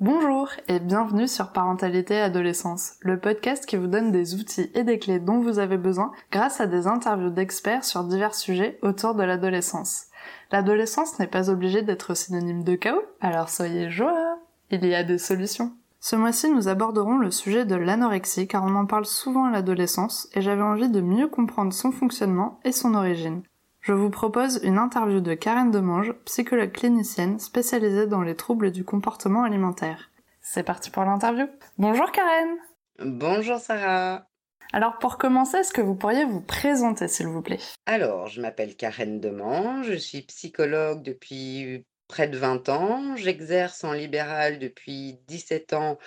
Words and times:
Bonjour 0.00 0.48
et 0.66 0.80
bienvenue 0.80 1.28
sur 1.28 1.52
Parentalité 1.52 2.18
Adolescence, 2.20 2.94
le 3.00 3.20
podcast 3.20 3.66
qui 3.66 3.76
vous 3.76 3.86
donne 3.86 4.12
des 4.12 4.34
outils 4.34 4.70
et 4.74 4.82
des 4.82 4.98
clés 4.98 5.18
dont 5.18 5.40
vous 5.40 5.58
avez 5.58 5.76
besoin 5.76 6.10
grâce 6.30 6.60
à 6.62 6.66
des 6.66 6.86
interviews 6.86 7.28
d'experts 7.28 7.84
sur 7.84 8.04
divers 8.04 8.34
sujets 8.34 8.78
autour 8.80 9.14
de 9.14 9.24
l'adolescence. 9.24 10.06
L'adolescence 10.52 11.18
n'est 11.18 11.26
pas 11.26 11.50
obligée 11.50 11.82
d'être 11.82 12.14
synonyme 12.14 12.64
de 12.64 12.74
chaos, 12.74 13.02
alors 13.20 13.50
soyez 13.50 13.90
joie, 13.90 14.38
il 14.70 14.84
y 14.86 14.94
a 14.94 15.04
des 15.04 15.18
solutions. 15.18 15.72
Ce 16.00 16.16
mois-ci, 16.16 16.50
nous 16.50 16.66
aborderons 16.66 17.18
le 17.18 17.30
sujet 17.30 17.66
de 17.66 17.76
l'anorexie 17.76 18.48
car 18.48 18.64
on 18.64 18.74
en 18.74 18.86
parle 18.86 19.06
souvent 19.06 19.44
à 19.44 19.50
l'adolescence 19.50 20.28
et 20.32 20.40
j'avais 20.40 20.62
envie 20.62 20.88
de 20.88 21.00
mieux 21.00 21.28
comprendre 21.28 21.72
son 21.72 21.92
fonctionnement 21.92 22.58
et 22.64 22.72
son 22.72 22.94
origine. 22.94 23.42
Je 23.82 23.92
vous 23.92 24.10
propose 24.10 24.60
une 24.62 24.78
interview 24.78 25.20
de 25.20 25.34
Karen 25.34 25.72
Demange, 25.72 26.12
psychologue 26.24 26.70
clinicienne 26.70 27.40
spécialisée 27.40 28.06
dans 28.06 28.22
les 28.22 28.36
troubles 28.36 28.70
du 28.70 28.84
comportement 28.84 29.42
alimentaire. 29.42 30.12
C'est 30.40 30.62
parti 30.62 30.88
pour 30.88 31.02
l'interview. 31.02 31.48
Bonjour 31.78 32.12
Karen 32.12 32.56
Bonjour 33.00 33.58
Sarah 33.58 34.26
alors 34.74 34.98
pour 34.98 35.18
commencer, 35.18 35.58
est-ce 35.58 35.72
que 35.74 35.82
vous 35.82 35.94
pourriez 35.94 36.24
vous 36.24 36.40
présenter 36.40 37.06
s'il 37.06 37.26
vous 37.26 37.42
plaît? 37.42 37.58
Alors, 37.84 38.28
je 38.28 38.40
m'appelle 38.40 38.74
Karen 38.74 39.20
Demange, 39.20 39.84
je 39.84 39.98
suis 39.98 40.22
psychologue 40.22 41.02
depuis 41.02 41.84
près 42.08 42.26
de 42.26 42.38
20 42.38 42.70
ans. 42.70 43.14
J'exerce 43.16 43.84
en 43.84 43.92
libéral 43.92 44.58
depuis 44.58 45.18
17 45.28 45.74
ans 45.74 45.98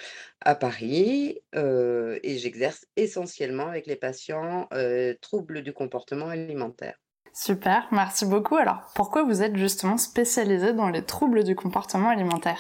à 0.41 0.55
Paris 0.55 1.41
euh, 1.53 2.17
et 2.23 2.39
j'exerce 2.39 2.87
essentiellement 2.95 3.67
avec 3.67 3.85
les 3.85 3.97
patients 3.97 4.67
euh, 4.73 5.13
troubles 5.21 5.61
du 5.61 5.71
comportement 5.71 6.29
alimentaire. 6.29 6.99
Super, 7.37 7.85
merci 7.91 8.25
beaucoup. 8.25 8.55
Alors, 8.55 8.89
pourquoi 8.95 9.23
vous 9.23 9.43
êtes 9.43 9.57
justement 9.57 9.97
spécialisé 9.97 10.71
dans 10.71 10.87
les 10.87 11.03
troubles 11.03 11.43
du 11.43 11.53
comportement 11.53 12.09
alimentaire 12.09 12.59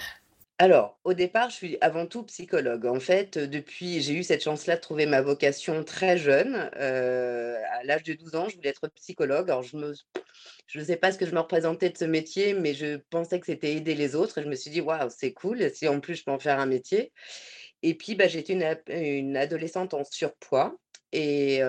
alors, 0.57 0.97
au 1.03 1.13
départ, 1.13 1.49
je 1.49 1.55
suis 1.55 1.77
avant 1.81 2.05
tout 2.05 2.23
psychologue. 2.23 2.85
En 2.85 3.01
fait, 3.01 3.37
depuis, 3.37 3.99
j'ai 3.99 4.13
eu 4.13 4.23
cette 4.23 4.41
chance-là 4.41 4.77
de 4.77 4.81
trouver 4.81 5.05
ma 5.05 5.21
vocation 5.21 5.83
très 5.83 6.17
jeune. 6.17 6.69
Euh, 6.77 7.61
à 7.73 7.83
l'âge 7.83 8.03
de 8.03 8.13
12 8.13 8.35
ans, 8.35 8.47
je 8.47 8.55
voulais 8.55 8.69
être 8.69 8.87
psychologue. 8.95 9.49
Alors, 9.49 9.63
je 9.63 9.75
ne 9.75 10.83
sais 10.85 10.95
pas 10.95 11.11
ce 11.11 11.17
que 11.17 11.25
je 11.25 11.33
me 11.33 11.41
représentais 11.41 11.89
de 11.89 11.97
ce 11.97 12.05
métier, 12.05 12.53
mais 12.53 12.73
je 12.73 12.95
pensais 13.09 13.41
que 13.41 13.47
c'était 13.47 13.73
aider 13.73 13.95
les 13.95 14.15
autres. 14.15 14.37
Et 14.37 14.43
je 14.43 14.47
me 14.47 14.55
suis 14.55 14.71
dit, 14.71 14.79
waouh, 14.79 15.09
c'est 15.09 15.33
cool, 15.33 15.69
si 15.73 15.89
en 15.89 15.99
plus 15.99 16.15
je 16.15 16.23
peux 16.23 16.31
en 16.31 16.39
faire 16.39 16.57
un 16.57 16.67
métier. 16.67 17.11
Et 17.83 17.93
puis, 17.93 18.15
bah, 18.15 18.29
j'étais 18.29 18.53
une 18.87 19.35
adolescente 19.35 19.93
en 19.93 20.05
surpoids. 20.05 20.73
Et, 21.15 21.59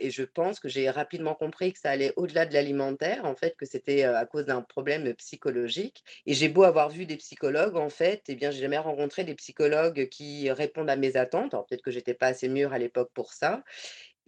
et, 0.00 0.10
je 0.10 0.22
pense 0.24 0.58
que 0.58 0.68
j'ai 0.68 0.90
rapidement 0.90 1.34
compris 1.34 1.72
que 1.72 1.78
ça 1.78 1.90
allait 1.90 2.12
au-delà 2.16 2.46
de 2.46 2.52
l'alimentaire, 2.52 3.24
en 3.24 3.34
fait, 3.36 3.56
que 3.56 3.64
c'était 3.64 4.02
à 4.02 4.26
cause 4.26 4.46
d'un 4.46 4.62
problème 4.62 5.14
psychologique. 5.14 6.02
Et 6.26 6.34
j'ai 6.34 6.48
beau 6.48 6.64
avoir 6.64 6.90
vu 6.90 7.06
des 7.06 7.16
psychologues, 7.16 7.76
en 7.76 7.90
fait, 7.90 8.22
eh 8.28 8.34
bien, 8.34 8.50
j'ai 8.50 8.60
jamais 8.60 8.78
rencontré 8.78 9.24
des 9.24 9.34
psychologues 9.34 10.08
qui 10.08 10.50
répondent 10.50 10.90
à 10.90 10.96
mes 10.96 11.16
attentes. 11.16 11.54
Alors 11.54 11.66
peut-être 11.66 11.82
que 11.82 11.90
j'étais 11.92 12.14
pas 12.14 12.26
assez 12.28 12.48
mûre 12.48 12.72
à 12.72 12.78
l'époque 12.78 13.10
pour 13.14 13.32
ça. 13.32 13.62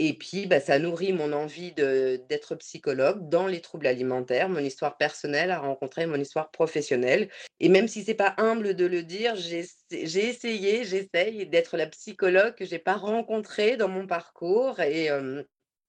Et 0.03 0.15
puis, 0.15 0.47
bah, 0.47 0.61
ça 0.61 0.79
nourrit 0.79 1.13
mon 1.13 1.35
envie 1.35 1.73
d'être 1.73 2.55
psychologue 2.55 3.29
dans 3.29 3.47
les 3.47 3.61
troubles 3.61 3.87
alimentaires. 3.87 4.49
Mon 4.49 4.61
histoire 4.61 4.97
personnelle 4.97 5.51
a 5.51 5.59
rencontré 5.59 6.07
mon 6.07 6.17
histoire 6.17 6.51
professionnelle. 6.51 7.29
Et 7.61 7.69
même 7.69 7.87
si 7.87 8.03
c'est 8.03 8.15
pas 8.15 8.35
humble 8.39 8.75
de 8.75 8.87
le 8.87 9.03
dire, 9.03 9.37
j'ai 9.37 9.67
essayé, 9.91 10.85
j'essaye 10.85 11.47
d'être 11.47 11.77
la 11.77 11.87
psychologue 11.87 12.55
que 12.55 12.65
j'ai 12.65 12.79
pas 12.79 12.95
rencontrée 12.95 13.77
dans 13.77 13.89
mon 13.89 14.07
parcours. 14.07 14.81
Et, 14.81 15.11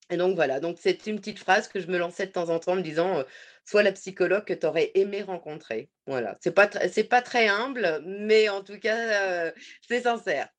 et 0.10 0.18
donc 0.18 0.36
voilà, 0.36 0.60
donc 0.60 0.78
c'est 0.78 1.08
une 1.08 1.16
petite 1.18 1.40
phrase 1.40 1.70
que 1.70 1.80
je 1.80 1.88
me 1.88 1.98
lançais 1.98 2.26
de 2.28 2.34
temps 2.34 2.50
en 2.50 2.60
temps 2.60 2.74
en 2.74 2.76
me 2.76 2.82
disant 2.82 3.24
Sois 3.64 3.82
la 3.82 3.94
psychologue 3.94 4.44
que 4.44 4.54
tu 4.54 4.66
aurais 4.66 4.92
aimé 4.96 5.22
rencontrer. 5.22 5.90
Voilà, 6.08 6.36
c'est 6.42 6.54
pas 6.54 6.68
c'est 6.92 7.04
pas 7.04 7.22
très 7.22 7.48
humble, 7.48 8.02
mais 8.06 8.50
en 8.50 8.64
tout 8.64 8.80
cas 8.80 8.98
euh, 8.98 9.52
c'est 9.88 10.02
sincère. 10.02 10.50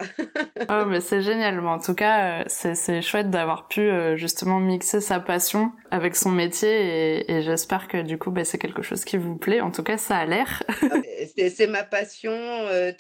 oh 0.69 0.85
mais 0.87 1.01
c'est 1.01 1.21
génial. 1.21 1.61
Mais 1.61 1.69
en 1.69 1.81
tout 1.81 1.95
cas, 1.95 2.45
c'est 2.47 3.03
chouette 3.03 3.29
d'avoir 3.29 3.67
pu 3.67 3.81
euh, 3.81 4.17
justement 4.17 4.61
mixer 4.61 5.01
sa 5.01 5.19
passion 5.19 5.73
avec 5.91 6.15
son 6.15 6.31
métier 6.31 7.29
et, 7.29 7.43
j'espère 7.43 7.89
que 7.89 8.03
du 8.03 8.19
coup 8.19 8.31
bah, 8.31 8.45
c'est 8.45 8.59
quelque 8.59 8.83
chose 8.83 9.05
qui 9.05 9.17
vous 9.17 9.37
plaît. 9.37 9.61
En 9.61 9.73
tout 9.73 9.83
cas, 9.83 9.99
ça 9.99 10.19
a 10.19 10.27
l'air. 10.27 10.63
Ah, 10.69 10.97
c'est 11.37 11.67
ma 11.67 11.83
passion. 11.83 12.33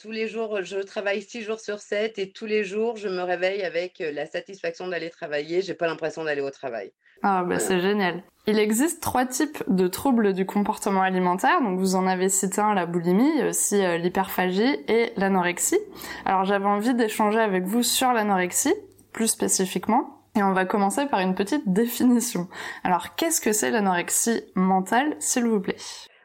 tous 0.00 0.10
les 0.10 0.26
jours, 0.26 0.62
je 0.62 0.78
travaille 0.78 1.22
six 1.22 1.42
jours 1.42 1.60
sur 1.60 1.78
sept 1.78 2.19
et 2.19 2.32
tous 2.32 2.47
les 2.47 2.64
jours, 2.64 2.97
je 2.97 3.08
me 3.08 3.22
réveille 3.22 3.62
avec 3.62 4.00
la 4.00 4.26
satisfaction 4.26 4.88
d'aller 4.88 5.10
travailler. 5.10 5.62
J'ai 5.62 5.75
pas 5.75 5.86
l'impression 5.86 6.25
d'aller 6.25 6.42
au 6.42 6.50
travail. 6.50 6.92
Ah 7.22 7.44
bah 7.44 7.60
c'est 7.60 7.81
génial. 7.81 8.25
Il 8.48 8.58
existe 8.58 9.00
trois 9.00 9.25
types 9.25 9.62
de 9.69 9.86
troubles 9.86 10.32
du 10.32 10.44
comportement 10.44 11.02
alimentaire. 11.02 11.62
Donc 11.62 11.78
vous 11.78 11.94
en 11.94 12.08
avez 12.08 12.28
la 12.75 12.87
boulimie, 12.87 13.43
aussi 13.44 13.84
euh, 13.84 13.98
l'hyperphagie 13.98 14.78
et 14.88 15.12
l'anorexie. 15.16 15.78
Alors 16.25 16.44
j'avais 16.44 16.66
envie 16.66 16.94
d'échanger 16.94 17.41
avec 17.41 17.65
vous 17.65 17.82
sur 17.82 18.12
l'anorexie, 18.12 18.75
plus 19.12 19.28
spécifiquement. 19.28 20.19
Et 20.34 20.43
on 20.43 20.53
va 20.53 20.65
commencer 20.65 21.06
par 21.06 21.20
une 21.20 21.34
petite 21.34 21.72
définition. 21.72 22.48
Alors 22.84 23.15
qu'est-ce 23.16 23.41
que 23.41 23.53
c'est 23.53 23.70
l'anorexie 23.70 24.43
mentale, 24.54 25.15
s'il 25.19 25.44
vous 25.44 25.60
plaît? 25.60 25.76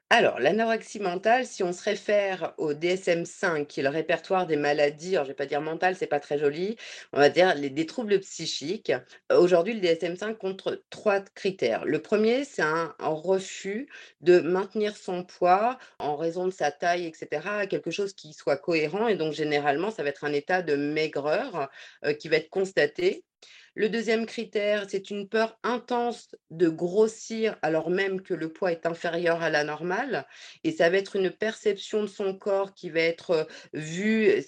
Alors, 0.09 0.39
l'anorexie 0.39 1.01
mentale, 1.01 1.45
si 1.45 1.63
on 1.63 1.73
se 1.73 1.83
réfère 1.83 2.53
au 2.57 2.73
DSM-5, 2.73 3.65
qui 3.65 3.81
est 3.81 3.83
le 3.83 3.89
répertoire 3.89 4.47
des 4.47 4.55
maladies, 4.55 5.15
alors 5.15 5.25
je 5.25 5.31
vais 5.31 5.35
pas 5.35 5.45
dire 5.45 5.59
mentales, 5.59 5.97
c'est 5.97 6.07
pas 6.07 6.21
très 6.21 6.39
joli, 6.39 6.77
on 7.11 7.19
va 7.19 7.27
dire 7.29 7.53
les, 7.55 7.69
des 7.69 7.85
troubles 7.85 8.21
psychiques. 8.21 8.93
Aujourd'hui, 9.29 9.73
le 9.73 9.81
DSM-5 9.81 10.37
compte 10.37 10.69
trois 10.89 11.19
critères. 11.19 11.83
Le 11.83 12.01
premier, 12.01 12.45
c'est 12.45 12.61
un, 12.61 12.95
refus 12.99 13.89
de 14.21 14.39
maintenir 14.39 14.95
son 14.95 15.25
poids 15.25 15.77
en 15.99 16.15
raison 16.15 16.45
de 16.45 16.51
sa 16.51 16.71
taille, 16.71 17.05
etc., 17.05 17.67
quelque 17.69 17.91
chose 17.91 18.13
qui 18.13 18.31
soit 18.31 18.57
cohérent. 18.57 19.09
Et 19.09 19.17
donc, 19.17 19.33
généralement, 19.33 19.91
ça 19.91 20.03
va 20.03 20.09
être 20.09 20.23
un 20.23 20.31
état 20.33 20.61
de 20.61 20.75
maigreur 20.77 21.69
euh, 22.05 22.13
qui 22.13 22.29
va 22.29 22.37
être 22.37 22.49
constaté. 22.49 23.25
Le 23.75 23.89
deuxième 23.89 24.25
critère, 24.25 24.85
c'est 24.89 25.11
une 25.11 25.29
peur 25.29 25.59
intense 25.61 26.29
de 26.49 26.67
grossir 26.67 27.57
alors 27.61 27.91
même 27.91 28.21
que 28.21 28.33
le 28.33 28.51
poids 28.51 28.71
est 28.71 28.87
inférieur 28.87 29.43
à 29.43 29.51
la 29.51 29.63
normale. 29.63 30.25
Et 30.63 30.71
ça 30.71 30.89
va 30.89 30.97
être 30.97 31.15
une 31.15 31.29
perception 31.29 32.01
de 32.01 32.07
son 32.07 32.35
corps 32.35 32.73
qui 32.73 32.89
va 32.89 33.01
être 33.01 33.47
vue 33.73 34.43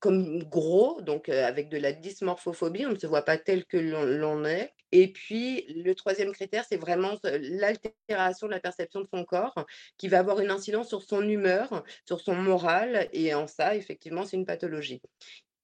comme 0.00 0.42
gros, 0.44 1.02
donc 1.02 1.28
avec 1.28 1.68
de 1.68 1.76
la 1.76 1.92
dysmorphophobie. 1.92 2.86
On 2.86 2.92
ne 2.92 2.98
se 2.98 3.06
voit 3.06 3.26
pas 3.26 3.36
tel 3.36 3.66
que 3.66 3.76
l'on 3.76 4.44
est. 4.46 4.72
Et 4.92 5.12
puis, 5.12 5.66
le 5.68 5.94
troisième 5.94 6.32
critère, 6.32 6.64
c'est 6.66 6.78
vraiment 6.78 7.18
l'altération 7.22 8.46
de 8.46 8.52
la 8.52 8.60
perception 8.60 9.02
de 9.02 9.08
son 9.12 9.24
corps 9.24 9.66
qui 9.98 10.08
va 10.08 10.18
avoir 10.18 10.40
une 10.40 10.50
incidence 10.50 10.88
sur 10.88 11.02
son 11.02 11.28
humeur, 11.28 11.84
sur 12.06 12.20
son 12.20 12.34
moral. 12.34 13.08
Et 13.12 13.34
en 13.34 13.46
ça, 13.46 13.76
effectivement, 13.76 14.24
c'est 14.24 14.38
une 14.38 14.46
pathologie. 14.46 15.02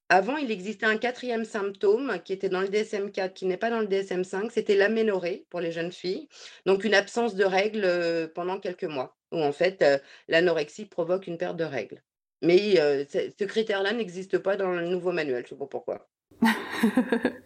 Avant, 0.08 0.36
il 0.36 0.52
existait 0.52 0.86
un 0.86 0.98
quatrième 0.98 1.44
symptôme 1.44 2.18
qui 2.24 2.32
était 2.32 2.48
dans 2.48 2.60
le 2.60 2.68
DSM-4, 2.68 3.32
qui 3.32 3.44
n'est 3.44 3.56
pas 3.56 3.70
dans 3.70 3.80
le 3.80 3.86
DSM-5, 3.86 4.50
c'était 4.50 4.76
l'aménorrhée 4.76 5.46
pour 5.50 5.60
les 5.60 5.72
jeunes 5.72 5.90
filles, 5.90 6.28
donc 6.64 6.84
une 6.84 6.94
absence 6.94 7.34
de 7.34 7.44
règles 7.44 7.84
euh, 7.84 8.28
pendant 8.32 8.60
quelques 8.60 8.84
mois, 8.84 9.16
où 9.32 9.42
en 9.42 9.50
fait 9.50 9.82
euh, 9.82 9.98
l'anorexie 10.28 10.86
provoque 10.86 11.26
une 11.26 11.38
perte 11.38 11.56
de 11.56 11.64
règles. 11.64 12.02
Mais 12.40 12.78
euh, 12.78 13.04
ce 13.10 13.44
critère-là 13.44 13.94
n'existe 13.94 14.38
pas 14.38 14.56
dans 14.56 14.70
le 14.70 14.86
nouveau 14.86 15.10
manuel, 15.10 15.42
je 15.44 15.50
sais 15.50 15.56
pas 15.56 15.66
pourquoi. 15.66 16.06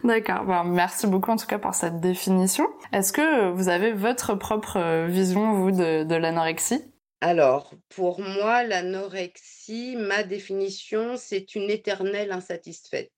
D'accord, 0.03 0.63
merci 0.65 1.07
beaucoup 1.07 1.31
en 1.31 1.37
tout 1.37 1.47
cas 1.47 1.57
pour 1.57 1.73
cette 1.73 1.99
définition. 1.99 2.67
Est-ce 2.93 3.11
que 3.11 3.49
vous 3.51 3.69
avez 3.69 3.91
votre 3.91 4.35
propre 4.35 5.07
vision, 5.07 5.53
vous, 5.53 5.71
de 5.71 6.15
l'anorexie? 6.15 6.90
Alors, 7.21 7.73
pour 7.89 8.19
moi, 8.19 8.63
l'anorexie, 8.63 9.95
ma 9.95 10.23
définition, 10.23 11.17
c'est 11.17 11.53
une 11.55 11.69
éternelle 11.69 12.31
insatisfaite. 12.31 13.11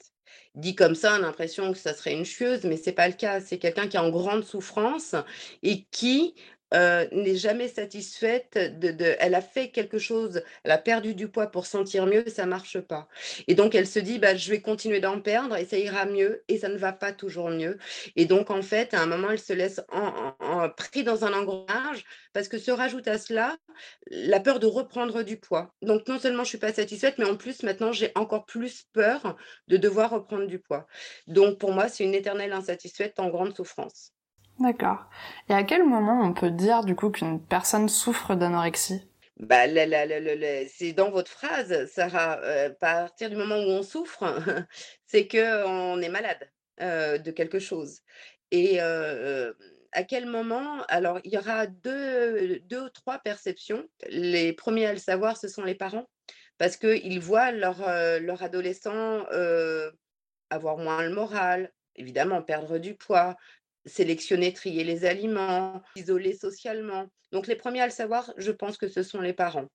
Dit 0.56 0.76
comme 0.76 0.94
ça, 0.94 1.14
on 1.14 1.16
a 1.16 1.20
l'impression 1.20 1.72
que 1.72 1.78
ça 1.78 1.94
serait 1.94 2.14
une 2.14 2.26
chieuse, 2.26 2.64
mais 2.66 2.78
c'est 2.78 2.92
pas 2.92 3.08
le 3.08 3.14
cas. 3.14 3.40
C'est 3.40 3.58
quelqu'un 3.58 3.88
qui 3.88 3.98
est 3.98 4.02
en 4.02 4.10
grande 4.10 4.44
souffrance 4.44 5.16
et 5.64 5.86
qui 5.92 6.36
euh, 6.74 7.08
n'est 7.12 7.36
jamais 7.36 7.68
satisfaite 7.68 8.58
de, 8.80 9.16
Elle 9.20 9.36
a 9.36 9.42
fait 9.42 9.70
quelque 9.70 10.00
chose, 10.00 10.42
elle 10.64 10.72
a 10.72 10.78
perdu 10.78 11.14
du 11.14 11.28
poids 11.28 11.48
pour 11.48 11.66
sentir 11.66 12.06
mieux, 12.06 12.26
ça 12.28 12.46
marche 12.46 12.80
pas. 12.80 13.08
Et 13.48 13.56
donc 13.56 13.76
elle 13.76 13.88
se 13.88 14.00
dit, 14.00 14.20
bah, 14.20 14.36
je 14.36 14.50
vais 14.50 14.62
continuer 14.62 15.00
d'en 15.00 15.20
perdre 15.22 15.56
et 15.56 15.66
ça 15.66 15.78
ira 15.78 16.06
mieux 16.06 16.44
et 16.48 16.58
ça 16.58 16.70
ne 16.70 16.78
va 16.78 16.94
pas 16.94 17.14
toujours 17.14 17.50
mieux. 17.50 17.78
Et 18.16 18.26
donc 18.26 18.50
en 18.50 18.62
fait, 18.62 18.94
à 18.94 19.02
un 19.02 19.06
moment, 19.06 19.32
elle 19.32 19.40
se 19.40 19.54
laisse 19.54 19.82
en, 19.92 20.70
pris 20.70 21.04
dans 21.04 21.26
un 21.26 21.34
engrenage 21.34 22.06
parce 22.34 22.48
que 22.48 22.58
se 22.58 22.72
rajoute 22.72 23.08
à 23.08 23.18
cela 23.18 23.58
la 24.10 24.40
peur 24.40 24.60
de 24.60 24.68
reprendre 24.68 25.24
du 25.24 25.38
poids. 25.38 25.74
Donc 25.82 26.08
non 26.08 26.20
seulement 26.20 26.44
je 26.44 26.50
suis 26.50 26.58
pas 26.58 26.74
satisfaite, 26.74 27.16
mais 27.18 27.26
en 27.26 27.38
plus 27.38 27.64
maintenant 27.64 27.92
j'ai 27.92 28.12
encore 28.16 28.46
plus 28.46 28.86
peur 28.94 29.38
de 29.68 29.78
devoir 29.78 30.10
reprendre 30.12 30.48
du 30.48 30.60
poids. 30.60 30.88
Donc 31.28 31.60
pour 31.60 31.72
moi, 31.72 31.90
c'est 31.90 32.04
une 32.04 32.16
éternelle 32.16 32.54
insatisfaite 32.54 33.20
en 33.20 33.30
grande 33.30 33.56
souffrance. 33.56 34.14
D'accord. 34.60 35.06
Et 35.50 35.54
à 35.54 35.64
quel 35.64 35.84
moment 35.84 36.22
on 36.22 36.34
peut 36.34 36.52
dire 36.52 36.84
du 36.84 36.96
coup 36.96 37.10
qu'une 37.10 37.42
personne 37.42 37.90
souffre 37.90 38.36
d'anorexie? 38.36 39.02
Bah, 39.38 39.66
c'est 40.68 40.94
dans 40.94 41.10
votre 41.10 41.32
phrase, 41.32 41.86
Sarah. 41.88 42.40
Euh, 42.44 42.68
à 42.68 42.70
partir 42.70 43.30
du 43.30 43.36
moment 43.36 43.58
où 43.58 43.70
on 43.70 43.84
souffre, 43.84 44.24
c'est 45.08 45.28
qu'on 45.28 46.02
est 46.02 46.10
malade 46.10 46.50
euh, 46.82 47.18
de 47.18 47.32
quelque 47.32 47.60
chose. 47.60 48.02
Et 48.52 48.78
euh, 48.80 49.52
à 49.92 50.04
quel 50.04 50.28
moment 50.28 50.84
alors 50.88 51.20
il 51.24 51.34
y 51.34 51.38
aura 51.38 51.66
deux, 51.66 52.60
deux 52.60 52.84
ou 52.84 52.90
trois 52.90 53.20
perceptions. 53.20 53.84
Les 54.08 54.54
premiers 54.54 54.86
à 54.86 54.94
le 54.94 55.00
savoir, 55.00 55.36
ce 55.38 55.48
sont 55.48 55.64
les 55.64 55.76
parents, 55.76 56.08
parce 56.60 56.78
qu'ils 56.78 57.20
voient 57.20 57.52
leur, 57.52 57.80
leur 58.20 58.44
adolescent 58.44 59.26
avoir 60.52 60.78
moins 60.78 61.04
le 61.04 61.14
moral, 61.14 61.74
évidemment 61.96 62.42
perdre 62.44 62.78
du 62.78 62.96
poids, 62.96 63.36
sélectionner, 63.86 64.54
trier 64.54 64.84
les 64.84 65.06
aliments, 65.06 65.82
isoler 65.96 66.34
socialement. 66.34 67.08
Donc 67.32 67.48
les 67.48 67.56
premiers 67.56 67.82
à 67.82 67.86
le 67.88 67.92
savoir, 67.92 68.32
je 68.38 68.52
pense 68.52 68.78
que 68.78 68.88
ce 68.88 69.04
sont 69.04 69.22
les 69.22 69.34
parents, 69.34 69.68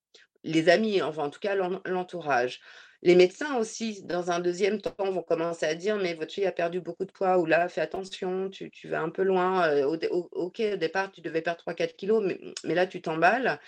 les 0.45 0.69
amis, 0.69 1.03
enfin 1.03 1.25
en 1.25 1.31
tout 1.31 1.41
cas 1.41 1.55
l'en- 1.55 1.81
l'entourage. 1.85 2.61
Les 3.03 3.15
médecins 3.15 3.57
aussi, 3.59 4.03
dans 4.03 4.33
un 4.33 4.41
deuxième 4.41 4.81
temps, 4.81 4.95
vont 4.99 5.23
commencer 5.23 5.67
à 5.67 5.75
dire, 5.75 5.97
mais 5.97 6.15
votre 6.15 6.33
fille 6.33 6.47
a 6.47 6.53
perdu 6.53 6.81
beaucoup 6.81 7.05
de 7.05 7.13
poids, 7.13 7.39
ou 7.39 7.47
là, 7.47 7.69
fais 7.69 7.81
attention, 7.81 8.51
tu, 8.51 8.71
tu 8.73 8.89
vas 8.89 9.01
un 9.01 9.11
peu 9.11 9.23
loin. 9.23 9.69
euh, 9.69 9.85
ok, 10.33 10.61
au 10.73 10.77
départ, 10.77 11.13
tu 11.13 11.21
devais 11.21 11.43
perdre 11.43 11.59
trois 11.61 11.75
quatre 11.75 11.95
kilos, 11.97 12.25
mais, 12.25 12.41
mais 12.65 12.75
là, 12.75 12.87
tu 12.89 13.01
t'emballes. 13.01 13.61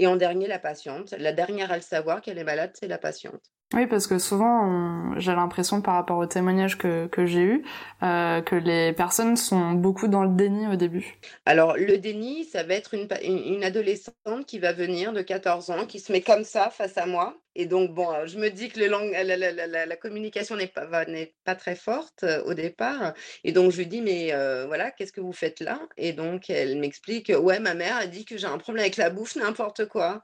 Et 0.00 0.06
en 0.08 0.16
dernier, 0.16 0.48
la 0.48 0.58
patiente. 0.58 1.12
La 1.18 1.32
dernière 1.32 1.70
à 1.72 1.76
le 1.76 1.82
savoir 1.82 2.20
qu'elle 2.20 2.38
est 2.38 2.44
malade, 2.44 2.72
c'est 2.74 2.88
la 2.88 2.98
patiente. 2.98 3.52
Oui, 3.74 3.86
parce 3.88 4.06
que 4.06 4.18
souvent, 4.18 5.18
j'ai 5.18 5.34
l'impression 5.34 5.80
par 5.82 5.94
rapport 5.94 6.18
aux 6.18 6.26
témoignages 6.26 6.78
que, 6.78 7.06
que 7.08 7.26
j'ai 7.26 7.42
eus, 7.42 7.64
euh, 8.04 8.40
que 8.40 8.54
les 8.56 8.92
personnes 8.92 9.36
sont 9.36 9.72
beaucoup 9.72 10.06
dans 10.08 10.22
le 10.22 10.30
déni 10.34 10.68
au 10.68 10.76
début. 10.76 11.18
Alors, 11.46 11.76
le 11.78 11.96
déni, 11.98 12.44
ça 12.44 12.62
va 12.64 12.74
être 12.74 12.92
une- 12.94 13.08
une 13.22 13.64
adolescente 13.64 14.44
qui 14.46 14.58
va 14.58 14.72
venir 14.74 15.12
de 15.14 15.22
14 15.22 15.70
ans, 15.70 15.86
qui 15.86 15.98
se 16.00 16.12
met 16.12 16.20
comme 16.22 16.44
ça 16.44 16.68
face 16.70 16.98
à 16.98 17.06
moi. 17.06 17.34
Et 17.56 17.66
donc, 17.66 17.92
bon, 17.94 18.12
euh, 18.12 18.26
je 18.26 18.38
me 18.38 18.48
dis 18.50 18.68
que 18.68 18.80
le 18.80 18.86
la, 18.88 19.22
la- 19.24 19.36
la- 19.52 19.66
la- 19.66 19.86
la 19.86 19.96
communication 19.96 20.56
n'est 20.56 20.66
pas, 20.66 21.04
n'est 21.06 21.34
très 21.58 21.76
forte 21.76 22.24
euh, 22.24 22.42
au 22.44 22.54
départ. 22.54 23.14
Et 23.44 23.52
donc, 23.52 23.70
je 23.70 23.78
lui 23.78 23.86
dis, 23.86 24.00
mais 24.00 24.32
euh, 24.32 24.66
voilà, 24.66 24.90
qu'est-ce 24.90 25.12
que 25.12 25.20
vous 25.20 25.32
faites 25.32 25.60
là? 25.60 25.80
Et 25.96 26.12
donc, 26.12 26.50
elle 26.50 26.76
m'explique, 26.78 27.32
ouais, 27.36 27.60
ma 27.60 27.74
mère 27.74 27.96
a 27.96 28.06
dit 28.06 28.24
que 28.24 28.36
j'ai 28.36 28.46
un 28.46 28.58
problème 28.58 28.82
avec 28.82 28.96
la 28.96 29.10
bouffe, 29.10 29.36
n'importe 29.36 29.86
quoi. 29.86 30.22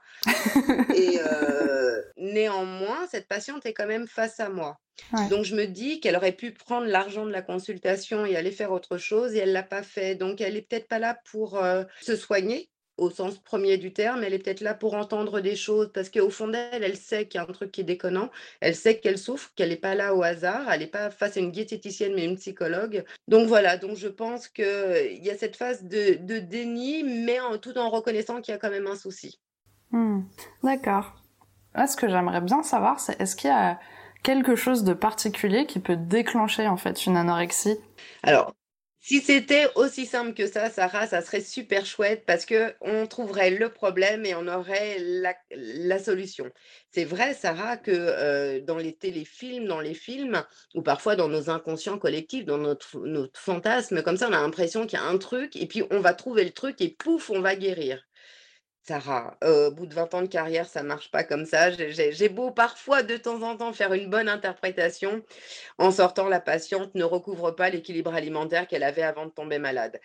Et 0.93 1.19
euh, 1.25 2.01
néanmoins, 2.17 3.07
cette 3.09 3.27
patiente 3.27 3.65
est 3.65 3.73
quand 3.73 3.87
même 3.87 4.07
face 4.07 4.39
à 4.39 4.49
moi. 4.49 4.77
Ouais. 5.13 5.29
Donc, 5.29 5.45
je 5.45 5.55
me 5.55 5.65
dis 5.65 5.99
qu'elle 5.99 6.15
aurait 6.15 6.31
pu 6.33 6.51
prendre 6.51 6.85
l'argent 6.85 7.25
de 7.25 7.31
la 7.31 7.41
consultation 7.41 8.25
et 8.25 8.35
aller 8.35 8.51
faire 8.51 8.71
autre 8.71 8.97
chose, 8.97 9.33
et 9.35 9.39
elle 9.39 9.53
l'a 9.53 9.63
pas 9.63 9.83
fait. 9.83 10.15
Donc, 10.15 10.41
elle 10.41 10.57
est 10.57 10.61
peut-être 10.61 10.87
pas 10.87 10.99
là 10.99 11.17
pour 11.31 11.59
se 12.01 12.15
soigner 12.15 12.69
au 13.01 13.09
sens 13.09 13.39
premier 13.39 13.77
du 13.77 13.91
terme, 13.93 14.23
elle 14.23 14.33
est 14.33 14.39
peut-être 14.39 14.61
là 14.61 14.73
pour 14.75 14.93
entendre 14.93 15.41
des 15.41 15.55
choses, 15.55 15.91
parce 15.93 16.09
qu'au 16.09 16.29
fond 16.29 16.47
d'elle, 16.47 16.83
elle 16.83 16.95
sait 16.95 17.27
qu'il 17.27 17.39
y 17.39 17.43
a 17.43 17.47
un 17.49 17.51
truc 17.51 17.71
qui 17.71 17.81
est 17.81 17.83
déconnant, 17.83 18.29
elle 18.59 18.75
sait 18.75 18.99
qu'elle 18.99 19.17
souffre, 19.17 19.51
qu'elle 19.55 19.69
n'est 19.69 19.75
pas 19.75 19.95
là 19.95 20.13
au 20.15 20.21
hasard, 20.23 20.71
elle 20.71 20.81
n'est 20.81 20.87
pas 20.87 21.09
face 21.09 21.35
à 21.37 21.39
une 21.39 21.51
diététicienne, 21.51 22.13
mais 22.13 22.25
une 22.25 22.37
psychologue. 22.37 23.03
Donc 23.27 23.47
voilà, 23.47 23.77
donc 23.77 23.97
je 23.97 24.07
pense 24.07 24.47
qu'il 24.47 25.19
y 25.21 25.29
a 25.31 25.37
cette 25.37 25.55
phase 25.55 25.83
de, 25.83 26.15
de 26.23 26.39
déni, 26.39 27.03
mais 27.03 27.39
en, 27.39 27.57
tout 27.57 27.77
en 27.77 27.89
reconnaissant 27.89 28.39
qu'il 28.41 28.51
y 28.53 28.55
a 28.55 28.59
quand 28.59 28.69
même 28.69 28.87
un 28.87 28.95
souci. 28.95 29.39
Hmm, 29.91 30.21
D'accord. 30.63 31.15
Là, 31.75 31.87
ce 31.87 31.97
que 31.97 32.09
j'aimerais 32.09 32.41
bien 32.41 32.63
savoir, 32.63 32.99
c'est 32.99 33.19
est-ce 33.21 33.35
qu'il 33.35 33.49
y 33.49 33.53
a 33.53 33.79
quelque 34.23 34.55
chose 34.55 34.83
de 34.83 34.93
particulier 34.93 35.65
qui 35.65 35.79
peut 35.79 35.97
déclencher 35.97 36.67
en 36.67 36.77
fait 36.77 37.05
une 37.05 37.17
anorexie? 37.17 37.77
Alors, 38.23 38.55
si 39.03 39.19
c'était 39.19 39.67
aussi 39.73 40.05
simple 40.05 40.35
que 40.35 40.45
ça, 40.45 40.69
Sarah, 40.69 41.07
ça 41.07 41.21
serait 41.23 41.41
super 41.41 41.87
chouette 41.87 42.23
parce 42.27 42.45
que 42.45 42.75
on 42.81 43.07
trouverait 43.07 43.49
le 43.49 43.69
problème 43.69 44.27
et 44.27 44.35
on 44.35 44.47
aurait 44.47 44.97
la, 44.99 45.99
solution. 45.99 46.51
C'est 46.91 47.03
vrai, 47.03 47.33
Sarah, 47.33 47.77
que 47.77 47.91
euh, 47.91 48.61
dans 48.61 48.77
les 48.77 48.93
téléfilms, 48.93 49.65
dans 49.65 49.81
les 49.81 49.95
films, 49.95 50.43
ou 50.75 50.83
parfois 50.83 51.15
dans 51.15 51.27
nos 51.27 51.49
inconscients 51.49 51.97
collectifs, 51.97 52.45
dans 52.45 52.59
notre, 52.59 52.99
notre 52.99 53.39
fantasme, 53.39 54.03
comme 54.03 54.17
ça, 54.17 54.29
on 54.29 54.33
a 54.33 54.41
l'impression 54.41 54.85
qu'il 54.85 54.99
y 54.99 55.01
a 55.01 55.05
un 55.05 55.17
truc 55.17 55.55
et 55.55 55.65
puis 55.65 55.81
on 55.89 55.99
va 55.99 56.13
trouver 56.13 56.43
le 56.43 56.51
truc 56.51 56.79
et 56.79 56.89
pouf, 56.89 57.31
on 57.31 57.41
va 57.41 57.55
guérir. 57.55 58.03
Sarah, 58.83 59.37
au 59.43 59.71
bout 59.71 59.85
de 59.85 59.93
20 59.93 60.13
ans 60.15 60.21
de 60.23 60.27
carrière, 60.27 60.67
ça 60.67 60.81
marche 60.83 61.11
pas 61.11 61.23
comme 61.23 61.45
ça. 61.45 61.69
J'ai 61.71 62.29
beau 62.29 62.51
parfois 62.51 63.03
de 63.03 63.15
temps 63.15 63.41
en 63.43 63.55
temps 63.55 63.73
faire 63.73 63.93
une 63.93 64.09
bonne 64.09 64.27
interprétation. 64.27 65.23
En 65.77 65.91
sortant, 65.91 66.27
la 66.27 66.39
patiente 66.41 66.95
ne 66.95 67.03
recouvre 67.03 67.51
pas 67.51 67.69
l'équilibre 67.69 68.13
alimentaire 68.13 68.67
qu'elle 68.67 68.83
avait 68.83 69.03
avant 69.03 69.25
de 69.27 69.31
tomber 69.31 69.59
malade. 69.59 69.99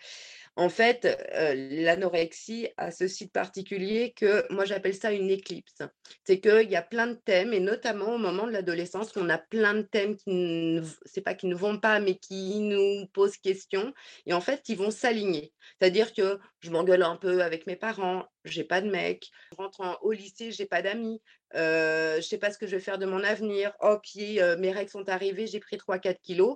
En 0.59 0.69
fait, 0.69 1.05
euh, 1.05 1.53
l'anorexie 1.83 2.69
a 2.77 2.89
ce 2.89 3.07
site 3.07 3.31
particulier 3.31 4.13
que 4.15 4.51
moi 4.51 4.65
j'appelle 4.65 4.95
ça 4.95 5.11
une 5.11 5.29
éclipse. 5.29 5.83
C'est 6.23 6.39
qu'il 6.39 6.67
y 6.71 6.75
a 6.75 6.81
plein 6.81 7.05
de 7.05 7.13
thèmes, 7.13 7.53
et 7.53 7.59
notamment 7.59 8.15
au 8.15 8.17
moment 8.17 8.47
de 8.47 8.51
l'adolescence, 8.51 9.15
on 9.17 9.29
a 9.29 9.37
plein 9.37 9.75
de 9.75 9.83
thèmes 9.83 10.15
qui 10.17 10.31
ne, 10.31 10.81
c'est 11.05 11.21
pas 11.21 11.35
qui 11.35 11.45
ne 11.45 11.53
vont 11.53 11.77
pas, 11.79 11.99
mais 11.99 12.15
qui 12.17 12.59
nous 12.59 13.05
posent 13.13 13.37
question, 13.37 13.93
et 14.25 14.33
en 14.33 14.41
fait, 14.41 14.63
qui 14.63 14.73
vont 14.73 14.89
s'aligner. 14.89 15.53
C'est-à-dire 15.79 16.11
que 16.11 16.39
je 16.61 16.71
m'engueule 16.71 17.03
un 17.03 17.17
peu 17.17 17.43
avec 17.43 17.67
mes 17.67 17.75
parents, 17.75 18.25
j'ai 18.43 18.63
pas 18.63 18.81
de 18.81 18.89
mec, 18.89 19.29
je 19.51 19.57
rentre 19.57 19.81
en- 19.81 19.97
au 20.01 20.11
lycée, 20.11 20.51
j'ai 20.51 20.65
pas 20.65 20.81
d'amis, 20.81 21.21
euh, 21.53 22.15
je 22.15 22.21
sais 22.21 22.39
pas 22.39 22.49
ce 22.51 22.57
que 22.57 22.65
je 22.65 22.75
vais 22.77 22.81
faire 22.81 22.97
de 22.97 23.05
mon 23.05 23.23
avenir, 23.23 23.73
oh, 23.81 23.97
euh, 24.17 24.57
mes 24.57 24.71
règles 24.71 24.89
sont 24.89 25.07
arrivées, 25.07 25.45
j'ai 25.45 25.59
pris 25.59 25.77
3-4 25.77 26.19
kilos 26.21 26.55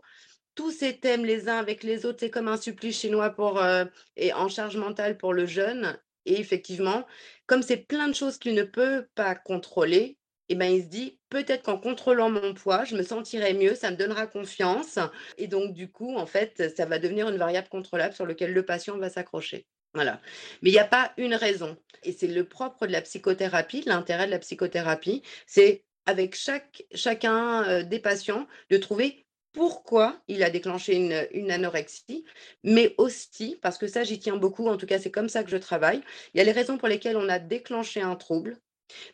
tous 0.56 0.71
ces 0.71 0.98
thèmes 0.98 1.25
les 1.25 1.50
uns 1.50 1.57
avec 1.57 1.83
les 1.83 2.06
autres, 2.06 2.19
c'est 2.19 2.30
comme 2.30 2.48
un 2.48 2.57
supplice 2.57 3.00
chinois 3.00 3.30
pour, 3.30 3.59
euh, 3.59 3.86
et 4.15 4.33
en 4.33 4.50
charge 4.50 4.77
mentale 4.77 5.18
pour 5.18 5.33
le 5.33 5.45
jeune. 5.45 5.98
Et 6.25 6.39
effectivement, 6.39 7.06
comme 7.48 7.63
c'est 7.63 7.77
plein 7.77 8.07
de 8.07 8.13
choses 8.13 8.38
qu'il 8.38 8.53
ne 8.53 8.63
peut 8.63 9.07
pas 9.15 9.36
contrôler, 9.36 10.18
eh 10.50 10.56
ben, 10.56 10.71
il 10.71 10.83
se 10.83 10.88
dit 10.88 11.18
peut-être 11.30 11.63
qu'en 11.63 11.77
contrôlant 11.77 12.30
mon 12.30 12.53
poids, 12.53 12.83
je 12.83 12.95
me 12.95 13.03
sentirai 13.03 13.53
mieux, 13.53 13.74
ça 13.74 13.89
me 13.89 13.95
donnera 13.95 14.27
confiance. 14.27 15.00
Et 15.38 15.48
donc, 15.48 15.74
du 15.74 15.89
coup, 15.89 16.15
en 16.18 16.25
fait, 16.25 16.74
ça 16.75 16.86
va 16.86 17.00
devenir 17.00 17.30
une 17.30 17.38
variable 17.38 17.69
contrôlable 17.69 18.13
sur 18.13 18.25
laquelle 18.25 18.54
le 18.54 18.65
patient 18.65 18.97
va 18.97 19.09
s'accrocher. 19.09 19.65
Voilà. 19.94 20.21
Mais 20.62 20.69
il 20.69 20.74
n'y 20.74 20.80
a 20.80 20.86
pas 20.86 21.13
une 21.18 21.36
raison. 21.36 21.77
Et 22.04 22.12
c'est 22.12 22.27
le 22.27 22.44
propre 22.44 22.86
de 22.86 22.92
la 22.92 23.01
psychothérapie, 23.01 23.83
l'intérêt 23.86 24.25
de 24.25 24.31
la 24.31 24.39
psychothérapie, 24.39 25.21
c'est 25.47 25.86
avec 26.06 26.36
chaque, 26.36 26.83
chacun 26.94 27.63
euh, 27.63 27.83
des 27.83 28.00
patients 28.00 28.47
de 28.69 28.77
trouver 28.77 29.20
pourquoi 29.53 30.21
il 30.27 30.44
a 30.44 30.50
déclenché 30.50 30.95
une, 30.95 31.51
anorexie, 31.51 32.24
mais 32.63 32.95
aussi, 32.98 33.57
parce 33.62 33.77
que 33.77 33.88
ça 33.88 34.03
j'y 34.03 34.19
tiens 34.19 34.38
beaucoup, 34.38 34.68
en 34.68 34.77
tout 34.77 34.86
cas 34.86 35.00
c'est 35.00 35.12
comme 35.12 35.30
ça 35.30 35.44
que 35.44 35.50
je 35.50 35.57
travaille, 35.57 36.01
il 36.33 36.38
y 36.38 36.42
a 36.42 36.44
les 36.44 36.51
raisons 36.51 36.77
pour 36.77 36.88
lesquelles 36.88 37.18
on 37.18 37.30
a 37.30 37.39
déclenché 37.39 38.01
un 38.01 38.15
trouble, 38.15 38.57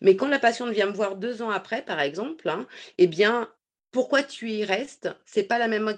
mais 0.01 0.16
quand 0.16 0.28
la 0.28 0.39
patiente 0.39 0.72
vient 0.72 0.88
me 0.88 0.92
voir 0.92 1.16
deux 1.16 1.42
ans 1.42 1.50
après, 1.50 1.84
par 1.84 2.00
exemple, 2.00 2.50
hein, 2.50 2.68
eh 2.98 3.07
bien, 3.07 3.50
pourquoi 3.92 4.24
tu 4.24 4.50
y 4.50 4.63
restes, 4.63 5.10
c'est 5.25 5.44
pas 5.44 5.57
la 5.57 5.68
même, 5.68 5.98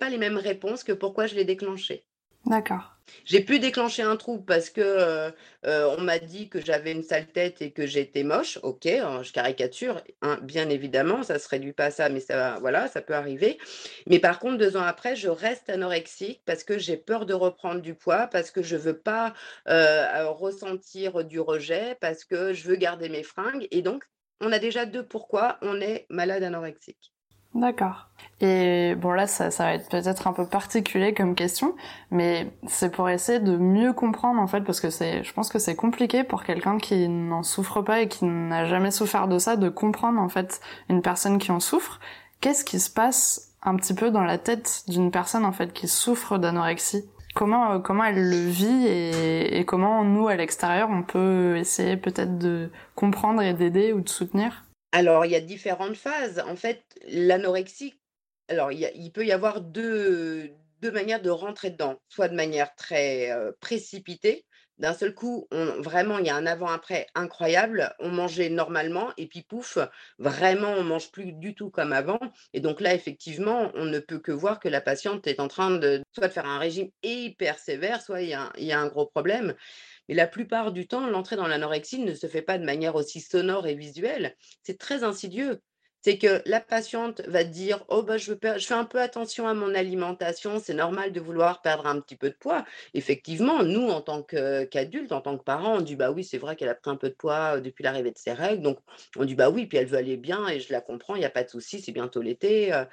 pas 0.00 0.08
les 0.08 0.18
mêmes 0.18 0.38
réponses 0.38 0.84
que 0.84 0.92
pourquoi 0.92 1.26
je 1.26 1.34
l'ai 1.34 1.44
déclenché. 1.44 2.04
D'accord. 2.46 2.97
J'ai 3.24 3.40
pu 3.40 3.58
déclencher 3.58 4.02
un 4.02 4.16
trouble 4.16 4.44
parce 4.44 4.70
que 4.70 4.80
euh, 4.80 5.30
euh, 5.66 5.94
on 5.98 6.00
m'a 6.02 6.18
dit 6.18 6.48
que 6.48 6.60
j'avais 6.60 6.92
une 6.92 7.02
sale 7.02 7.26
tête 7.26 7.62
et 7.62 7.72
que 7.72 7.86
j'étais 7.86 8.22
moche. 8.22 8.58
Ok, 8.62 8.86
hein, 8.86 9.22
je 9.22 9.32
caricature, 9.32 10.02
hein, 10.22 10.38
bien 10.42 10.68
évidemment, 10.70 11.22
ça 11.22 11.38
se 11.38 11.48
réduit 11.48 11.72
pas 11.72 11.86
à 11.86 11.90
ça, 11.90 12.08
mais 12.08 12.20
ça, 12.20 12.58
voilà, 12.60 12.88
ça 12.88 13.02
peut 13.02 13.14
arriver. 13.14 13.58
Mais 14.06 14.18
par 14.18 14.38
contre, 14.38 14.58
deux 14.58 14.76
ans 14.76 14.82
après, 14.82 15.16
je 15.16 15.28
reste 15.28 15.70
anorexique 15.70 16.42
parce 16.44 16.64
que 16.64 16.78
j'ai 16.78 16.96
peur 16.96 17.26
de 17.26 17.34
reprendre 17.34 17.80
du 17.80 17.94
poids, 17.94 18.26
parce 18.28 18.50
que 18.50 18.62
je 18.62 18.76
veux 18.76 18.98
pas 18.98 19.34
euh, 19.68 20.28
ressentir 20.30 21.24
du 21.24 21.40
rejet, 21.40 21.96
parce 22.00 22.24
que 22.24 22.52
je 22.52 22.68
veux 22.68 22.76
garder 22.76 23.08
mes 23.08 23.22
fringues. 23.22 23.66
Et 23.70 23.82
donc, 23.82 24.04
on 24.40 24.52
a 24.52 24.58
déjà 24.58 24.86
deux 24.86 25.06
pourquoi 25.06 25.58
on 25.62 25.80
est 25.80 26.06
malade 26.10 26.42
anorexique. 26.42 27.12
D'accord. 27.54 28.08
Et 28.40 28.94
bon 28.96 29.12
là, 29.12 29.26
ça, 29.26 29.50
ça 29.50 29.64
va 29.64 29.74
être 29.74 29.88
peut-être 29.88 30.26
un 30.28 30.32
peu 30.32 30.46
particulier 30.46 31.12
comme 31.14 31.34
question, 31.34 31.74
mais 32.10 32.52
c'est 32.68 32.90
pour 32.92 33.08
essayer 33.08 33.40
de 33.40 33.56
mieux 33.56 33.92
comprendre 33.92 34.40
en 34.40 34.46
fait, 34.46 34.60
parce 34.60 34.80
que 34.80 34.90
c'est, 34.90 35.24
je 35.24 35.32
pense 35.32 35.48
que 35.48 35.58
c'est 35.58 35.74
compliqué 35.74 36.24
pour 36.24 36.44
quelqu'un 36.44 36.78
qui 36.78 37.08
n'en 37.08 37.42
souffre 37.42 37.82
pas 37.82 38.00
et 38.00 38.08
qui 38.08 38.26
n'a 38.26 38.66
jamais 38.66 38.90
souffert 38.92 39.26
de 39.28 39.38
ça, 39.38 39.56
de 39.56 39.68
comprendre 39.68 40.20
en 40.20 40.28
fait 40.28 40.60
une 40.88 41.02
personne 41.02 41.38
qui 41.38 41.50
en 41.50 41.58
souffre. 41.58 41.98
Qu'est-ce 42.40 42.64
qui 42.64 42.78
se 42.78 42.90
passe 42.90 43.54
un 43.62 43.74
petit 43.76 43.94
peu 43.94 44.10
dans 44.10 44.22
la 44.24 44.38
tête 44.38 44.84
d'une 44.86 45.10
personne 45.10 45.44
en 45.44 45.52
fait 45.52 45.72
qui 45.72 45.88
souffre 45.88 46.38
d'anorexie? 46.38 47.10
Comment 47.34 47.72
euh, 47.72 47.78
comment 47.80 48.04
elle 48.04 48.30
le 48.30 48.48
vit 48.48 48.86
et, 48.86 49.58
et 49.58 49.64
comment 49.64 50.04
nous 50.04 50.28
à 50.28 50.36
l'extérieur 50.36 50.90
on 50.90 51.02
peut 51.02 51.56
essayer 51.56 51.96
peut-être 51.96 52.38
de 52.38 52.70
comprendre 52.94 53.42
et 53.42 53.54
d'aider 53.54 53.92
ou 53.92 54.00
de 54.00 54.08
soutenir? 54.08 54.67
Alors, 54.92 55.26
il 55.26 55.32
y 55.32 55.36
a 55.36 55.40
différentes 55.40 55.96
phases. 55.96 56.40
En 56.46 56.56
fait, 56.56 56.82
l'anorexie, 57.06 57.94
alors 58.48 58.72
il, 58.72 59.12
peut 59.12 59.26
y 59.26 59.32
avoir 59.32 59.60
deux, 59.60 60.50
manières 60.82 61.20
de 61.22 61.30
rentrer 61.30 61.70
dedans. 61.70 62.00
Soit 62.08 62.28
de 62.28 62.34
manière 62.34 62.74
très 62.74 63.30
précipitée. 63.60 64.44
D'un 64.78 64.94
seul 64.94 65.12
coup, 65.12 65.48
vraiment, 65.50 66.18
il 66.18 66.26
y 66.26 66.30
a 66.30 66.36
un 66.36 66.46
avant-après 66.46 67.08
incroyable. 67.16 67.92
On 67.98 68.10
mangeait 68.10 68.48
normalement 68.48 69.12
et 69.16 69.26
puis 69.26 69.42
pouf, 69.42 69.76
vraiment, 70.18 70.70
on 70.70 70.84
mange 70.84 71.10
plus 71.10 71.32
du 71.32 71.56
tout 71.56 71.68
comme 71.68 71.92
avant. 71.92 72.20
Et 72.52 72.60
donc 72.60 72.80
là, 72.80 72.94
effectivement, 72.94 73.72
on 73.74 73.84
ne 73.86 73.98
peut 73.98 74.20
que 74.20 74.30
voir 74.30 74.60
que 74.60 74.68
la 74.68 74.80
patiente 74.80 75.26
est 75.26 75.40
en 75.40 75.48
train 75.48 75.72
de 75.72 76.00
soit 76.12 76.28
de 76.28 76.32
faire 76.32 76.46
un 76.46 76.60
régime 76.60 76.90
hyper 77.02 77.58
sévère, 77.58 78.00
soit 78.00 78.22
il 78.22 78.28
y 78.28 78.72
a 78.72 78.80
un 78.80 78.86
gros 78.86 79.06
problème. 79.06 79.54
Mais 80.08 80.14
la 80.14 80.26
plupart 80.26 80.72
du 80.72 80.86
temps, 80.88 81.06
l'entrée 81.08 81.36
dans 81.36 81.46
l'anorexie 81.48 82.00
ne 82.00 82.14
se 82.14 82.26
fait 82.26 82.42
pas 82.42 82.58
de 82.58 82.64
manière 82.64 82.94
aussi 82.96 83.20
sonore 83.20 83.66
et 83.66 83.74
visuelle. 83.74 84.36
C'est 84.62 84.78
très 84.78 85.04
insidieux. 85.04 85.60
c'est 86.00 86.16
que 86.18 86.42
la 86.46 86.60
patiente 86.60 87.22
va 87.26 87.42
dire: 87.42 87.84
«Oh 87.88 88.02
bah, 88.04 88.18
je 88.18 88.32
fais 88.60 88.74
un 88.74 88.84
peu 88.84 89.00
attention 89.00 89.48
à 89.48 89.54
mon 89.54 89.74
alimentation, 89.74 90.60
c'est 90.60 90.72
normal 90.74 91.12
de 91.12 91.20
vouloir 91.20 91.60
perdre 91.60 91.86
un 91.86 92.00
petit 92.00 92.16
peu 92.16 92.30
de 92.30 92.36
poids». 92.38 92.64
Effectivement, 92.94 93.64
nous, 93.64 93.88
en 93.88 94.00
tant 94.00 94.22
qu'adultes, 94.22 95.10
en 95.12 95.20
tant 95.20 95.36
que 95.36 95.42
parents, 95.42 95.78
on 95.78 95.80
dit: 95.80 95.96
«Bah 95.96 96.12
oui, 96.12 96.22
c'est 96.24 96.38
vrai 96.38 96.54
qu'elle 96.56 96.68
a 96.68 96.76
pris 96.76 96.90
un 96.90 96.96
peu 96.96 97.08
de 97.10 97.14
poids, 97.14 97.56
heu, 97.56 97.60
depuis 97.60 97.82
l'arrivée 97.82 98.12
de 98.12 98.18
ses 98.18 98.32
règles», 98.32 98.62
donc 98.62 98.78
on 99.16 99.24
dit: 99.24 99.34
«Bah 99.34 99.50
oui, 99.50 99.66
puis 99.66 99.76
elle 99.78 99.86
veut 99.86 99.98
aller 99.98 100.16
bien 100.16 100.46
et 100.48 100.60
je 100.60 100.72
la 100.72 100.80
comprends, 100.80 101.16
il 101.16 101.22
y 101.22 101.24
a 101.24 101.30
pas 101.30 101.42
de 101.44 101.50
souci, 101.50 101.80
c'est 101.82 101.92
bientôt 101.92 102.22
l'été», 102.22 102.72
heu 102.72 102.86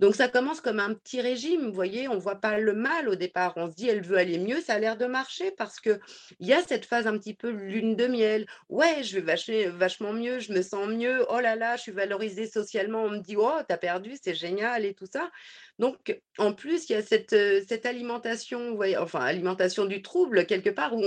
donc 0.00 0.14
ça 0.16 0.28
commence 0.28 0.60
comme 0.60 0.80
un 0.80 0.94
petit 0.94 1.20
régime, 1.20 1.66
vous 1.66 1.72
voyez? 1.72 2.08
On 2.08 2.18
voit 2.18 2.40
pas 2.40 2.58
le 2.58 2.72
mal 2.74 3.08
au 3.08 3.14
départ. 3.14 3.52
On 3.56 3.70
se 3.70 3.74
dit: 3.74 3.88
«Elle 3.88 4.02
veut 4.02 4.18
aller 4.18 4.38
mieux», 4.38 4.60
ça 4.60 4.74
a 4.74 4.78
l'air 4.78 4.96
de 4.96 5.06
marcher 5.06 5.50
parce 5.52 5.80
qu'il 5.80 5.98
y 6.40 6.52
a 6.52 6.62
cette 6.62 6.84
phase 6.86 7.06
un 7.06 7.18
petit 7.18 7.34
peu 7.34 7.50
lune 7.50 7.96
de 7.96 8.06
miel. 8.06 8.46
«Ouais, 8.68 9.02
je 9.02 9.18
vais 9.20 9.66
vachement 9.68 10.12
mieux, 10.12 10.38
je 10.40 10.52
me 10.52 10.62
sens 10.62 10.88
mieux. 10.88 11.24
Oh 11.30 11.40
là 11.40 11.56
là, 11.56 11.76
je 11.76 11.82
suis 11.82 11.92
valorisée 11.92 12.46
socialement, 12.46 13.02
on 13.04 13.10
me 13.10 13.18
dit: 13.20 13.36
"Oh, 13.36 13.58
tu 13.68 13.72
as 13.74 13.78
perdu, 13.78 14.14
c'est 14.22 14.34
génial" 14.34 14.84
et 14.84 14.94
tout 14.94 15.06
ça». 15.12 15.30
Donc 15.78 16.18
en 16.38 16.52
plus, 16.52 16.88
il 16.88 16.92
y 16.92 16.96
a 16.96 17.02
cette, 17.02 17.32
heu, 17.32 17.62
cette 17.66 17.86
alimentation? 17.86 18.78
Enfin, 18.98 19.20
alimentation 19.20 19.84
du 19.86 20.02
trouble 20.02 20.46
quelque 20.46 20.70
part 20.70 20.94
où 20.96 21.02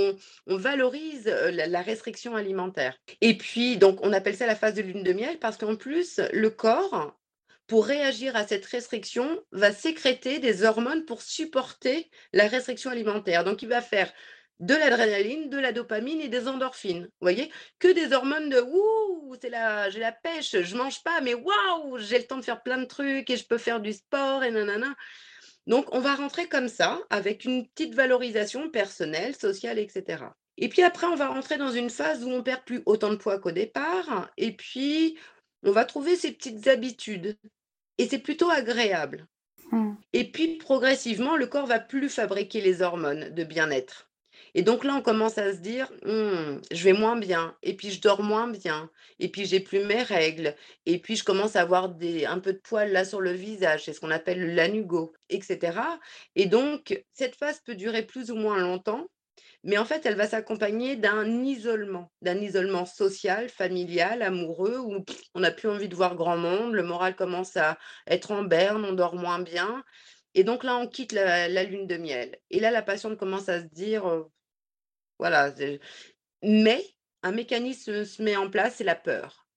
on 0.48 0.58
valorise, 0.58 1.28
heu, 1.28 1.52
la 1.52 1.68
la 1.68 1.82
restriction 1.82 2.36
alimentaire 2.36 2.96
et 3.22 3.38
puis 3.38 3.78
donc 3.78 4.00
on 4.04 4.14
appelle 4.14 4.36
ça 4.36 4.46
la 4.48 4.56
phase 4.56 4.74
de 4.76 4.82
lune 4.82 5.04
de 5.04 5.14
miel 5.14 5.40
parce 5.40 5.58
qu'en 5.58 5.76
plus, 5.76 6.20
le 6.34 6.50
corps 6.50 7.16
pour 7.68 7.86
réagir 7.86 8.36
à 8.36 8.46
cette 8.48 8.66
restriction, 8.66 9.42
va 9.52 9.72
sécréter 9.72 10.40
des 10.40 10.64
hormones 10.64 11.06
pour 11.06 11.22
supporter 11.22 12.10
la 12.34 12.48
restriction 12.48 12.92
alimentaire. 12.92 13.44
Donc 13.44 13.62
il 13.62 13.70
va 13.70 13.82
faire 13.82 14.12
de 14.60 14.74
l'adrénaline, 14.74 15.50
de 15.50 15.58
la 15.58 15.74
dopamine 15.74 16.22
et 16.22 16.30
des 16.30 16.48
endorphines. 16.48 17.04
Vous 17.04 17.12
voyez? 17.22 17.52
Que 17.80 17.92
des 17.92 18.14
hormones 18.14 18.50
de: 18.50 18.62
«Ouh, 18.62 19.36
c'est 19.42 19.50
la 19.50 19.90
j'ai 19.90 20.00
la 20.00 20.14
pêche, 20.14 20.56
je 20.62 20.78
mange 20.78 21.04
pas, 21.04 21.20
mais 21.22 21.34
waouh, 21.34 21.98
j'ai 21.98 22.20
le 22.20 22.26
temps 22.26 22.38
de 22.38 22.46
faire 22.46 22.64
plein 22.64 22.78
de 22.78 22.86
trucs 22.86 23.30
et 23.30 23.38
je 23.38 23.46
peux 23.46 23.58
faire 23.58 23.82
du 23.82 23.92
sport 23.92 24.44
et 24.44 24.52
nanana». 24.52 24.96
Donc 25.68 25.94
on 25.94 26.00
va 26.00 26.16
rentrer 26.16 26.48
comme 26.48 26.68
ça, 26.70 27.02
avec 27.10 27.44
une 27.44 27.68
petite 27.68 27.96
valorisation 27.96 28.70
personnelle, 28.70 29.36
sociale 29.36 29.80
et 29.80 29.90
cetera. 29.90 30.36
Et 30.58 30.70
puis 30.70 30.84
après, 30.84 31.08
on 31.08 31.16
va 31.16 31.28
rentrer 31.28 31.58
dans 31.58 31.72
une 31.72 31.90
phase 31.90 32.24
où 32.24 32.30
on 32.30 32.42
perd 32.42 32.64
plus 32.64 32.82
autant 32.86 33.10
de 33.10 33.18
poids 33.18 33.40
qu'au 33.40 33.52
départ 33.52 34.32
et 34.38 34.56
puis 34.56 35.18
on 35.66 35.72
va 35.72 35.86
trouver 35.86 36.16
ces 36.16 36.32
petites 36.32 36.68
habitudes 36.68 37.38
et 37.98 38.08
c'est 38.08 38.20
plutôt 38.20 38.50
agréable. 38.50 39.28
Mmh. 39.72 39.94
Et 40.14 40.32
puis 40.32 40.58
progressivement, 40.58 41.36
le 41.36 41.48
corps 41.48 41.66
va 41.66 41.80
plus 41.80 42.10
fabriquer 42.10 42.62
les 42.62 42.82
hormones 42.82 43.34
de 43.34 43.44
bien-être. 43.44 44.10
Et 44.54 44.62
donc 44.62 44.84
là, 44.84 44.96
on 44.96 45.02
commence 45.02 45.38
à 45.38 45.54
se 45.54 45.58
dire: 45.58 45.92
«Mmh, 46.04 46.62
je 46.72 46.84
vais 46.84 46.94
moins 46.94 47.18
bien 47.18 47.58
et 47.62 47.76
puis 47.76 47.92
je 47.92 48.00
dors 48.00 48.22
moins 48.22 48.48
bien 48.48 48.90
et 49.20 49.30
puis 49.30 49.46
j'ai 49.46 49.60
plus 49.60 49.84
mes 49.84 50.04
règles 50.04 50.56
et 50.86 51.00
puis 51.00 51.16
je 51.16 51.24
commence 51.24 51.56
à 51.56 51.62
avoir 51.62 51.90
des 51.90 52.26
un 52.26 52.40
peu 52.40 52.54
de 52.54 52.60
poils 52.60 52.92
là 52.92 53.04
sur 53.04 53.22
le 53.22 53.32
visage», 53.32 53.86
c'est 53.86 53.94
ce 53.94 54.00
qu'on 54.00 54.12
appelle 54.12 54.40
le 54.40 54.54
lanugo 54.54 55.14
et 55.30 55.42
cetera. 55.42 56.00
Et 56.36 56.46
donc 56.46 57.02
cette 57.12 57.36
phase 57.36 57.60
peut 57.66 57.76
durer 57.76 58.04
plus 58.04 58.32
ou 58.32 58.36
moins 58.36 58.60
longtemps 58.60 59.08
mais 59.66 59.80
en 59.80 59.86
fait, 59.86 60.06
elle 60.06 60.16
va 60.16 60.28
s'accompagner 60.28 60.96
d'un 60.96 61.44
isolement, 61.44 62.12
d'un 62.22 62.38
isolement 62.38 62.86
social, 62.86 63.50
familial, 63.50 64.22
amoureux, 64.22 64.78
où 64.78 65.04
on 65.34 65.40
n'a 65.40 65.50
plus 65.50 65.68
envie 65.70 65.90
de 65.90 65.96
voir 65.96 66.16
grand 66.16 66.38
monde, 66.38 66.74
le 66.74 66.84
moral 66.84 67.16
commence 67.16 67.58
à 67.58 67.80
être 68.06 68.30
en 68.30 68.44
berne, 68.44 68.86
on 68.86 68.94
dort 68.94 69.16
moins 69.16 69.40
bien. 69.40 69.84
Et 70.36 70.44
donc 70.44 70.64
là, 70.64 70.78
on 70.78 70.88
quitte 70.88 71.14
la, 71.14 71.64
lune 71.64 71.88
de 71.88 71.98
miel. 71.98 72.38
Et 72.52 72.60
là, 72.60 72.70
la 72.70 72.84
patiente 72.84 73.18
commence 73.18 73.50
à 73.50 73.62
se 73.62 73.66
dire, 73.66 74.08
euh, 74.08 74.32
voilà, 75.18 75.52
mais 76.44 76.86
un 77.24 77.32
mécanisme 77.32 78.06
se 78.06 78.22
met 78.22 78.36
en 78.36 78.52
place, 78.52 78.76
c'est 78.76 78.84
la 78.84 78.96
peur. 78.96 79.48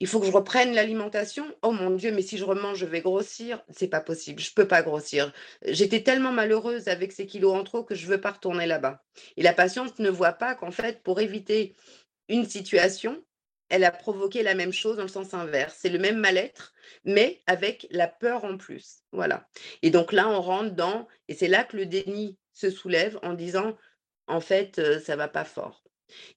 Il 0.00 0.06
faut 0.06 0.20
que 0.20 0.26
je 0.26 0.32
reprenne 0.32 0.74
l'alimentation? 0.74 1.44
Oh 1.62 1.72
mon 1.72 1.90
Dieu, 1.90 2.12
mais 2.12 2.22
si 2.22 2.38
je 2.38 2.44
remange, 2.44 2.78
je 2.78 2.86
vais 2.86 3.00
grossir. 3.00 3.62
C'est 3.70 3.88
pas 3.88 4.00
possible, 4.00 4.40
je 4.40 4.52
peux 4.52 4.68
pas 4.68 4.82
grossir. 4.82 5.32
J'étais 5.66 6.02
tellement 6.02 6.32
malheureuse 6.32 6.88
avec 6.88 7.12
ces 7.12 7.26
kilos 7.26 7.54
en 7.54 7.64
trop 7.64 7.82
que 7.82 7.94
je 7.94 8.06
veux 8.06 8.20
pas 8.20 8.32
retourner 8.32 8.66
là-bas. 8.66 9.04
Et 9.36 9.42
la 9.42 9.52
patiente 9.52 9.98
ne 9.98 10.10
voit 10.10 10.32
pas 10.32 10.54
qu'en 10.54 10.70
fait, 10.70 11.02
pour 11.02 11.20
éviter 11.20 11.74
une 12.28 12.46
situation, 12.46 13.24
elle 13.68 13.84
a 13.84 13.90
provoqué 13.90 14.42
la 14.42 14.54
même 14.54 14.72
chose 14.72 14.96
dans 14.96 15.02
le 15.02 15.08
sens 15.08 15.34
inverse. 15.34 15.76
C'est 15.78 15.88
le 15.88 15.98
même 15.98 16.18
mal-être, 16.18 16.72
mais 17.04 17.40
avec 17.46 17.86
la 17.90 18.08
peur 18.08 18.44
en 18.44 18.56
plus. 18.56 19.00
Voilà. 19.12 19.48
Et 19.82 19.90
donc 19.90 20.12
là, 20.12 20.28
on 20.28 20.40
rentre 20.40 20.74
dans, 20.74 21.06
et 21.28 21.34
c'est 21.34 21.48
là 21.48 21.64
que 21.64 21.76
le 21.76 21.86
déni 21.86 22.38
se 22.54 22.70
soulève 22.70 23.18
en 23.22 23.34
disant, 23.34 23.76
en 24.26 24.40
fait, 24.40 24.78
euh, 24.78 25.00
ça 25.00 25.16
va 25.16 25.28
pas 25.28 25.44
fort. 25.44 25.82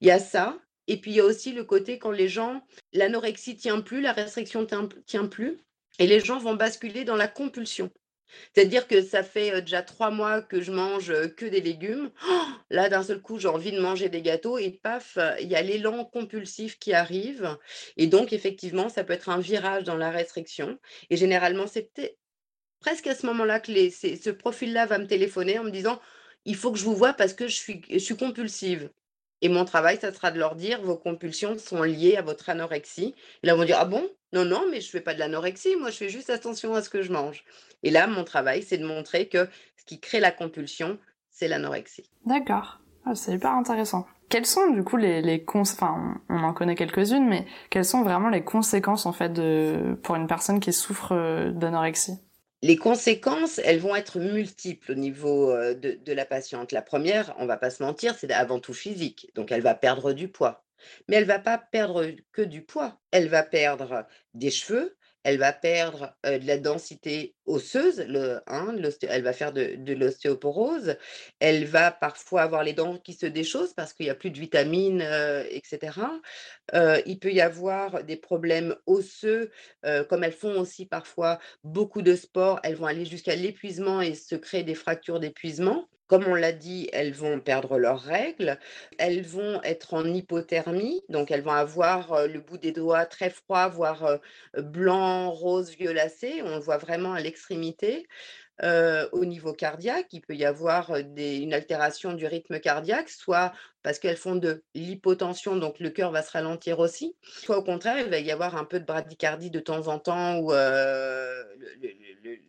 Il 0.02 0.08
y 0.08 0.12
a 0.12 0.20
ça 0.20 0.58
et 0.92 0.98
puis 1.02 1.12
il 1.12 1.18
y 1.18 1.20
a 1.22 1.26
aussi 1.26 1.54
le 1.54 1.64
côté 1.64 2.00
quand 2.00 2.12
les 2.12 2.30
gens 2.30 2.64
l'anorexie 2.94 3.58
tient 3.58 3.82
plus, 3.82 4.02
la 4.02 4.14
restriction 4.14 4.66
tient 4.66 4.90
tient 5.06 5.28
plus 5.28 5.58
et 6.00 6.08
les 6.08 6.20
gens 6.20 6.40
vont 6.40 6.56
basculer 6.56 7.04
dans 7.06 7.16
la 7.18 7.28
compulsion. 7.28 7.92
C'est-à-dire 8.56 8.88
que 8.88 9.02
ça 9.02 9.24
fait, 9.24 9.54
heu, 9.56 9.62
déjà 9.62 9.82
3 9.84 10.12
mois 10.12 10.42
que 10.42 10.62
je 10.62 10.72
mange, 10.72 11.12
heu, 11.12 11.28
que 11.30 11.46
des 11.46 11.62
légumes. 11.62 12.12
Oh, 12.30 12.42
Là, 12.70 12.90
d'un 12.90 13.04
seul 13.04 13.22
coup, 13.22 13.40
j'ai 13.40 13.48
envie 13.50 13.72
de 13.74 13.80
manger 13.82 14.10
des 14.10 14.22
gâteaux 14.22 14.58
et 14.58 14.72
paf, 14.84 15.18
il 15.42 15.48
y 15.50 15.56
a 15.56 15.62
l'élan 15.62 16.06
compulsif 16.06 16.80
qui 16.80 16.94
arrive 16.94 17.58
et 17.98 18.08
donc 18.08 18.34
effectivement, 18.34 18.90
ça 18.90 19.04
peut 19.04 19.14
être 19.14 19.30
un 19.30 19.40
virage 19.40 19.84
dans 19.86 19.98
la 19.98 20.12
restriction 20.12 20.80
et 21.10 21.18
généralement, 21.18 21.68
c'est 21.68 21.92
presque 22.80 23.08
à 23.08 23.16
ce 23.16 23.26
moment-là 23.28 23.60
que 23.60 23.72
ce 23.90 24.30
profil-là 24.30 24.86
va 24.86 24.98
me 25.00 25.08
téléphoner 25.08 25.60
en 25.60 25.64
me 25.64 25.72
disant: 25.72 26.00
«Il 26.46 26.56
faut 26.56 26.72
que 26.72 26.78
je 26.80 26.84
vous 26.86 26.96
voie 26.96 27.14
parce 27.14 27.34
que 27.34 27.48
je 27.48 27.56
suis 28.00 28.18
compulsive». 28.18 28.90
Et 29.42 29.50
mon 29.50 29.66
travail, 29.66 29.98
ça 30.00 30.14
sera 30.14 30.32
de 30.32 30.40
leur 30.40 30.56
dire: 30.56 30.82
«Vos 30.82 30.98
compulsions 30.98 31.58
sont 31.58 31.84
liées 31.84 32.16
à 32.16 32.22
votre 32.22 32.50
anorexie». 32.50 33.16
Et 33.42 33.48
là, 33.48 33.54
ils 33.54 33.58
vont 33.58 33.66
dire: 33.66 33.78
«Ah 33.80 33.86
bon? 33.86 34.08
Non, 34.34 34.46
non, 34.46 34.66
mais 34.70 34.82
je 34.82 34.90
fais 34.90 35.02
pas 35.02 35.14
de 35.14 35.20
l'anorexie, 35.20 35.76
moi, 35.76 35.90
je 35.90 35.98
fais 35.98 36.10
juste 36.10 36.30
attention 36.30 36.74
à 36.76 36.82
ce 36.82 36.90
que 36.90 37.02
je 37.02 37.12
mange». 37.12 37.44
Et 37.84 37.90
là, 37.90 38.08
mon 38.08 38.24
travail, 38.24 38.62
c'est 38.64 38.78
de 38.78 38.86
montrer 38.86 39.28
que 39.28 39.48
ce 39.78 39.86
qui 39.86 40.00
crée 40.00 40.20
la 40.20 40.32
compulsion, 40.32 41.00
c'est 41.30 41.48
l'anorexie. 41.48 42.10
D'accord. 42.26 42.80
Ah, 43.06 43.16
c'est 43.16 43.34
hyper 43.34 43.52
intéressant. 43.52 44.06
Quelles 44.30 44.46
sont 44.46 44.70
du 44.70 44.84
coup 44.84 44.96
les, 44.96 45.22
les 45.22 45.44
cons... 45.44 45.62
Enfin, 45.62 46.22
on 46.30 46.44
en 46.44 46.54
connaît 46.54 46.76
quelques-unes, 46.76 47.28
mais 47.28 47.46
quelles 47.70 47.84
sont 47.84 48.04
vraiment 48.04 48.30
les 48.30 48.44
conséquences 48.44 49.06
en 49.06 49.12
fait 49.12 49.34
pour 50.04 50.16
une 50.16 50.28
personne 50.28 50.60
qui 50.60 50.72
souffre 50.72 51.14
euh, 51.14 51.52
d'anorexie? 51.52 52.20
Les 52.64 52.76
conséquences, 52.76 53.60
elles 53.60 53.80
vont 53.80 53.96
être 53.96 54.20
multiples 54.20 54.92
au 54.92 54.96
niveau, 54.96 55.52
heu, 55.52 55.76
de 55.76 56.14
la 56.14 56.26
patiente. 56.26 56.72
La 56.72 56.82
première, 56.84 57.34
on 57.40 57.46
va 57.48 57.58
pas 57.58 57.70
se 57.72 57.82
mentir, 57.84 58.16
c'est 58.16 58.32
avant 58.32 58.60
tout 58.60 58.74
physique, 58.74 59.32
donc 59.36 59.52
elle 59.52 59.62
va 59.62 59.74
perdre 59.76 60.14
du 60.14 60.28
poids. 60.28 60.64
Mais 61.08 61.16
elle 61.18 61.26
va 61.26 61.40
pas 61.40 61.58
perdre 61.58 62.08
que 62.32 62.42
du 62.42 62.64
poids, 62.64 63.00
elle 63.12 63.28
va 63.30 63.44
perdre 63.44 64.06
des 64.34 64.52
cheveux, 64.52 64.96
elle 65.24 65.38
va 65.38 65.54
perdre, 65.54 66.16
de 66.26 66.46
la 66.48 66.58
densité 66.58 67.36
osseuse, 67.46 68.00
le 68.08 68.42
hein, 68.48 68.76
elle 69.10 69.24
va 69.24 69.34
faire 69.34 69.54
de 69.54 69.94
l'ostéoporose, 69.94 70.96
elle 71.40 71.66
va 71.66 71.92
parfois 71.92 72.42
avoir 72.44 72.64
les 72.64 72.74
dents 72.74 72.98
qui 72.98 73.14
se 73.14 73.26
déchaussent 73.26 73.74
parce 73.74 73.94
qu'il 73.94 74.06
y 74.08 74.10
a 74.10 74.16
plus 74.16 74.32
de 74.32 74.40
vitamines, 74.40 75.02
heu 75.02 75.46
et 75.50 75.62
cetera. 75.66 76.20
Heu, 76.74 77.02
il 77.06 77.20
peut 77.20 77.32
y 77.32 77.42
avoir 77.42 78.04
des 78.04 78.18
problèmes 78.18 78.76
osseux, 78.86 79.52
comme 80.10 80.24
elles 80.24 80.32
font 80.34 80.60
aussi 80.60 80.86
parfois 80.86 81.40
beaucoup 81.64 82.02
de 82.02 82.16
sport, 82.16 82.60
elles 82.64 82.76
vont 82.76 82.86
aller 82.88 83.06
jusqu'à 83.06 83.36
l'épuisement 83.36 84.02
et 84.02 84.16
se 84.16 84.36
créer 84.36 84.64
des 84.64 84.76
fractures 84.76 85.20
d'épuisement. 85.20 85.88
Comme 86.12 86.28
on 86.28 86.36
l'a 86.36 86.52
dit, 86.52 86.90
elles 86.92 87.14
vont 87.14 87.40
perdre 87.40 87.78
leurs 87.80 88.02
règles, 88.02 88.60
elles 88.98 89.22
vont 89.26 89.62
être 89.64 89.94
en 89.94 90.04
hypothermie, 90.04 91.02
donc 91.08 91.32
elles 91.32 91.42
vont 91.42 91.52
avoir, 91.54 92.28
le 92.28 92.42
bout 92.42 92.58
des 92.58 92.74
doigts 92.74 93.06
très 93.06 93.30
froid, 93.30 93.70
voire, 93.70 94.20
blanc, 94.58 95.32
rose, 95.32 95.70
violacé. 95.78 96.42
On 96.44 96.56
le 96.56 96.60
voit 96.62 96.78
vraiment 96.78 97.14
à 97.14 97.22
l'extrémité. 97.22 98.10
Au 98.64 99.26
niveau 99.26 99.54
cardiaque, 99.54 100.08
il 100.12 100.22
peut 100.22 100.36
y 100.36 100.46
avoir, 100.46 100.96
une 100.96 101.54
altération 101.54 102.14
du 102.14 102.28
rythme 102.28 102.60
cardiaque, 102.60 103.10
soit 103.10 103.54
parce 103.82 103.98
qu'elles 103.98 104.18
font 104.18 104.36
de 104.36 104.64
l'hypotension, 104.76 105.56
donc 105.56 105.80
le 105.80 105.90
cœur 105.90 106.12
va 106.12 106.22
se 106.22 106.32
ralentir 106.32 106.78
aussi, 106.78 107.16
soit 107.24 107.58
au 107.58 107.64
contraire, 107.64 107.98
il 107.98 108.10
va 108.12 108.20
y 108.20 108.30
avoir 108.30 108.56
un 108.56 108.66
peu 108.66 108.80
de 108.80 108.86
bradycardie 108.86 109.50
de 109.50 109.60
temps 109.60 109.88
en 109.88 109.98
temps 109.98 110.38
où, 110.38 110.52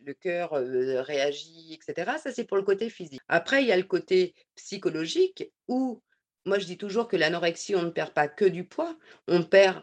le 0.05 0.13
cœur, 0.13 0.51
réagit 0.51 1.73
et 1.73 1.79
cetera. 1.83 2.19
Ça, 2.19 2.31
c'est 2.31 2.43
pour 2.43 2.57
le 2.57 2.63
côté 2.63 2.89
physique. 2.89 3.21
Après, 3.27 3.63
il 3.63 3.67
y 3.67 3.71
a 3.71 3.77
le 3.77 3.83
côté 3.83 4.35
psychologique 4.55 5.51
où 5.67 6.01
moi, 6.45 6.59
je 6.59 6.65
dis 6.65 6.77
toujours 6.77 7.07
que 7.07 7.15
l'anorexie, 7.15 7.73
on 7.73 7.83
ne 7.83 7.89
perd 7.89 8.11
pas 8.11 8.27
que 8.27 8.43
du 8.43 8.65
poids, 8.65 8.97
on 9.29 9.43
perd 9.43 9.81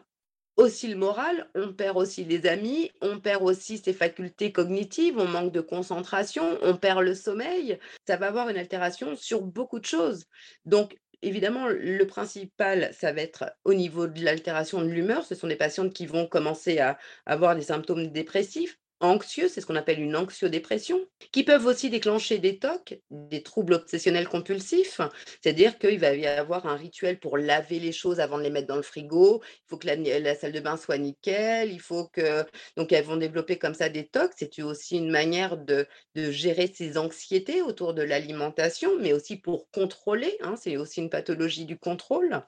aussi 0.60 0.88
le 0.88 0.96
moral, 0.96 1.48
on 1.54 1.72
perd 1.72 1.96
aussi 1.96 2.24
les 2.24 2.46
amis, 2.46 2.90
on 3.00 3.18
perd 3.18 3.42
aussi 3.42 3.78
ses 3.78 3.92
facultés 3.92 4.52
cognitives, 4.52 5.18
on 5.18 5.26
manque 5.26 5.52
de 5.52 5.60
concentration, 5.60 6.58
on 6.62 6.76
perd 6.76 7.00
le 7.00 7.14
sommeil. 7.14 7.78
Ça 8.06 8.16
va 8.16 8.28
avoir 8.28 8.48
une 8.48 8.58
altération 8.58 9.16
sur 9.16 9.42
beaucoup 9.42 9.80
de 9.80 9.86
choses. 9.86 10.26
Donc, 10.66 10.98
évidemment, 11.22 11.68
le 11.68 12.04
principal, 12.06 12.90
ça 12.92 13.12
va 13.12 13.22
être 13.22 13.52
au 13.64 13.74
niveau 13.74 14.06
de 14.06 14.22
l'altération 14.24 14.82
de 14.82 14.88
l'humeur. 14.88 15.24
Ce 15.24 15.34
sont 15.34 15.48
des 15.48 15.56
patientes 15.56 15.92
qui 15.94 16.06
vont 16.06 16.26
commencer 16.26 16.78
à 16.78 16.98
avoir 17.26 17.56
des 17.56 17.62
symptômes 17.62 18.08
dépressifs. 18.08 18.79
Anxieux, 19.00 19.48
c'est 19.48 19.60
ce 19.60 19.66
qu'on 19.66 19.76
appelle 19.76 20.00
une 20.00 20.16
anxiodépression, 20.16 21.00
qui 21.32 21.42
peuvent 21.42 21.66
aussi 21.66 21.90
déclencher 21.90 22.38
des 22.38 22.58
TOC, 22.58 23.00
des 23.10 23.42
troubles 23.42 23.74
obsessionnels 23.74 24.28
compulsifs, 24.28 25.00
c'est-à-dire 25.40 25.78
qu'il 25.78 25.98
va 25.98 26.14
y 26.14 26.26
avoir 26.26 26.66
un 26.66 26.76
rituel 26.76 27.18
pour 27.18 27.38
laver 27.38 27.78
les 27.80 27.92
choses 27.92 28.20
avant 28.20 28.38
de 28.38 28.42
les 28.42 28.50
mettre 28.50 28.66
dans 28.66 28.76
le 28.76 28.82
frigo, 28.82 29.42
il 29.44 29.68
faut 29.68 29.78
que 29.78 29.86
la, 29.86 30.34
salle 30.34 30.52
de 30.52 30.60
bain 30.60 30.76
soit 30.76 30.98
nickel, 30.98 31.72
il 31.72 31.80
faut 31.80 32.08
que... 32.08 32.44
Donc 32.76 32.92
elles 32.92 33.04
vont 33.04 33.16
développer 33.16 33.58
comme 33.58 33.74
ça 33.74 33.88
des 33.88 34.06
TOC, 34.06 34.32
c'est 34.36 34.62
aussi 34.62 34.98
une 34.98 35.10
manière 35.10 35.56
de, 35.56 35.86
gérer 36.14 36.70
ses 36.72 36.98
anxiétés 36.98 37.62
autour 37.62 37.94
de 37.94 38.02
l'alimentation, 38.02 38.98
mais 39.00 39.12
aussi 39.12 39.36
pour 39.36 39.70
contrôler, 39.70 40.36
hein, 40.42 40.54
c'est 40.60 40.76
aussi 40.76 41.00
une 41.00 41.10
pathologie 41.10 41.64
du 41.64 41.78
contrôle. 41.78 42.42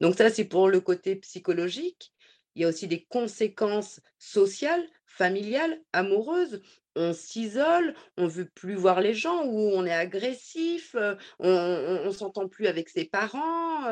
Donc 0.00 0.14
ça, 0.16 0.30
c'est 0.30 0.44
pour 0.44 0.68
le 0.68 0.80
côté 0.80 1.16
psychologique. 1.16 2.12
Il 2.54 2.62
y 2.62 2.64
a 2.64 2.68
aussi 2.68 2.88
des 2.88 3.04
conséquences 3.04 4.00
sociales, 4.18 4.84
familiales, 5.18 5.82
amoureuses. 5.92 6.62
On 7.00 7.12
s'isole, 7.12 7.94
on 8.16 8.26
veut 8.26 8.48
plus 8.48 8.74
voir 8.74 9.00
les 9.00 9.14
gens, 9.14 9.44
ou 9.44 9.70
on 9.72 9.84
est 9.84 9.92
agressif, 9.92 10.96
on 11.38 12.04
ne 12.04 12.10
s'entend 12.10 12.48
plus 12.48 12.66
avec 12.66 12.88
ses 12.88 13.04
parents. 13.04 13.84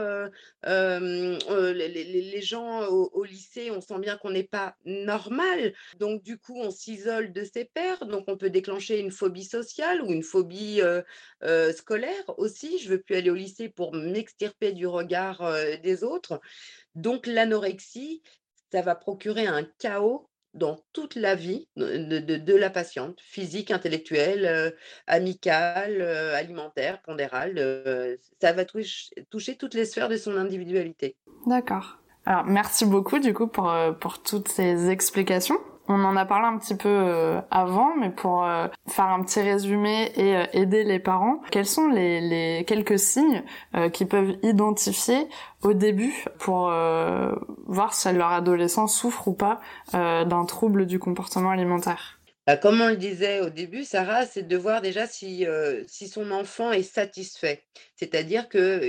les, 0.64 2.40
gens 2.42 2.86
au, 2.88 3.22
lycée, 3.24 3.70
on 3.70 3.80
sent 3.80 3.98
bien 4.00 4.16
qu'on 4.16 4.30
n'est 4.30 4.42
pas 4.42 4.74
normal. 4.84 5.72
Donc, 5.98 6.22
du 6.24 6.36
coup, 6.38 6.58
on 6.58 6.70
s'isole 6.70 7.32
de 7.32 7.44
ses 7.44 7.66
pairs. 7.66 8.06
Donc, 8.06 8.24
on 8.26 8.36
peut 8.36 8.50
déclencher 8.50 8.98
une 8.98 9.12
phobie 9.12 9.44
sociale 9.44 10.02
ou 10.02 10.10
une 10.10 10.24
phobie 10.24 10.80
scolaire 11.76 12.38
aussi. 12.38 12.78
Je 12.78 12.88
veux 12.88 13.00
plus 13.00 13.14
aller 13.14 13.30
au 13.30 13.34
lycée 13.34 13.68
pour 13.68 13.94
m'extirper 13.94 14.72
du 14.72 14.88
regard 14.88 15.48
des 15.80 16.02
autres. 16.02 16.40
Donc, 16.96 17.28
l'anorexie, 17.28 18.22
ça 18.72 18.82
va 18.82 18.96
procurer 18.96 19.46
un 19.46 19.64
chaos 19.78 20.28
dans 20.56 20.78
toute 20.92 21.14
la 21.14 21.34
vie 21.34 21.68
de, 21.76 22.54
la 22.54 22.70
patiente, 22.70 23.20
physique, 23.20 23.70
intellectuelle, 23.70 24.46
euh, 24.46 24.70
amicale, 25.06 26.00
euh, 26.00 26.34
alimentaire, 26.34 27.00
pondérale. 27.02 27.54
Euh, 27.58 28.16
ça 28.40 28.52
va 28.52 28.64
toucher, 28.64 29.56
toutes 29.56 29.74
les 29.74 29.84
sphères 29.84 30.08
de 30.08 30.16
son 30.16 30.36
individualité. 30.36 31.16
D'accord. 31.46 31.98
Alors, 32.24 32.44
merci 32.44 32.84
beaucoup 32.84 33.20
du 33.20 33.32
coup 33.32 33.46
pour, 33.46 33.72
pour 34.00 34.22
toutes 34.22 34.48
ces 34.48 34.90
explications. 34.90 35.58
On 35.88 36.04
en 36.04 36.16
a 36.16 36.26
parlé 36.26 36.46
un 36.46 36.58
petit 36.58 36.74
peu 36.74 36.88
euh, 36.88 37.40
avant, 37.50 37.94
mais 37.96 38.10
pour 38.10 38.44
euh, 38.44 38.66
faire 38.88 39.06
un 39.06 39.22
petit 39.22 39.40
résumé 39.40 40.10
et 40.16 40.36
euh, 40.36 40.44
aider 40.52 40.82
les 40.82 40.98
parents, 40.98 41.40
quels 41.52 41.66
sont 41.66 41.88
les, 41.88 42.20
les 42.20 42.64
quelques 42.64 42.98
signes 42.98 43.42
qu'ils 43.92 44.08
peuvent 44.08 44.36
identifier 44.42 45.28
au 45.62 45.74
début 45.74 46.24
pour 46.38 46.70
voir 47.66 47.94
si 47.94 48.12
leur 48.12 48.32
adolescent 48.32 48.86
souffre 48.86 49.28
ou 49.28 49.34
pas 49.34 49.60
d'un 49.92 50.44
trouble 50.44 50.86
du 50.86 50.98
comportement 50.98 51.50
alimentaire? 51.50 52.18
Bah, 52.46 52.56
comme 52.56 52.80
on 52.80 52.88
le 52.88 52.96
disait 52.96 53.40
au 53.40 53.50
début, 53.50 53.84
Sarah, 53.84 54.24
c'est 54.24 54.44
de 54.44 54.56
voir 54.56 54.80
déjà 54.80 55.06
si, 55.06 55.46
si 55.86 56.08
son 56.08 56.30
enfant 56.30 56.72
est 56.72 56.82
satisfait. 56.82 57.64
C'est-à-dire 57.96 58.48
que 58.48 58.80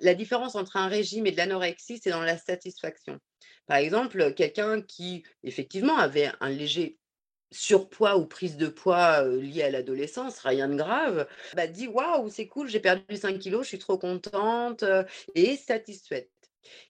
la 0.00 0.14
différence 0.14 0.56
entre 0.56 0.76
un 0.76 0.88
régime 0.88 1.26
et 1.26 1.32
de 1.32 1.36
l'anorexie, 1.36 2.00
c'est 2.02 2.10
dans 2.10 2.22
la 2.22 2.38
satisfaction. 2.38 3.18
Par 3.66 3.78
exemple, 3.78 4.32
quelqu'un 4.34 4.80
qui, 4.82 5.24
effectivement, 5.42 5.96
avait 5.96 6.30
un 6.40 6.50
léger 6.50 6.98
surpoids 7.52 8.16
ou 8.16 8.26
prise 8.26 8.56
de 8.56 8.66
poids 8.66 9.22
liée 9.22 9.62
à 9.62 9.70
l'adolescence, 9.70 10.40
rien 10.40 10.68
de 10.68 10.76
grave, 10.76 11.28
bah, 11.54 11.66
dit 11.66 11.86
Waouh, 11.86 12.28
c'est 12.28 12.48
cool, 12.48 12.68
j'ai 12.68 12.80
perdu 12.80 13.16
5 13.16 13.38
kilos, 13.38 13.62
je 13.62 13.68
suis 13.68 13.78
trop 13.78 13.98
contente 13.98 14.84
et 15.34 15.56
satisfaite. 15.56 16.30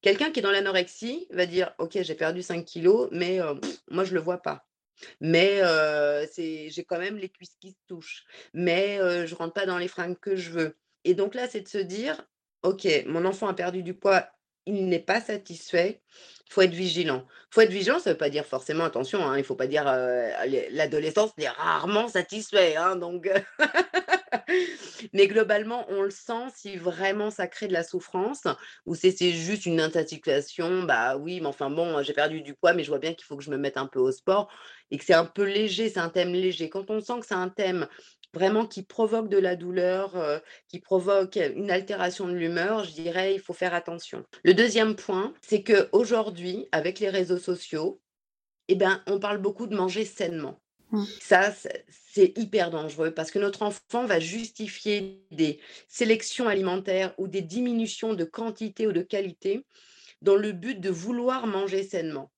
Quelqu'un 0.00 0.30
qui 0.30 0.40
est 0.40 0.42
dans 0.42 0.50
l'anorexie 0.50 1.26
va 1.30 1.46
dire 1.46 1.74
Ok, 1.78 1.98
j'ai 2.00 2.14
perdu 2.14 2.42
5 2.42 2.64
kilos, 2.64 3.08
mais 3.12 3.38
moi, 3.90 4.04
je 4.04 4.10
ne 4.10 4.14
le 4.14 4.20
vois 4.20 4.38
pas. 4.38 4.66
Mais 5.20 5.60
j'ai 6.46 6.84
quand 6.84 6.98
même 6.98 7.18
les 7.18 7.28
cuisses 7.28 7.56
qui 7.60 7.72
se 7.72 7.78
touchent. 7.86 8.24
Mais 8.54 8.96
je 8.98 9.30
ne 9.30 9.38
rentre 9.38 9.52
pas 9.52 9.66
dans 9.66 9.78
les 9.78 9.88
fringues 9.88 10.18
que 10.18 10.36
je 10.36 10.50
veux. 10.50 10.78
Et 11.04 11.14
donc 11.14 11.34
là, 11.34 11.48
c'est 11.48 11.60
de 11.60 11.68
se 11.68 11.78
dire 11.78 12.26
Ok, 12.62 12.88
mon 13.06 13.26
enfant 13.26 13.46
a 13.46 13.54
perdu 13.54 13.82
du 13.82 13.94
poids, 13.94 14.26
il 14.66 14.88
n'est 14.88 14.98
pas 15.00 15.20
satisfait, 15.20 16.00
il 16.48 16.52
faut 16.52 16.62
être 16.62 16.74
vigilant. 16.74 17.24
Il 17.28 17.54
faut 17.54 17.60
être 17.62 17.70
vigilant, 17.70 17.98
ça 17.98 18.10
ne 18.10 18.14
veut 18.14 18.18
pas 18.18 18.30
dire 18.30 18.44
forcément, 18.44 18.84
attention, 18.84 19.24
hein, 19.26 19.36
il 19.36 19.40
ne 19.40 19.44
faut 19.44 19.56
pas 19.56 19.66
dire 19.66 19.84
l'adolescence 19.84 21.30
est 21.38 21.48
rarement 21.48 22.08
satisfait. 22.08 22.76
Hein, 22.76 22.96
donc 22.96 23.28
Mais 25.12 25.26
globalement, 25.26 25.86
on 25.88 26.02
le 26.02 26.10
sent 26.10 26.50
si 26.54 26.76
vraiment 26.76 27.30
ça 27.30 27.46
crée 27.46 27.68
de 27.68 27.72
la 27.72 27.82
souffrance 27.82 28.46
ou 28.84 28.94
si 28.94 29.12
c'est 29.12 29.32
juste 29.32 29.66
une 29.66 29.80
insatisfaction, 29.80 30.82
bah 30.84 31.16
oui, 31.16 31.40
mais 31.40 31.46
enfin 31.46 31.70
bon, 31.70 32.02
j'ai 32.02 32.12
perdu 32.12 32.42
du 32.42 32.54
poids, 32.54 32.72
mais 32.72 32.84
je 32.84 32.88
vois 32.88 32.98
bien 32.98 33.14
qu'il 33.14 33.24
faut 33.24 33.36
que 33.36 33.42
je 33.44 33.50
me 33.50 33.56
mette 33.58 33.76
un 33.76 33.86
peu 33.86 33.98
au 33.98 34.12
sport 34.12 34.48
et 34.90 34.98
que 34.98 35.04
c'est 35.04 35.14
un 35.14 35.24
peu 35.24 35.42
léger, 35.44 35.88
c'est 35.88 36.00
un 36.00 36.08
thème 36.08 36.32
léger. 36.32 36.68
Quand 36.68 36.90
on 36.90 37.00
sent 37.00 37.20
que 37.20 37.26
c'est 37.26 37.34
un 37.34 37.48
thème 37.48 37.86
vraiment 38.36 38.66
qui 38.66 38.82
provoque 38.82 39.28
de 39.28 39.38
la 39.38 39.56
douleur, 39.56 40.42
qui 40.68 40.78
provoque 40.78 41.36
une 41.36 41.70
altération 41.70 42.28
de 42.28 42.34
l'humeur, 42.34 42.84
je 42.84 42.92
dirais 42.92 43.34
il 43.34 43.40
faut 43.40 43.54
faire 43.54 43.74
attention. 43.74 44.24
Le 44.44 44.52
deuxième 44.52 44.94
point, 44.94 45.32
c'est 45.40 45.62
que 45.62 45.88
aujourd'hui, 45.92 46.68
avec 46.70 47.00
les 47.00 47.08
réseaux 47.08 47.38
sociaux, 47.38 48.00
eh 48.68 48.74
ben, 48.74 49.02
on 49.06 49.18
parle 49.18 49.38
beaucoup 49.38 49.66
de 49.66 49.74
manger 49.74 50.04
sainement. 50.04 50.60
Mmh. 50.90 51.04
Ça, 51.20 51.52
c'est 52.12 52.38
hyper 52.38 52.70
dangereux 52.70 53.12
parce 53.12 53.30
que 53.30 53.38
notre 53.38 53.62
enfant 53.62 54.06
va 54.06 54.20
justifier 54.20 55.24
des 55.30 55.60
sélections 55.88 56.48
alimentaires 56.48 57.14
ou 57.18 57.26
des 57.26 57.42
diminutions 57.42 58.14
de 58.14 58.24
quantité 58.24 58.86
ou 58.86 58.92
de 58.92 59.02
qualité 59.02 59.64
dans 60.22 60.36
le 60.36 60.52
but 60.52 60.80
de 60.80 60.90
vouloir 60.90 61.46
manger 61.46 61.82
sainement. 61.82 62.30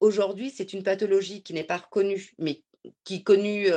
Aujourd'hui, 0.00 0.50
c'est 0.50 0.72
une 0.72 0.82
pathologie 0.82 1.42
qui 1.42 1.52
n'est 1.52 1.64
pas 1.64 1.76
reconnue, 1.76 2.32
mais 2.38 2.62
qui 3.04 3.16
est 3.16 3.22
connu 3.22 3.68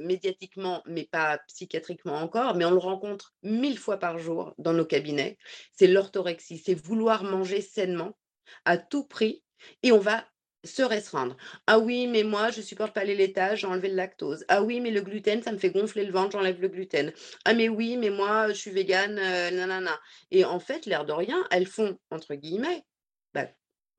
médiatiquement, 0.00 0.82
mais 0.86 1.08
pas 1.10 1.38
psychiatriquement 1.48 2.16
encore, 2.16 2.54
mais 2.54 2.64
on 2.64 2.70
le 2.70 2.78
rencontre 2.78 3.34
mille 3.42 3.78
fois 3.78 3.98
par 3.98 4.18
jour 4.18 4.54
dans 4.58 4.72
nos 4.72 4.84
cabinets. 4.84 5.38
C'est 5.72 5.88
l'orthorexie, 5.88 6.58
c'est 6.58 6.74
vouloir 6.74 7.24
manger 7.24 7.60
sainement 7.60 8.16
à 8.64 8.78
tout 8.78 9.04
prix 9.04 9.42
et 9.82 9.92
on 9.92 9.98
va 9.98 10.24
se 10.64 10.82
restreindre. 10.82 11.36
Ah 11.66 11.78
oui, 11.78 12.06
mais 12.06 12.22
moi, 12.22 12.50
je 12.50 12.62
supporte 12.62 12.94
pas 12.94 13.04
les 13.04 13.14
laitages, 13.14 13.60
j'ai 13.60 13.66
enlevé 13.66 13.88
le 13.88 13.96
lactose. 13.96 14.46
Ah 14.48 14.62
oui, 14.62 14.80
mais 14.80 14.90
le 14.90 15.02
gluten, 15.02 15.42
ça 15.42 15.52
me 15.52 15.58
fait 15.58 15.70
gonfler 15.70 16.06
le 16.06 16.12
ventre, 16.12 16.32
j'enlève 16.32 16.60
le 16.60 16.68
gluten. 16.68 17.12
Ah 17.44 17.52
mais 17.52 17.68
oui, 17.68 17.98
mais 17.98 18.08
moi, 18.08 18.48
je 18.48 18.54
suis 18.54 18.70
végane, 18.70 19.16
nanana. 19.16 20.00
Et 20.30 20.44
en 20.44 20.60
fait, 20.60 20.86
l'air 20.86 21.04
de 21.04 21.12
rien, 21.12 21.44
elles 21.50 21.66
font, 21.66 21.98
entre 22.10 22.34
guillemets, 22.34 22.84
bah, 23.34 23.48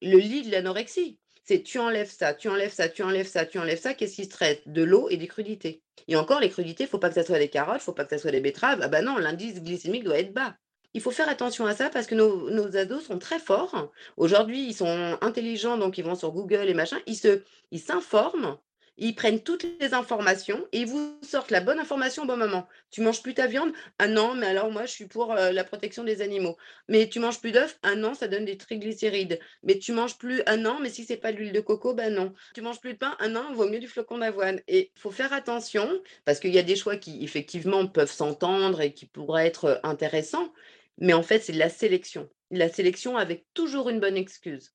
le 0.02 0.18
lit 0.18 0.41
de 0.41 0.52
l'anorexie 0.52 1.20
c'est 1.45 1.62
tu 1.62 1.79
enlèves 1.79 2.12
ça, 2.12 2.34
tu 2.34 2.49
enlèves 2.49 2.73
ça, 2.73 2.89
tu 2.89 3.03
enlèves 3.03 3.27
ça, 3.27 3.45
tu 3.45 3.60
enlèves 3.60 3.79
ça, 3.79 3.93
qu'est-ce 3.93 4.15
qui 4.15 4.25
se 4.25 4.29
traite 4.29 4.63
De 4.65 4.84
l'eau 4.84 5.08
et 5.10 5.17
des 5.17 5.27
crudités? 5.27 5.84
Et 6.08 6.15
encore, 6.15 6.39
les 6.39 6.49
crudités, 6.49 6.84
il 6.84 6.88
ne 6.88 6.89
faut 6.89 6.99
pas 6.99 7.10
que 7.10 7.15
ça 7.15 7.23
soit 7.23 7.39
des 7.39 7.49
carottes, 7.49 7.75
il 7.75 7.77
ne 7.77 7.84
faut 7.84 7.93
pas 7.93 8.03
que 8.03 8.15
ça 8.15 8.17
soit 8.17 8.31
des 8.31 8.41
betteraves. 8.41 8.79
Ah 8.81 8.88
ben 8.88 9.05
non, 9.05 9.17
l'indice 9.17 9.62
glycémique 9.62 10.03
doit 10.03 10.19
être 10.19 10.34
bas. 10.34 10.55
Il 10.93 11.01
faut 11.01 11.12
faire 11.12 11.29
attention 11.29 11.65
à 11.65 11.75
ça 11.75 11.89
parce 11.89 12.08
que 12.08 12.15
nos, 12.15 12.77
ados 12.77 13.05
sont 13.05 13.19
très 13.19 13.39
forts. 13.39 13.91
Aujourd'hui, 14.17 14.67
ils 14.67 14.73
sont 14.73 15.17
intelligents, 15.21 15.77
donc 15.77 15.97
ils 15.97 16.05
vont 16.05 16.15
sur 16.15 16.31
Google 16.31 16.69
et 16.69 16.73
machin. 16.73 16.97
Ils 17.05 17.79
s'informent 17.79 18.58
ils 18.97 19.15
prennent 19.15 19.41
toutes 19.41 19.65
les 19.81 19.93
informations 19.93 20.65
et 20.71 20.81
ils 20.81 20.88
vous 20.88 21.19
sortent 21.21 21.51
la 21.51 21.62
bonne 21.62 21.79
information 21.79 22.23
au 22.23 22.25
bon 22.25 22.38
moment. 22.38 22.67
Tu 22.91 23.01
manges 23.01 23.21
plus 23.21 23.34
ta 23.34 23.47
viande? 23.47 23.71
Ah 23.99 24.08
non, 24.08 24.36
mais 24.36 24.47
alors 24.47 24.71
moi 24.71 24.86
je 24.86 24.91
suis 24.91 25.08
pour 25.08 25.34
la 25.34 25.63
protection 25.63 26.03
des 26.03 26.21
animaux. 26.21 26.55
Mais 26.88 27.10
tu 27.10 27.19
manges 27.19 27.41
plus 27.41 27.51
d'œufs? 27.51 27.77
Ah 27.84 27.95
non, 27.95 28.13
ça 28.13 28.27
donne 28.27 28.45
des 28.45 28.58
triglycérides. 28.58 29.39
Mais 29.63 29.77
tu 29.79 29.91
manges 29.91 30.17
plus? 30.17 30.41
Ah 30.45 30.58
non, 30.58 30.79
mais 30.81 30.89
si 30.89 31.03
c'est 31.03 31.17
pas 31.17 31.31
de 31.31 31.38
l'huile 31.38 31.51
de 31.51 31.60
coco, 31.60 31.93
ben 31.93 32.13
non. 32.13 32.34
Tu 32.53 32.62
manges 32.62 32.79
plus 32.79 32.93
de 32.93 32.97
pain? 32.97 33.15
Ah 33.19 33.27
non, 33.27 33.45
il 33.49 33.55
vaut 33.55 33.67
mieux 33.69 33.79
du 33.79 33.88
flocon 33.88 34.19
d'avoine. 34.19 34.62
Et 34.67 34.91
il 34.95 34.99
faut 34.99 35.12
faire 35.12 35.34
attention 35.34 35.89
parce 36.23 36.39
qu'il 36.39 36.53
y 36.53 36.60
a 36.60 36.63
des 36.63 36.75
choix 36.75 36.95
qui 36.95 37.23
effectivement 37.23 37.88
peuvent 37.88 38.12
s'entendre 38.12 38.81
et 38.81 38.93
qui 38.93 39.05
pourraient 39.05 39.47
être 39.47 39.79
intéressants. 39.84 40.53
Mais 40.97 41.13
en 41.13 41.23
fait, 41.23 41.39
c'est 41.39 41.53
de 41.53 41.60
la 41.60 41.69
sélection. 41.69 42.29
La 42.51 42.69
sélection 42.69 43.17
avec 43.17 43.45
toujours 43.53 43.89
une 43.89 43.99
bonne 43.99 44.15
excuse. 44.15 44.73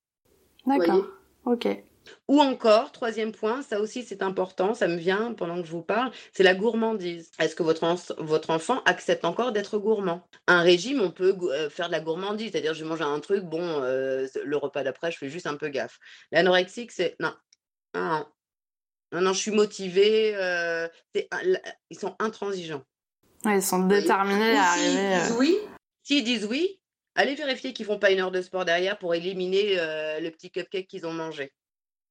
D'accord. 0.66 1.06
Ok. 1.46 1.68
Ou 2.28 2.40
encore, 2.40 2.92
troisième 2.92 3.32
point, 3.32 3.62
ça 3.62 3.80
aussi 3.80 4.02
c'est 4.02 4.22
important, 4.22 4.74
ça 4.74 4.88
me 4.88 4.96
vient 4.96 5.34
pendant 5.34 5.60
que 5.60 5.66
je 5.66 5.72
vous 5.72 5.82
parle, 5.82 6.10
c'est 6.32 6.42
la 6.42 6.54
gourmandise. 6.54 7.30
Est-ce 7.38 7.56
que 7.56 7.62
votre, 7.62 7.84
votre 8.22 8.50
enfant 8.50 8.82
accepte 8.84 9.24
encore 9.24 9.52
d'être 9.52 9.78
gourmand? 9.78 10.26
Un 10.46 10.62
régime, 10.62 11.00
on 11.00 11.10
peut 11.10 11.36
euh, 11.42 11.68
faire 11.70 11.88
de 11.88 11.92
la 11.92 12.00
gourmandise, 12.00 12.52
c'est-à-dire 12.52 12.74
je 12.74 12.84
mange 12.84 13.02
un 13.02 13.20
truc, 13.20 13.44
bon, 13.44 13.62
euh, 13.82 14.26
le 14.44 14.56
repas 14.56 14.82
d'après, 14.82 15.10
je 15.10 15.18
fais 15.18 15.28
juste 15.28 15.46
un 15.46 15.56
peu 15.56 15.68
gaffe. 15.68 15.98
L'anorexique, 16.30 16.92
c'est 16.92 17.16
non, 17.20 17.34
non, 17.94 18.26
non, 19.12 19.20
non, 19.20 19.32
je 19.32 19.38
suis 19.38 19.50
motivée, 19.50 20.34
euh, 20.36 20.88
ils 21.14 21.98
sont 21.98 22.14
intransigeants. 22.18 22.84
ils 23.44 23.62
sont 23.62 23.86
déterminés 23.86 24.56
à 24.56 24.70
arriver. 24.70 25.18
Disent 25.20 25.36
oui, 25.36 25.58
s'ils 26.04 26.24
disent 26.24 26.44
oui, 26.44 26.80
allez 27.16 27.34
vérifier 27.34 27.72
qu'ils 27.72 27.86
font 27.86 27.98
pas 27.98 28.12
une 28.12 28.20
heure 28.20 28.30
de 28.30 28.40
sport 28.40 28.64
derrière 28.64 28.98
pour 28.98 29.14
éliminer 29.14 29.74
le 30.20 30.30
petit 30.30 30.50
cupcake 30.50 30.86
qu'ils 30.86 31.06
ont 31.06 31.12
mangé. 31.12 31.52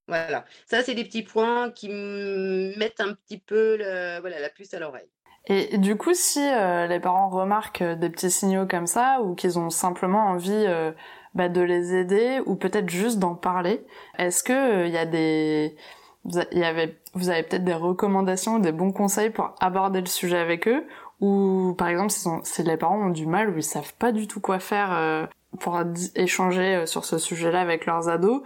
Voilà, 0.09 0.43
ça 0.65 0.81
c'est 0.81 0.95
des 0.95 1.05
petits 1.05 1.23
points 1.23 1.71
qui 1.71 1.87
mettent 1.87 2.99
un 2.99 3.13
petit 3.13 3.37
peu 3.37 3.77
la 3.77 4.49
puce 4.49 4.73
à 4.73 4.79
l'oreille. 4.79 5.07
Et 5.45 5.77
du 5.77 5.95
coup, 5.95 6.13
si 6.13 6.39
euh, 6.39 6.85
les 6.87 6.99
parents 6.99 7.29
remarquent 7.29 7.81
euh, 7.81 7.95
des 7.95 8.09
petits 8.09 8.29
signaux 8.29 8.67
comme 8.67 8.85
ça, 8.85 9.19
ou 9.21 9.35
qu'ils 9.35 9.57
ont 9.57 9.69
simplement 9.69 10.27
envie 10.27 10.51
euh, 10.67 10.91
bah, 11.33 11.49
de 11.49 11.61
les 11.61 11.95
aider, 11.95 12.41
ou 12.45 12.55
peut-être 12.55 12.89
juste 12.89 13.17
d'en 13.17 13.35
parler, 13.35 13.83
est-ce 14.17 14.85
il 14.85 14.91
y 14.91 14.97
a 14.97 15.05
des, 15.05 15.75
vous, 16.23 16.37
avez, 16.37 17.43
peut-être 17.43 17.63
des 17.63 17.73
recommandations, 17.73 18.59
des 18.59 18.71
bons 18.71 18.91
conseils 18.91 19.31
pour 19.31 19.55
aborder 19.59 20.01
le 20.01 20.07
sujet 20.07 20.37
avec 20.37 20.67
eux? 20.67 20.85
Ou 21.21 21.73
par 21.77 21.89
exemple 21.89 22.11
si, 22.11 22.63
les 22.63 22.77
parents 22.77 23.07
ont 23.07 23.09
du 23.09 23.25
mal 23.25 23.49
ou 23.49 23.57
ils 23.57 23.63
savent 23.63 23.93
pas 23.95 24.13
du 24.13 24.25
tout 24.27 24.39
quoi 24.39 24.59
faire 24.59 25.27
pour 25.59 25.81
échanger 26.15 26.85
sur 26.85 27.03
ce 27.03 27.17
sujet-là 27.17 27.59
avec 27.59 27.85
leurs 27.85 28.07
ados, 28.07 28.41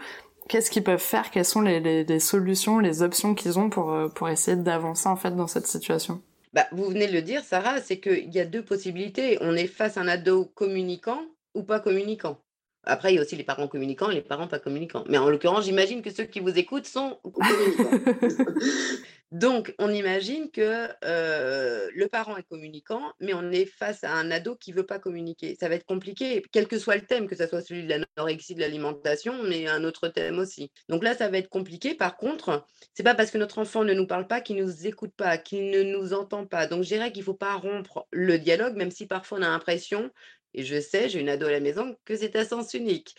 qu'est-ce 0.54 0.70
qu'ils 0.70 0.84
peuvent 0.84 1.00
faire 1.00 1.32
Quelles 1.32 1.46
sont 1.46 1.62
les, 1.62 2.20
solutions, 2.20 2.78
les 2.78 3.02
options 3.02 3.34
qu'ils 3.34 3.58
ont 3.58 3.72
pour, 3.72 3.92
euh, 3.92 4.08
pour 4.08 4.30
essayer 4.30 4.56
d'avancer 4.56 5.10
en 5.10 5.16
fait 5.16 5.32
dans 5.36 5.48
cette 5.48 5.66
situation 5.66 6.22
bah, 6.54 6.68
vous 6.72 6.86
venez 6.86 7.08
de 7.08 7.14
le 7.14 7.24
dire, 7.24 7.44
Sarah, 7.44 7.82
c'est 7.82 8.00
qu'il 8.00 8.32
y 8.32 8.40
a 8.40 8.46
deux 8.46 8.64
possibilités. 8.64 9.40
On 9.42 9.56
est 9.56 9.66
face 9.66 9.98
à 9.98 10.02
un 10.02 10.08
ado 10.08 10.46
communicant 10.46 11.20
ou 11.56 11.64
pas 11.64 11.80
communicant. 11.80 12.38
Après, 12.86 13.12
il 13.12 13.16
y 13.16 13.20
a 13.20 13.22
aussi 13.22 13.36
les 13.36 13.44
parents 13.44 13.68
communicants 13.68 14.10
et 14.10 14.16
les 14.16 14.22
parents 14.22 14.48
pas 14.48 14.60
communicants. 14.60 15.04
Mais 15.08 15.18
en 15.18 15.30
l'occurrence, 15.30 15.66
j'imagine 15.66 16.02
que 16.02 16.12
ceux 16.12 16.26
qui 16.26 16.40
vous 16.40 16.58
écoutent 16.58 16.86
sont 16.86 17.20
communicants. 17.24 18.14
Donc, 19.34 19.74
on 19.80 19.92
imagine 19.92 20.52
que 20.52 20.90
le 21.02 22.06
parent 22.06 22.38
est 22.38 22.44
communicant, 22.44 23.14
mais 23.20 23.34
on 23.34 23.52
est 23.52 23.66
face 23.66 24.04
à 24.04 24.14
un 24.14 24.30
ado 24.30 24.56
qui 24.56 24.70
ne 24.72 24.76
veut 24.76 24.86
pas 24.86 25.00
communiquer. 25.00 25.58
Ça 25.60 25.70
va 25.70 25.76
être 25.76 25.86
compliqué, 25.86 26.44
quel 26.52 26.68
que 26.68 26.78
soit 26.78 26.98
le 26.98 27.02
thème, 27.02 27.28
que 27.28 27.36
ce 27.36 27.48
soit 27.48 27.62
celui 27.62 27.84
de 27.84 27.90
l'anorexie, 27.90 28.54
de 28.54 28.60
l'alimentation, 28.60 29.42
mais 29.42 29.68
un 29.68 29.84
autre 29.86 30.08
thème 30.08 30.38
aussi. 30.38 30.72
Donc 30.88 31.04
là, 31.04 31.16
ça 31.16 31.30
va 31.30 31.40
être 31.40 31.50
compliqué. 31.50 31.96
Par 31.96 32.16
contre, 32.16 32.68
c'est 32.94 33.02
pas 33.02 33.16
parce 33.16 33.32
que 33.32 33.40
notre 33.40 33.58
enfant 33.58 33.84
ne 33.84 33.96
nous 33.96 34.06
parle 34.06 34.28
pas 34.28 34.40
qu'il 34.40 34.58
ne 34.58 34.66
nous 34.66 34.86
écoute 34.86 35.14
pas, 35.18 35.40
qu'il 35.40 35.72
ne 35.72 35.82
nous 35.82 36.14
entend 36.14 36.46
pas. 36.46 36.68
Donc, 36.68 36.84
je 36.84 36.90
dirais 36.90 37.12
qu'il 37.12 37.22
ne 37.22 37.26
faut 37.26 37.34
pas 37.34 37.56
rompre 37.56 38.06
le 38.12 38.38
dialogue, 38.38 38.76
même 38.76 38.92
si 38.92 39.08
parfois 39.08 39.40
on 39.40 39.42
a 39.42 39.48
l'impression, 39.48 40.12
et 40.54 40.64
je 40.64 40.80
sais, 40.80 41.10
j'ai 41.10 41.20
une 41.20 41.30
ado 41.30 41.46
à 41.48 41.52
la 41.52 41.60
maison, 41.60 41.96
que 42.06 42.16
c'est 42.16 42.36
à 42.36 42.46
sens 42.46 42.74
unique. 42.74 43.16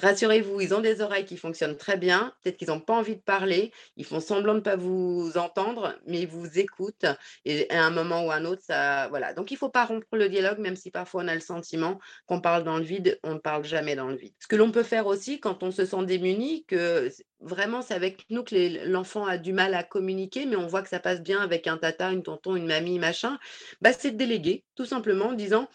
Rassurez-vous, 0.00 0.60
ils 0.60 0.74
ont 0.74 0.80
des 0.80 1.00
oreilles 1.00 1.24
qui 1.24 1.36
fonctionnent 1.36 1.76
très 1.76 1.96
bien. 1.96 2.32
Peut-être 2.42 2.56
qu'ils 2.56 2.68
n'ont 2.68 2.80
pas 2.80 2.94
envie 2.94 3.16
de 3.16 3.20
parler. 3.20 3.72
Ils 3.96 4.04
font 4.04 4.20
semblant 4.20 4.52
de 4.52 4.58
ne 4.58 4.62
pas 4.62 4.76
vous 4.76 5.32
entendre, 5.36 5.94
mais 6.06 6.20
ils 6.20 6.28
vous 6.28 6.58
écoutent. 6.58 7.06
Et 7.44 7.68
à 7.70 7.84
un 7.84 7.90
moment 7.90 8.24
ou 8.24 8.30
à 8.30 8.36
un 8.36 8.44
autre, 8.44 8.62
ça, 8.62 9.08
voilà. 9.08 9.32
Donc, 9.32 9.50
il 9.50 9.54
ne 9.54 9.58
faut 9.58 9.70
pas 9.70 9.84
rompre 9.84 10.06
le 10.12 10.28
dialogue, 10.28 10.58
même 10.58 10.76
si 10.76 10.90
parfois 10.90 11.24
on 11.24 11.28
a 11.28 11.34
le 11.34 11.40
sentiment 11.40 11.98
qu'on 12.26 12.40
parle 12.40 12.64
dans 12.64 12.76
le 12.76 12.84
vide. 12.84 13.18
On 13.24 13.34
ne 13.34 13.38
parle 13.38 13.64
jamais 13.64 13.96
dans 13.96 14.08
le 14.08 14.16
vide. 14.16 14.34
Ce 14.38 14.46
que 14.46 14.56
l'on 14.56 14.70
peut 14.70 14.84
faire 14.84 15.06
aussi 15.06 15.40
quand 15.40 15.62
on 15.62 15.72
se 15.72 15.84
sent 15.84 16.04
démuni, 16.04 16.64
que 16.66 17.10
vraiment 17.40 17.82
c'est 17.82 17.94
avec 17.94 18.24
nous 18.30 18.44
que 18.44 18.86
l'enfant 18.86 19.26
a 19.26 19.36
du 19.36 19.52
mal 19.52 19.74
à 19.74 19.82
communiquer, 19.82 20.46
mais 20.46 20.56
on 20.56 20.66
voit 20.66 20.82
que 20.82 20.88
ça 20.88 21.00
passe 21.00 21.22
bien 21.22 21.40
avec 21.40 21.66
un 21.66 21.76
tata, 21.76 22.12
une 22.12 22.22
tonton, 22.22 22.56
une 22.56 22.66
mamie, 22.66 22.98
machin, 22.98 23.38
bah, 23.80 23.92
c'est 23.92 24.12
de 24.12 24.16
déléguer, 24.16 24.64
tout 24.76 24.86
simplement, 24.86 25.28
en 25.28 25.32
disant 25.32 25.68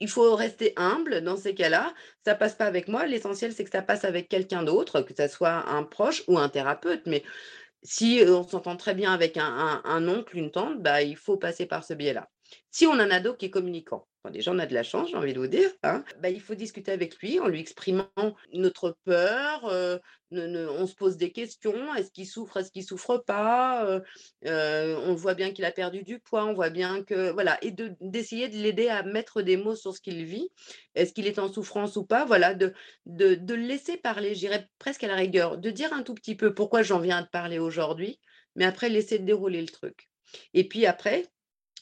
il 0.00 0.08
faut 0.08 0.34
rester 0.34 0.72
humble 0.76 1.22
dans 1.22 1.36
ces 1.36 1.54
cas-là. 1.54 1.94
Ça 2.24 2.34
passe 2.34 2.54
pas 2.54 2.66
avec 2.66 2.88
moi. 2.88 3.06
L'essentiel, 3.06 3.52
c'est 3.52 3.64
que 3.64 3.70
ça 3.70 3.82
passe 3.82 4.04
avec 4.04 4.28
quelqu'un 4.28 4.62
d'autre, 4.62 5.00
que 5.02 5.14
ce 5.16 5.28
soit 5.28 5.68
un 5.68 5.82
proche 5.82 6.22
ou 6.28 6.38
un 6.38 6.48
thérapeute. 6.48 7.02
Mais 7.06 7.22
si 7.82 8.22
on 8.26 8.42
s'entend 8.46 8.76
très 8.76 8.94
bien 8.94 9.12
avec 9.12 9.36
un, 9.36 9.82
un, 9.84 10.08
oncle, 10.08 10.36
une 10.36 10.50
tante, 10.50 10.80
bah, 10.82 11.02
il 11.02 11.16
faut 11.16 11.36
passer 11.36 11.66
par 11.66 11.84
ce 11.84 11.94
biais-là. 11.94 12.28
Si 12.70 12.86
on 12.86 12.98
a 12.98 13.04
un 13.04 13.10
ado 13.10 13.34
qui 13.34 13.46
est 13.46 13.50
communicant, 13.50 14.06
déjà 14.30 14.52
on 14.52 14.58
a 14.58 14.66
de 14.66 14.74
la 14.74 14.82
chance, 14.82 15.10
j'ai 15.10 15.16
envie 15.16 15.32
de 15.32 15.40
vous 15.40 15.46
dire, 15.46 15.70
hein, 15.82 16.04
bah, 16.20 16.30
il 16.30 16.40
faut 16.40 16.54
discuter 16.54 16.92
avec 16.92 17.16
lui 17.18 17.40
en 17.40 17.48
lui 17.48 17.60
exprimant 17.60 18.08
notre 18.52 18.96
peur, 19.04 19.66
euh, 19.66 19.98
on 20.32 20.86
se 20.86 20.94
pose 20.94 21.16
des 21.16 21.32
questions, 21.32 21.94
est-ce 21.94 22.10
qu'il 22.10 22.26
souffre, 22.26 22.58
est-ce 22.58 22.70
qu'il 22.70 22.84
souffre 22.84 23.18
pas, 23.18 23.86
euh, 23.86 24.00
euh, 24.46 25.00
on 25.06 25.14
voit 25.14 25.34
bien 25.34 25.52
qu'il 25.52 25.64
a 25.64 25.72
perdu 25.72 26.02
du 26.02 26.18
poids, 26.18 26.44
on 26.44 26.52
voit 26.52 26.70
bien 26.70 27.02
que, 27.02 27.30
voilà, 27.30 27.58
et 27.62 27.74
d'essayer 28.00 28.48
de, 28.48 28.56
l'aider 28.56 28.88
à 28.88 29.02
mettre 29.02 29.42
des 29.42 29.56
mots 29.56 29.76
sur 29.76 29.94
ce 29.94 30.00
qu'il 30.00 30.24
vit, 30.24 30.50
est-ce 30.94 31.12
qu'il 31.12 31.26
est 31.26 31.38
en 31.38 31.50
souffrance 31.50 31.96
ou 31.96 32.04
pas, 32.04 32.24
voilà, 32.24 32.54
de, 32.54 32.74
de, 33.06 33.34
de 33.34 33.54
laisser 33.54 33.96
parler, 33.96 34.34
j'irais 34.34 34.68
presque 34.78 35.04
à 35.04 35.08
la 35.08 35.16
rigueur, 35.16 35.58
de 35.58 35.70
dire 35.70 35.92
un 35.92 36.02
tout 36.02 36.14
petit 36.14 36.34
peu 36.34 36.54
pourquoi 36.54 36.82
j'en 36.82 36.98
viens 36.98 37.18
à 37.18 37.22
te 37.22 37.30
parler 37.30 37.58
aujourd'hui, 37.58 38.20
mais 38.54 38.64
après 38.64 38.90
laisser 38.90 39.18
dérouler 39.18 39.62
le 39.62 39.68
truc. 39.68 40.08
Et 40.52 40.68
puis 40.68 40.84
après, 40.84 41.24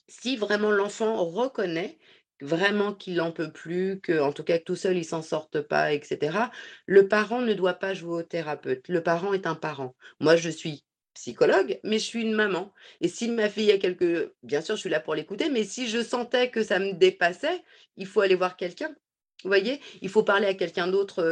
si 0.08 0.36
vraiment 0.36 0.70
l'enfant 0.70 1.24
reconnaît 1.24 1.98
vraiment 2.40 2.92
qu'il 2.94 3.16
n'en 3.16 3.32
peut 3.32 3.52
plus, 3.52 4.00
que 4.00 4.20
en 4.20 4.32
tout 4.32 4.44
cas 4.44 4.58
tout 4.58 4.76
seul 4.76 4.96
il 4.96 5.04
s'en 5.04 5.22
sorte 5.22 5.60
pas, 5.60 5.92
etc. 5.92 6.38
Le 6.86 7.08
parent 7.08 7.40
ne 7.40 7.54
doit 7.54 7.74
pas 7.74 7.94
jouer 7.94 8.14
au 8.16 8.22
thérapeute. 8.22 8.88
Le 8.88 9.02
parent 9.02 9.32
est 9.32 9.46
un 9.46 9.54
parent. 9.54 9.94
Moi, 10.20 10.36
je 10.36 10.50
suis 10.50 10.84
psychologue, 11.14 11.80
mais 11.82 11.98
je 11.98 12.04
suis 12.04 12.22
une 12.22 12.34
maman. 12.34 12.72
Et 13.00 13.08
si 13.08 13.30
ma 13.30 13.48
fille 13.48 13.72
a 13.72 13.78
quelque, 13.78 14.34
bien 14.42 14.60
sûr, 14.60 14.76
je 14.76 14.80
suis 14.80 14.90
là 14.90 15.00
pour 15.00 15.14
l'écouter, 15.14 15.48
mais 15.48 15.64
si 15.64 15.88
je 15.88 16.02
sentais 16.02 16.50
que 16.50 16.62
ça 16.62 16.78
me 16.78 16.92
dépassait, 16.92 17.64
il 17.96 18.06
faut 18.06 18.20
aller 18.20 18.34
voir 18.34 18.56
quelqu'un. 18.56 18.94
Vous 19.42 19.50
voyez, 19.50 19.80
il 20.02 20.08
faut 20.08 20.22
parler 20.22 20.46
à 20.46 20.54
quelqu'un 20.54 20.88
d'autre 20.88 21.22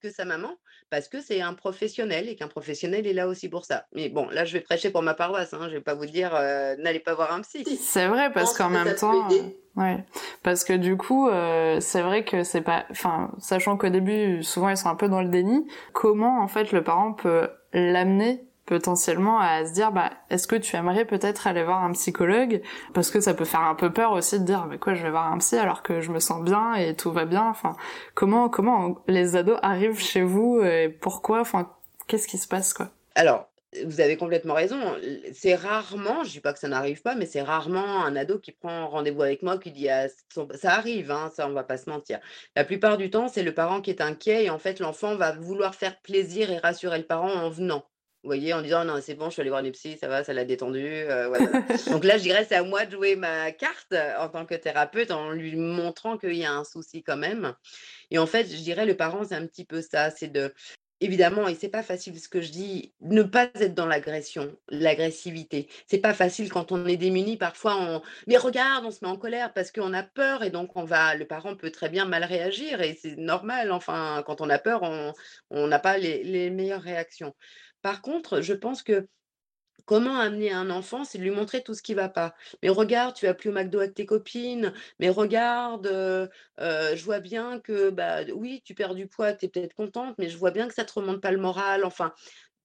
que 0.00 0.10
sa 0.10 0.24
maman 0.24 0.56
parce 0.92 1.08
que 1.08 1.22
c'est 1.22 1.40
un 1.40 1.54
professionnel 1.54 2.28
et 2.28 2.36
qu'un 2.36 2.48
professionnel 2.48 3.06
est 3.06 3.14
là 3.14 3.26
aussi 3.26 3.48
pour 3.48 3.64
ça. 3.64 3.86
Mais 3.94 4.10
bon, 4.10 4.28
là, 4.28 4.44
je 4.44 4.52
vais 4.52 4.60
prêcher 4.60 4.90
pour 4.90 5.00
ma 5.00 5.14
paroisse. 5.14 5.54
Hein, 5.54 5.60
je 5.62 5.68
ne 5.68 5.76
vais 5.76 5.80
pas 5.80 5.94
vous 5.94 6.04
dire 6.04 6.32
n'allez 6.78 7.00
pas 7.00 7.14
voir 7.14 7.32
un 7.32 7.40
psy. 7.40 7.64
C'est 7.80 8.06
vrai 8.08 8.30
parce 8.30 8.54
qu'en 8.54 8.68
même 8.68 8.94
temps, 8.94 9.26
ouais, 9.76 10.04
parce 10.42 10.64
que 10.64 10.74
du 10.74 10.98
coup, 10.98 11.30
c'est 11.80 12.02
vrai 12.02 12.26
que 12.26 12.44
c'est 12.44 12.60
pas, 12.60 12.84
enfin, 12.90 13.30
sachant 13.38 13.78
qu'au 13.78 13.88
début, 13.88 14.42
souvent 14.42 14.68
ils 14.68 14.76
sont 14.76 14.90
un 14.90 14.94
peu 14.94 15.08
dans 15.08 15.22
le 15.22 15.30
déni. 15.30 15.66
Comment 15.94 16.42
en 16.42 16.46
fait 16.46 16.72
le 16.72 16.84
parent 16.84 17.14
peut 17.14 17.48
l'amener 17.72 18.44
potentiellement 18.66 19.38
à 19.40 19.66
se 19.66 19.72
dire 19.72 19.92
bah 19.92 20.10
est-ce 20.30 20.46
que 20.46 20.56
tu 20.56 20.76
aimerais 20.76 21.04
peut-être 21.04 21.46
aller 21.46 21.64
voir 21.64 21.82
un 21.82 21.92
psychologue? 21.92 22.62
Parce 22.94 23.10
que 23.10 23.20
ça 23.20 23.34
peut 23.34 23.44
faire 23.44 23.62
un 23.62 23.74
peu 23.74 23.92
peur 23.92 24.12
aussi 24.12 24.38
de 24.38 24.44
dire 24.44 24.66
mais 24.66 24.78
quoi 24.78 24.94
je 24.94 25.02
vais 25.02 25.10
voir 25.10 25.32
un 25.32 25.38
psy 25.38 25.56
alors 25.56 25.82
que 25.82 26.00
je 26.00 26.10
me 26.10 26.20
sens 26.20 26.42
bien 26.42 26.74
et 26.74 26.94
tout 26.94 27.12
va 27.12 27.24
bien 27.24 27.44
enfin 27.44 27.76
comment 28.14 28.48
comment 28.48 29.02
les 29.08 29.36
ados 29.36 29.58
arrivent 29.62 30.00
chez 30.00 30.22
vous 30.22 30.60
et 30.62 30.88
pourquoi? 30.88 31.40
Enfin 31.40 31.70
qu'est-ce 32.06 32.28
qui 32.28 32.38
se 32.38 32.48
passe 32.48 32.72
quoi? 32.74 32.90
Alors 33.14 33.48
vous 33.84 34.00
avez 34.00 34.16
complètement 34.16 34.54
raison. 34.54 34.78
C'est 35.32 35.54
rarement, 35.54 36.24
je 36.24 36.30
dis 36.30 36.40
pas 36.40 36.52
que 36.52 36.58
ça 36.58 36.68
n'arrive 36.68 37.00
pas, 37.02 37.14
mais 37.14 37.26
c'est 37.26 37.42
rarement 37.42 38.04
un 38.04 38.16
ado 38.16 38.38
qui 38.38 38.52
prend 38.52 38.88
rendez-vous 38.88 39.22
avec 39.22 39.42
moi 39.42 39.58
qui 39.58 39.70
dit 39.70 39.88
ah, 39.88 40.08
ça 40.54 40.74
arrive, 40.74 41.10
hein, 41.10 41.30
ça 41.34 41.48
on 41.48 41.52
va 41.52 41.64
pas 41.64 41.78
se 41.78 41.88
mentir. 41.88 42.20
La 42.54 42.64
plupart 42.64 42.98
du 42.98 43.10
temps, 43.10 43.28
c'est 43.28 43.42
le 43.42 43.54
parent 43.54 43.80
qui 43.80 43.90
est 43.90 44.02
inquiet 44.02 44.44
et 44.44 44.50
en 44.50 44.58
fait 44.58 44.78
l'enfant 44.78 45.16
va 45.16 45.32
vouloir 45.32 45.74
faire 45.74 45.98
plaisir 46.00 46.50
et 46.50 46.58
rassurer 46.58 46.98
le 46.98 47.04
parent 47.04 47.32
en 47.32 47.48
venant. 47.50 47.84
Vous 48.22 48.28
voyez, 48.28 48.54
en 48.54 48.62
disant 48.62 48.84
non, 48.84 49.00
c'est 49.02 49.14
bon, 49.14 49.26
je 49.26 49.32
suis 49.32 49.40
allée 49.40 49.50
voir 49.50 49.64
une 49.64 49.72
psy, 49.72 49.98
ça 49.98 50.06
va, 50.06 50.22
ça 50.22 50.32
l'a 50.32 50.44
détendu. 50.44 50.86
Euh, 50.86 51.28
Donc 51.90 52.04
là, 52.04 52.18
je 52.18 52.22
dirais, 52.22 52.46
c'est 52.48 52.54
à 52.54 52.62
moi 52.62 52.86
de 52.86 52.92
jouer 52.92 53.16
ma 53.16 53.50
carte 53.50 53.94
en 54.18 54.28
tant 54.28 54.46
que 54.46 54.54
thérapeute 54.54 55.10
en 55.10 55.32
lui 55.32 55.56
montrant 55.56 56.16
qu'il 56.16 56.36
y 56.36 56.44
a 56.44 56.52
un 56.52 56.62
souci 56.62 57.02
quand 57.02 57.16
même. 57.16 57.54
Et 58.12 58.18
en 58.18 58.26
fait, 58.26 58.44
je 58.44 58.62
dirais, 58.62 58.86
le 58.86 58.96
parent, 58.96 59.24
c'est 59.24 59.34
un 59.34 59.46
petit 59.46 59.64
peu 59.64 59.82
ça, 59.82 60.10
c'est 60.10 60.28
de. 60.28 60.54
Évidemment, 61.00 61.48
et 61.48 61.56
c'est 61.56 61.68
pas 61.68 61.82
facile 61.82 62.20
ce 62.20 62.28
que 62.28 62.40
je 62.40 62.52
dis, 62.52 62.94
ne 63.00 63.24
pas 63.24 63.50
être 63.56 63.74
dans 63.74 63.86
l'agression, 63.86 64.56
l'agressivité. 64.68 65.68
C'est 65.88 65.98
pas 65.98 66.14
facile 66.14 66.48
quand 66.48 66.70
on 66.70 66.86
est 66.86 66.96
démuni. 66.96 67.36
Parfois, 67.36 67.76
on. 67.76 68.02
Mais 68.28 68.36
regarde, 68.36 68.84
on 68.84 68.92
se 68.92 68.98
met 69.02 69.10
en 69.10 69.16
colère 69.16 69.52
parce 69.52 69.72
qu'on 69.72 69.92
a 69.94 70.04
peur 70.04 70.44
et 70.44 70.50
donc 70.50 70.76
on 70.76 70.84
va. 70.84 71.16
Le 71.16 71.26
parent 71.26 71.56
peut 71.56 71.72
très 71.72 71.88
bien 71.88 72.04
mal 72.04 72.22
réagir 72.22 72.80
et 72.82 72.96
c'est 73.02 73.16
normal. 73.16 73.72
Enfin, 73.72 74.22
quand 74.24 74.40
on 74.40 74.48
a 74.48 74.60
peur, 74.60 74.82
on 75.50 75.66
n'a 75.66 75.80
pas 75.80 75.98
les, 75.98 76.22
les 76.22 76.50
meilleures 76.50 76.82
réactions. 76.82 77.34
Par 77.82 78.02
contre, 78.02 78.40
je 78.40 78.54
pense 78.54 78.82
que 78.82 79.08
comment 79.84 80.18
amener 80.18 80.52
un 80.52 80.70
enfant, 80.70 81.04
c'est 81.04 81.18
de 81.18 81.24
lui 81.24 81.30
montrer 81.30 81.62
tout 81.62 81.74
ce 81.74 81.82
qui 81.82 81.94
va 81.94 82.08
pas. 82.08 82.34
Mais 82.62 82.68
regarde, 82.68 83.14
tu 83.16 83.26
vas 83.26 83.34
plus 83.34 83.50
au 83.50 83.52
McDo 83.52 83.80
avec 83.80 83.94
tes 83.94 84.06
copines. 84.06 84.72
Mais 85.00 85.10
regarde, 85.10 85.88
je 86.58 87.04
vois 87.04 87.20
bien 87.20 87.60
que, 87.60 87.90
bah, 87.90 88.20
oui, 88.34 88.62
tu 88.64 88.74
perds 88.74 88.94
du 88.94 89.06
poids, 89.08 89.32
tu 89.34 89.46
es 89.46 89.48
peut-être 89.48 89.74
contente, 89.74 90.14
mais 90.18 90.28
je 90.28 90.36
vois 90.38 90.50
bien 90.52 90.68
que 90.68 90.74
ça 90.74 90.84
te 90.84 90.92
remonte 90.94 91.20
pas 91.20 91.32
le 91.32 91.38
moral. 91.38 91.84
Enfin, 91.84 92.12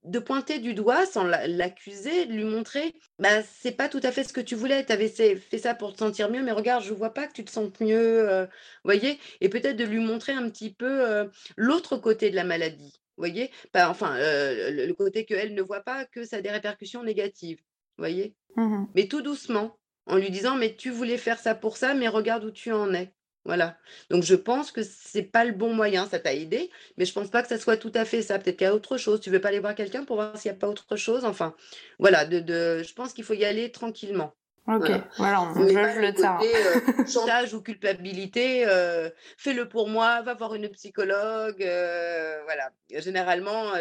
de 0.04 0.20
pointer 0.20 0.60
du 0.60 0.74
doigt 0.74 1.06
sans 1.06 1.24
l'accuser, 1.26 2.26
de 2.28 2.34
lui 2.34 2.46
montrer, 2.46 2.94
bah, 3.20 3.44
c'est 3.44 3.74
pas 3.74 3.90
tout 3.90 4.02
à 4.04 4.12
fait 4.12 4.24
ce 4.24 4.34
que 4.34 4.42
tu 4.42 4.56
voulais. 4.56 4.86
Tu 4.86 4.94
avais 4.94 5.10
fait 5.10 5.58
ça 5.58 5.76
pour 5.76 5.94
te 5.94 6.00
sentir 6.00 6.30
mieux, 6.32 6.44
mais 6.44 6.52
regarde, 6.54 6.84
je 6.84 6.94
vois 6.94 7.14
pas 7.14 7.28
que 7.28 7.34
tu 7.34 7.46
te 7.46 7.52
sentes 7.52 7.80
mieux. 7.82 8.28
Vous 8.44 8.48
voyez 8.86 9.20
Et 9.42 9.50
peut-être 9.50 9.78
de 9.78 9.86
lui 9.86 10.00
montrer 10.00 10.34
un 10.34 10.50
petit 10.50 10.74
peu 10.74 11.30
l'autre 11.58 11.98
côté 11.98 12.30
de 12.30 12.36
la 12.36 12.44
maladie 12.46 13.02
voyez? 13.22 13.52
Bah, 13.74 13.90
Enfin, 13.90 14.18
le, 14.18 14.92
côté 14.94 15.26
qu'elle 15.26 15.54
ne 15.54 15.62
voit 15.62 15.82
pas 15.82 16.06
que 16.06 16.24
ça 16.24 16.38
a 16.38 16.42
des 16.42 16.52
répercussions 16.52 17.04
négatives. 17.04 17.60
Vous 17.98 18.04
voyez? 18.04 18.36
Mmh 18.56 18.86
Mais 18.96 19.08
tout 19.08 19.22
doucement, 19.22 19.78
en 20.06 20.18
lui 20.18 20.30
disant, 20.30 20.56
mais 20.56 20.76
tu 20.76 20.90
voulais 20.90 21.18
faire 21.18 21.40
ça 21.40 21.56
pour 21.56 21.78
ça, 21.78 21.94
mais 21.94 22.08
regarde 22.08 22.46
où 22.46 22.52
tu 22.52 22.72
en 22.72 22.94
es. 22.94 23.14
Voilà. 23.48 23.78
Donc 24.10 24.24
je 24.24 24.36
pense 24.36 24.74
que 24.74 24.82
c'est 24.84 25.24
pas 25.24 25.46
le 25.46 25.54
bon 25.54 25.74
moyen, 25.74 26.06
ça 26.06 26.20
t'a 26.20 26.34
aidé, 26.34 26.70
mais 26.98 27.06
je 27.06 27.14
pense 27.14 27.30
pas 27.30 27.42
que 27.42 27.48
ça 27.48 27.58
soit 27.58 27.78
tout 27.78 27.94
à 27.96 28.04
fait 28.04 28.22
ça. 28.22 28.38
Peut-être 28.40 28.58
qu'il 28.58 28.66
y 28.66 28.70
a 28.70 28.76
autre 28.76 28.98
chose. 28.98 29.22
Tu 29.22 29.30
veux 29.30 29.40
pas 29.40 29.48
aller 29.48 29.60
voir 29.60 29.74
quelqu'un 29.74 30.04
pour 30.04 30.18
voir 30.18 30.38
s'il 30.38 30.52
n'y 30.52 30.58
a 30.58 30.60
pas 30.60 30.68
autre 30.68 30.98
chose? 30.98 31.24
Enfin, 31.24 31.56
voilà. 31.98 32.26
De, 32.26 32.42
de, 32.42 32.84
je 32.84 32.94
pense 32.94 33.14
qu'il 33.14 33.24
faut 33.24 33.34
y 33.34 33.46
aller 33.46 33.72
tranquillement. 33.72 34.34
Ok, 34.68 34.92
voilà, 35.18 35.44
on 35.44 35.54
juge 35.54 35.96
le 35.96 36.14
temps. 36.14 36.40
Euh, 36.42 37.06
chantage 37.08 37.54
ou 37.54 37.62
culpabilité, 37.62 38.66
euh, 38.68 39.10
fais-le 39.38 39.70
pour 39.70 39.88
moi, 39.88 40.22
va 40.24 40.34
voir 40.34 40.56
une 40.56 40.68
psychologue. 40.70 41.64
Euh, 41.64 42.40
voilà. 42.44 42.70
Généralement, 42.92 43.74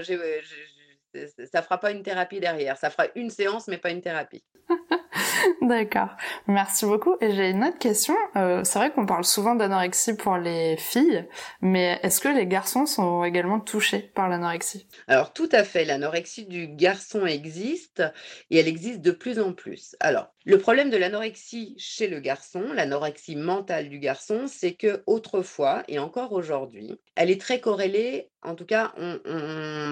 ça 1.53 1.63
fera 1.63 1.79
pas 1.79 1.91
une 1.91 2.03
thérapie 2.03 2.39
derrière. 2.39 2.77
Ça 2.77 2.91
fera 2.91 3.07
une 3.17 3.31
séance, 3.31 3.67
mais 3.67 3.79
pas 3.79 3.91
une 3.91 4.01
thérapie. 4.01 4.45
D'accord. 5.63 6.11
Merci 6.47 6.87
beaucoup. 6.87 7.17
Et 7.21 7.33
j'ai 7.33 7.51
une 7.51 7.65
autre 7.65 7.79
question. 7.79 8.17
Euh, 8.37 8.63
c'est 8.65 8.79
vrai 8.79 8.93
qu'on 8.93 9.07
parle 9.07 9.25
souvent 9.25 9.55
d'anorexie 9.55 10.17
pour 10.17 10.37
les 10.37 10.77
filles, 10.77 11.27
mais 11.61 11.99
est-ce 12.03 12.21
que 12.21 12.29
les 12.29 12.47
garçons 12.47 12.87
sont 12.87 13.25
également 13.25 13.61
touchés 13.61 14.01
par 14.15 14.29
l'anorexie? 14.29 14.87
Alors 15.09 15.33
tout 15.33 15.49
à 15.53 15.65
fait. 15.65 15.85
L'anorexie 15.85 16.47
du 16.47 16.69
garçon 16.69 17.27
existe 17.27 18.03
et 18.51 18.59
elle 18.59 18.69
existe 18.69 19.01
de 19.01 19.11
plus 19.11 19.41
en 19.41 19.53
plus. 19.53 19.97
Alors 20.01 20.29
le 20.47 20.59
problème 20.59 20.91
de 20.91 20.97
l'anorexie 20.97 21.75
chez 21.77 22.07
le 22.07 22.21
garçon, 22.21 22.73
l'anorexie 22.73 23.35
mentale 23.35 23.89
du 23.89 23.99
garçon, 23.99 24.47
c'est 24.47 24.75
que 24.75 25.03
autrefois 25.07 25.83
et 25.89 25.99
encore 25.99 26.33
aujourd'hui, 26.33 27.01
elle 27.17 27.33
est 27.33 27.41
très 27.41 27.59
corrélée, 27.61 28.31
en 28.43 28.55
tout 28.55 28.65
cas, 28.65 28.95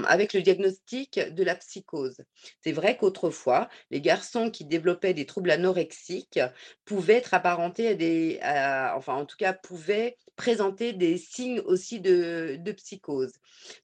avec 0.06 0.32
le 0.32 0.42
diagnostic 0.42 1.18
de 1.18 1.42
la 1.42 1.56
psychose. 1.56 2.18
C'est 2.62 2.70
vrai 2.70 2.96
qu'autrefois, 2.96 3.68
les 3.90 4.00
garçons 4.00 4.48
qui 4.48 4.64
développaient 4.64 5.12
des 5.12 5.26
troubles 5.26 5.50
anorexiques 5.50 6.38
pouvaient 6.84 7.14
être 7.14 7.34
apparentés 7.34 7.88
à 7.88 7.94
des, 7.94 8.38
enfin, 8.96 9.14
en 9.14 9.26
tout 9.26 9.36
cas, 9.36 9.54
pouvaient 9.54 10.16
présenter 10.36 10.92
des 10.92 11.16
signes 11.16 11.60
aussi 11.60 12.00
de, 12.00 12.56
de 12.58 12.72
psychose. 12.72 13.32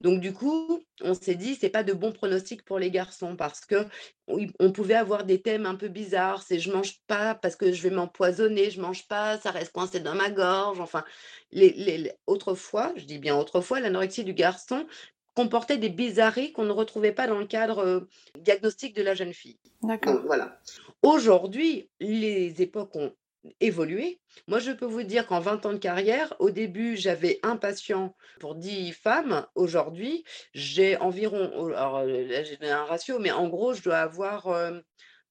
Donc 0.01 0.21
du 0.21 0.33
coup, 0.33 0.83
on 1.01 1.15
s'est 1.15 1.35
dit 1.35 1.55
c'est 1.55 1.69
pas 1.69 1.85
de 1.85 1.93
bons 1.93 2.13
pronostics 2.13 2.65
pour 2.65 2.79
les 2.79 2.91
garçons 2.91 3.37
parce 3.37 3.65
que 3.65 3.87
on 4.27 4.73
pouvait 4.73 4.95
avoir 4.95 5.25
des 5.25 5.43
thèmes 5.43 5.67
un 5.67 5.75
peu 5.75 5.89
bizarres, 5.89 6.43
c'est 6.43 6.61
je 6.61 6.71
mange 6.71 7.01
pas 7.07 7.35
parce 7.35 7.57
que 7.57 7.73
je 7.73 7.83
vais 7.83 7.95
m'empoisonner, 7.95 8.71
je 8.71 8.81
mange 8.81 9.09
pas, 9.09 9.39
ça 9.39 9.51
reste 9.51 9.73
coincé 9.73 10.01
dans 10.01 10.15
ma 10.15 10.31
gorge. 10.31 10.81
Enfin, 10.81 11.05
les, 11.51 12.13
autrefois, 12.27 12.93
je 12.97 13.05
dis 13.05 13.19
bien 13.19 13.37
autrefois, 13.37 13.81
l'anorexie 13.81 14.25
du 14.25 14.35
garçon 14.35 14.87
comportait 15.35 15.79
des 15.79 15.89
bizarreries 15.89 16.53
qu'on 16.53 16.65
ne 16.65 16.73
retrouvait 16.73 17.13
pas 17.13 17.27
dans 17.27 17.39
le 17.39 17.47
cadre 17.47 18.09
diagnostique 18.39 18.95
de 18.97 19.03
la 19.03 19.15
jeune 19.15 19.33
fille. 19.33 19.59
D'accord. 19.83 20.23
Voilà. 20.27 20.61
Aujourd'hui, 21.03 21.89
les 22.01 22.61
époques 22.61 22.95
ont 22.97 23.13
évolué. 23.61 24.21
Moi, 24.49 24.59
je 24.59 24.71
peux 24.71 24.87
vous 24.87 25.03
dire 25.03 25.27
qu'en 25.27 25.41
20 25.41 25.67
ans 25.67 25.73
de 25.73 25.79
carrière, 25.79 26.35
au 26.39 26.51
début, 26.51 26.97
j'avais 26.97 27.39
un 27.43 27.57
patient 27.57 28.15
pour 28.39 28.55
10 28.55 28.93
femmes. 28.93 29.47
Aujourd'hui, 29.55 30.25
j'ai 30.55 30.97
environ, 30.99 31.51
oh, 31.57 31.67
alors 31.69 32.05
là, 32.05 32.43
j'ai 32.45 32.59
un 32.71 32.85
ratio, 32.85 33.19
mais 33.19 33.31
en 33.31 33.49
gros, 33.49 33.73
je 33.73 33.83
dois 33.83 33.99
avoir 33.99 34.49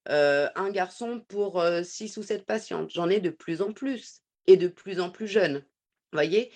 un 0.06 0.70
garçon 0.72 1.24
pour 1.28 1.64
6 1.84 2.18
ou 2.18 2.24
7 2.24 2.46
patientes. 2.46 2.90
J'en 2.92 3.10
ai 3.10 3.20
de 3.20 3.30
plus 3.30 3.62
en 3.62 3.74
plus 3.74 4.22
et 4.48 4.58
de 4.58 4.68
plus 4.68 5.00
en 5.00 5.12
plus 5.12 5.28
jeunes. 5.28 5.64
voyez? 6.12 6.52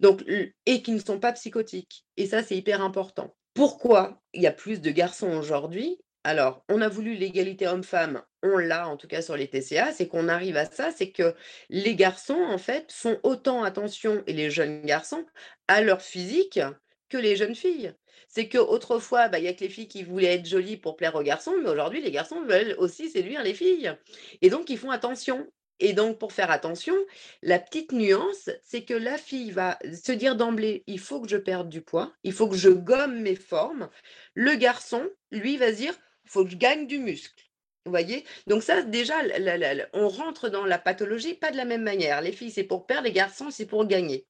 Donc, 0.00 0.24
et 0.66 0.82
qui 0.82 0.92
ne 0.92 0.98
sont 0.98 1.20
pas 1.20 1.32
psychotiques. 1.32 2.04
Et 2.16 2.26
ça, 2.26 2.42
c'est 2.42 2.56
hyper 2.56 2.82
important. 2.82 3.36
Pourquoi 3.54 4.20
il 4.32 4.42
y 4.42 4.46
a 4.46 4.52
plus 4.52 4.80
de 4.80 4.90
garçons 4.90 5.36
aujourd'hui? 5.36 5.98
Alors, 6.24 6.64
on 6.68 6.80
a 6.80 6.88
voulu 6.88 7.14
l'égalité 7.14 7.68
homme-femme, 7.68 8.22
on 8.54 8.58
l'a 8.58 8.88
en 8.88 8.96
tout 8.96 9.08
cas 9.08 9.22
sur 9.22 9.36
les 9.36 9.48
TCA, 9.48 9.92
c'est 9.92 10.08
qu'on 10.08 10.28
arrive 10.28 10.56
à 10.56 10.64
ça, 10.66 10.90
c'est 10.90 11.10
que 11.10 11.34
les 11.68 11.94
garçons, 11.94 12.40
en 12.40 12.58
fait, 12.58 12.92
font 12.92 13.18
autant 13.22 13.64
attention, 13.64 14.22
et 14.26 14.32
les 14.32 14.50
jeunes 14.50 14.82
garçons, 14.82 15.24
à 15.68 15.80
leur 15.82 16.02
physique 16.02 16.60
que 17.08 17.18
les 17.18 17.36
jeunes 17.36 17.54
filles. 17.54 17.94
C'est 18.28 18.48
qu'autrefois, 18.48 19.28
bah, 19.28 19.38
il 19.38 19.44
y 19.44 19.48
a 19.48 19.54
que 19.54 19.64
les 19.64 19.70
filles 19.70 19.88
qui 19.88 20.02
voulaient 20.02 20.34
être 20.34 20.46
jolies 20.46 20.76
pour 20.76 20.96
plaire 20.96 21.14
aux 21.14 21.22
garçons, 21.22 21.54
mais 21.62 21.70
aujourd'hui, 21.70 22.00
les 22.02 22.10
garçons 22.10 22.42
veulent 22.44 22.74
aussi 22.78 23.08
séduire 23.08 23.42
les 23.42 23.54
filles. 23.54 23.92
Et 24.42 24.50
donc, 24.50 24.68
ils 24.70 24.78
font 24.78 24.90
attention. 24.90 25.46
Et 25.78 25.92
donc, 25.92 26.18
pour 26.18 26.32
faire 26.32 26.50
attention, 26.50 26.94
la 27.42 27.58
petite 27.58 27.92
nuance, 27.92 28.50
c'est 28.62 28.84
que 28.84 28.94
la 28.94 29.18
fille 29.18 29.50
va 29.50 29.78
se 29.92 30.12
dire 30.12 30.34
d'emblée, 30.36 30.84
il 30.86 30.98
faut 30.98 31.20
que 31.20 31.28
je 31.28 31.36
perde 31.36 31.68
du 31.68 31.82
poids, 31.82 32.14
il 32.24 32.32
faut 32.32 32.48
que 32.48 32.56
je 32.56 32.70
gomme 32.70 33.20
mes 33.20 33.36
formes. 33.36 33.90
Le 34.34 34.54
garçon, 34.54 35.08
lui, 35.30 35.58
va 35.58 35.72
se 35.72 35.76
dire, 35.76 35.94
il 36.24 36.30
faut 36.30 36.44
que 36.44 36.50
je 36.50 36.56
gagne 36.56 36.86
du 36.86 36.98
muscle. 36.98 37.45
Vous 37.86 37.92
voyez? 37.92 38.24
Donc 38.48 38.62
ça, 38.64 38.82
déjà, 38.82 39.14
on 39.92 40.08
rentre 40.08 40.48
dans 40.48 40.66
la 40.66 40.78
pathologie 40.78 41.34
pas 41.34 41.52
de 41.52 41.56
la 41.56 41.64
même 41.64 41.82
manière. 41.82 42.20
Les 42.20 42.32
filles, 42.32 42.50
c'est 42.50 42.64
pour 42.64 42.84
perdre, 42.84 43.04
les 43.04 43.12
garçons, 43.12 43.50
c'est 43.50 43.66
pour 43.66 43.86
gagner. 43.86 44.26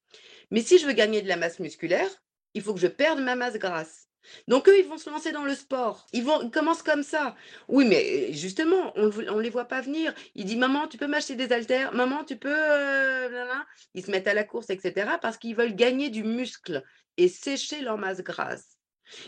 Mais 0.51 0.61
si 0.61 0.77
je 0.77 0.85
veux 0.85 0.93
gagner 0.93 1.23
de 1.23 1.27
la 1.27 1.37
masse 1.37 1.59
musculaire, 1.59 2.09
il 2.53 2.61
faut 2.61 2.73
que 2.73 2.79
je 2.79 2.87
perde 2.87 3.19
ma 3.19 3.35
masse 3.35 3.57
grasse. 3.57 4.07
Donc 4.47 4.67
eux, 4.69 4.77
ils 4.77 4.85
vont 4.85 4.97
se 4.97 5.09
lancer 5.09 5.31
dans 5.31 5.43
le 5.43 5.55
sport. 5.55 6.05
Ils, 6.13 6.23
vont, 6.23 6.49
commencent 6.49 6.83
comme 6.83 7.03
ça. 7.03 7.35
Oui, 7.67 7.85
mais 7.85 8.31
justement, 8.33 8.93
on 8.95 9.07
ne 9.07 9.41
les 9.41 9.49
voit 9.49 9.65
pas 9.65 9.81
venir. 9.81 10.13
Ils 10.35 10.45
disent, 10.45 10.57
maman, 10.57 10.87
tu 10.87 10.97
peux 10.97 11.07
m'acheter 11.07 11.35
des 11.35 11.51
haltères? 11.51 11.93
Maman, 11.93 12.23
tu 12.23 12.37
peux... 12.37 12.53
Euh, 12.53 13.45
ils 13.93 14.05
se 14.05 14.11
mettent 14.11 14.27
à 14.27 14.33
la 14.33 14.43
course, 14.43 14.69
etc. 14.69 15.11
parce 15.21 15.37
qu'ils 15.37 15.55
veulent 15.55 15.75
gagner 15.75 16.09
du 16.09 16.23
muscle 16.23 16.83
et 17.17 17.27
sécher 17.27 17.81
leur 17.81 17.97
masse 17.97 18.21
grasse. 18.21 18.76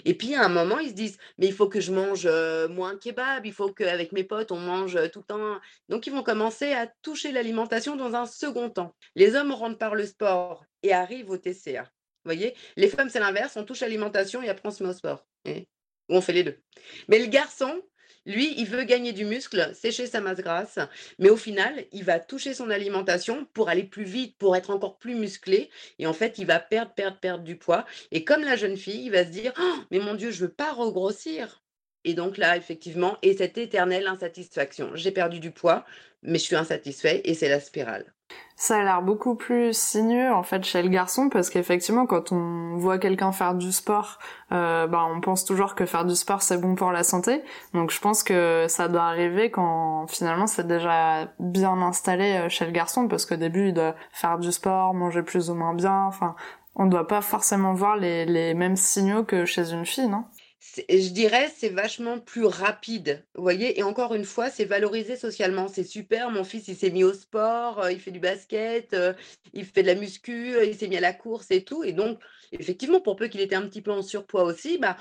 Et 0.06 0.14
puis 0.14 0.36
à 0.36 0.44
un 0.44 0.50
moment, 0.50 0.80
ils 0.80 0.90
se 0.90 0.94
disent, 0.94 1.18
mais 1.38 1.48
il 1.48 1.54
faut 1.54 1.68
que 1.68 1.80
je 1.80 1.92
mange 1.92 2.28
moins 2.70 2.98
kebab, 2.98 3.46
il 3.46 3.54
faut 3.54 3.72
qu'avec 3.72 4.12
mes 4.12 4.24
potes, 4.24 4.52
on 4.52 4.60
mange 4.60 4.98
tout 5.12 5.20
le 5.20 5.26
temps. 5.26 5.60
Donc 5.88 6.08
ils 6.08 6.14
vont 6.14 6.24
commencer 6.24 6.74
à 6.74 6.88
toucher 7.02 7.32
l'alimentation 7.32 7.96
dans 7.96 8.16
un 8.16 8.26
second 8.26 8.70
temps. 8.70 8.96
Les 9.16 9.36
hommes 9.36 9.52
rentrent 9.52 9.78
par 9.78 9.96
le 9.96 10.06
sport 10.06 10.66
et 10.84 10.94
arrivent 10.94 11.30
au 11.30 11.38
TCA. 11.38 11.84
Vous 11.84 11.90
voyez? 12.26 12.56
Les 12.76 12.90
femmes, 12.90 13.10
c'est 13.10 13.20
l'inverse, 13.20 13.56
on 13.56 13.64
touche 13.64 13.80
l'alimentation 13.80 14.42
et 14.44 14.50
après 14.50 14.68
on 14.68 14.72
se 14.72 14.84
met 14.84 14.90
au 14.90 14.94
sport. 14.94 15.26
Ou 15.48 16.16
on 16.16 16.22
fait 16.22 16.34
les 16.34 16.44
deux. 16.44 16.60
Mais 17.08 17.20
le 17.20 17.28
garçon, 17.28 17.82
lui, 18.26 18.54
il 18.58 18.66
veut 18.68 18.84
gagner 18.84 19.14
du 19.14 19.26
muscle, 19.26 19.72
sécher 19.74 20.06
sa 20.06 20.22
masse 20.22 20.40
grasse, 20.40 20.80
mais 21.18 21.30
au 21.30 21.38
final, 21.38 21.86
il 21.92 22.04
va 22.04 22.20
toucher 22.20 22.54
son 22.54 22.70
alimentation 22.70 23.46
pour 23.54 23.70
aller 23.70 23.84
plus 23.84 24.04
vite, 24.04 24.38
pour 24.38 24.56
être 24.56 24.70
encore 24.70 24.98
plus 24.98 25.16
musclé. 25.16 25.70
Et 25.98 26.08
en 26.08 26.14
fait, 26.14 26.38
il 26.38 26.46
va 26.46 26.60
perdre, 26.60 26.94
perdre, 26.94 27.18
perdre 27.20 27.44
du 27.44 27.58
poids. 27.58 27.86
Et 28.12 28.24
comme 28.26 28.44
la 28.44 28.56
jeune 28.56 28.78
fille, 28.78 29.06
il 29.06 29.12
va 29.12 29.26
se 29.26 29.30
dire 29.32 29.54
«Oh, 29.60 29.76
Mais 29.92 30.00
mon 30.00 30.16
Dieu, 30.16 30.32
je 30.32 30.42
veux 30.42 30.52
pas 30.52 30.74
regrossir. 30.74 31.64
Et 32.04 32.14
donc 32.14 32.38
là, 32.38 32.58
effectivement, 32.58 33.18
et 33.22 33.36
cette 33.36 33.58
éternelle 33.58 34.08
insatisfaction. 34.08 34.92
J'ai 34.96 35.12
perdu 35.12 35.40
du 35.40 35.52
poids, 35.52 35.86
mais 36.22 36.40
je 36.40 36.44
suis 36.44 36.56
insatisfait 36.56 37.22
et 37.26 37.34
c'est 37.34 37.50
la 37.50 37.60
spirale. 37.60 38.14
Ça 38.56 38.78
a 38.78 38.84
l'air 38.84 39.02
beaucoup 39.02 39.36
plus 39.36 39.72
sinueux 39.72 40.34
en 40.34 40.44
fait 40.44 40.66
chez 40.66 40.82
le 40.82 40.90
garçon 40.90 41.30
parce 41.30 41.50
qu'effectivement 41.50 42.06
quand 42.06 42.34
on 42.34 42.76
voit 42.76 42.98
quelqu'un 42.98 43.32
faire 43.32 43.56
du 43.56 43.72
sport, 43.72 44.20
euh, 44.52 44.86
bah 44.86 45.06
on 45.10 45.22
pense 45.22 45.46
toujours 45.46 45.76
que 45.76 45.86
faire 45.86 46.04
du 46.04 46.16
sport 46.16 46.42
c'est 46.42 46.60
bon 46.60 46.76
pour 46.76 46.92
la 46.92 47.04
santé. 47.04 47.42
Donc 47.74 47.92
je 47.92 48.00
pense 48.02 48.22
que 48.22 48.66
ça 48.68 48.90
doit 48.90 49.04
arriver 49.04 49.50
quand 49.50 50.08
finalement 50.08 50.46
c'est 50.46 50.68
déjà 50.68 51.30
bien 51.40 51.82
installé 51.82 52.34
euh, 52.34 52.50
chez 52.50 52.66
le 52.66 52.72
garçon 52.72 53.08
parce 53.08 53.26
qu'au 53.26 53.38
début 53.38 53.70
il 53.70 53.74
doit 53.74 53.96
faire 54.12 54.38
du 54.40 54.52
sport, 54.52 54.94
manger 54.94 55.24
plus 55.24 55.50
ou 55.50 55.56
moins 55.56 55.74
bien. 55.74 56.04
Enfin, 56.04 56.36
on 56.76 56.86
ne 56.86 56.90
doit 56.90 57.08
pas 57.08 57.22
forcément 57.22 57.74
voir 57.74 57.96
les, 57.96 58.26
les 58.26 58.54
mêmes 58.54 58.76
signaux 58.76 59.24
que 59.24 59.46
chez 59.46 59.72
une 59.72 59.86
fille, 59.86 60.10
non? 60.10 60.26
Je 60.60 61.10
dirais, 61.10 61.50
c'est 61.56 61.70
vachement 61.70 62.20
plus 62.20 62.46
rapide, 62.46 63.26
vous 63.34 63.42
voyez? 63.44 63.80
Et 63.80 63.84
encore 63.84 64.14
une 64.14 64.26
fois, 64.26 64.50
c'est 64.50 64.66
valorisé 64.66 65.16
socialement. 65.16 65.70
C'est 65.70 65.86
super, 65.86 66.32
mon 66.32 66.44
fils, 66.44 66.68
il 66.68 66.76
s'est 66.76 66.90
mis 66.90 67.04
au 67.06 67.14
sport, 67.14 67.80
euh, 67.80 67.92
il 67.92 68.00
fait 68.00 68.12
du 68.12 68.20
basket, 68.20 68.94
euh, 68.94 69.14
il 69.54 69.66
fait 69.66 69.84
de 69.84 69.88
la 69.88 69.96
muscu, 69.96 70.56
euh, 70.56 70.66
il 70.66 70.76
s'est 70.76 70.90
mis 70.90 70.98
à 70.98 71.02
la 71.02 71.14
course 71.14 71.48
et 71.52 71.64
tout. 71.64 71.84
Et 71.86 71.94
donc, 71.94 72.20
effectivement, 72.52 73.00
pour 73.00 73.16
peu 73.16 73.28
qu'il 73.30 73.40
était 73.40 73.56
un 73.56 73.68
petit 73.68 73.82
peu 73.82 73.92
en 73.92 74.02
surpoids 74.02 74.44
aussi, 74.44 74.78
bah, 74.78 74.98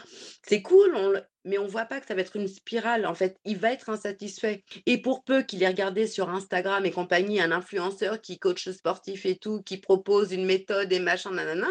c'est 0.46 0.62
cool, 0.62 1.24
mais 1.44 1.58
on 1.58 1.66
voit 1.66 1.86
pas 1.86 2.00
que 2.00 2.06
ça 2.06 2.14
va 2.14 2.20
être 2.20 2.36
une 2.36 2.46
spirale. 2.48 3.04
En 3.04 3.14
fait, 3.14 3.36
il 3.44 3.58
va 3.58 3.72
être 3.72 3.90
insatisfait. 3.90 4.62
Et 4.86 5.02
pour 5.02 5.24
peu 5.24 5.42
qu'il 5.42 5.62
ait 5.64 5.68
regardé 5.68 6.06
sur 6.06 6.30
Instagram 6.30 6.86
et 6.86 6.92
compagnie 6.92 7.40
un 7.40 7.50
influenceur 7.50 8.20
qui 8.20 8.38
coach 8.38 8.68
sportif 8.68 9.26
et 9.26 9.36
tout, 9.36 9.62
qui 9.62 9.78
propose 9.78 10.32
une 10.32 10.44
méthode 10.44 10.92
et 10.92 11.00
machin, 11.00 11.32
nanana, 11.32 11.68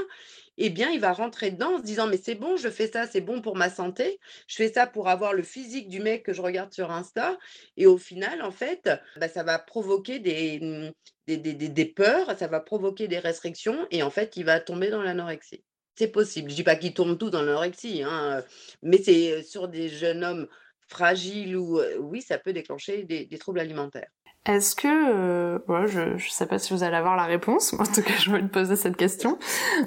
eh 0.58 0.70
bien, 0.70 0.89
il 0.91 1.00
va 1.00 1.13
rentrer 1.13 1.52
dedans 1.52 1.76
en 1.76 1.78
se 1.78 1.84
disant, 1.84 2.08
mais 2.08 2.17
c'est 2.17 2.36
bon, 2.36 2.58
je 2.58 2.70
fais 2.70 2.88
ça, 2.88 3.08
c'est 3.08 3.22
bon 3.22 3.41
pour 3.41 3.56
ma 3.56 3.70
santé, 3.70 4.20
je 4.48 4.56
fais 4.56 4.72
ça 4.72 4.88
pour 4.88 5.08
avoir 5.10 5.34
le 5.34 5.43
physique 5.43 5.89
du 5.89 6.00
mec 6.00 6.24
que 6.24 6.34
je 6.34 6.41
regarde 6.41 6.74
sur 6.74 6.91
Insta. 6.91 7.38
Et 7.78 7.86
au 7.86 7.98
final, 7.98 8.41
en 8.41 8.52
fait, 8.52 8.89
bah, 9.17 9.28
ça 9.28 9.43
va 9.43 9.60
provoquer 9.60 10.20
mmh, 10.60 10.91
des, 11.28 11.38
des, 11.38 11.54
des, 11.54 11.86
peurs, 11.86 12.38
ça 12.38 12.48
va 12.48 12.60
provoquer 12.60 13.08
des 13.08 13.20
restrictions, 13.20 13.88
et 13.91 14.04
en 14.04 14.10
fait, 14.10 14.38
il 14.38 14.46
va 14.46 14.60
tomber 14.60 14.89
dans 14.89 15.02
l'anorexie. 15.02 15.63
C'est 15.96 16.10
possible. 16.10 16.50
Je 16.52 16.56
dis 16.56 16.63
pas 16.63 16.76
qu'il 16.76 16.93
tombe 16.93 17.17
tout 17.17 17.30
dans 17.30 17.41
l'anorexie, 17.41 18.04
hein, 18.04 18.43
mais 18.84 18.98
c'est 18.98 19.43
sur 19.43 19.67
des 19.67 19.89
jeunes 19.89 20.24
hommes 20.24 20.48
fragiles 20.88 21.58
ou 21.58 21.82
oui, 22.00 22.22
ça 22.22 22.38
peut 22.38 22.54
déclencher 22.54 23.04
des 23.04 23.38
troubles 23.38 23.60
alimentaires. 23.60 24.10
Est-ce 24.47 24.75
que, 24.75 24.88
euh, 24.88 25.88
je 25.88 26.13
ne 26.13 26.17
sais 26.29 26.45
pas 26.45 26.57
si 26.57 26.73
vous 26.73 26.83
allez 26.83 26.95
avoir 26.95 27.17
la 27.17 27.25
réponse, 27.25 27.73
en 27.73 27.83
tout 27.83 28.01
cas 28.01 28.13
je 28.17 28.31
vais 28.31 28.41
te 28.41 28.47
poser 28.47 28.77
cette 28.77 28.95
question. 28.95 29.38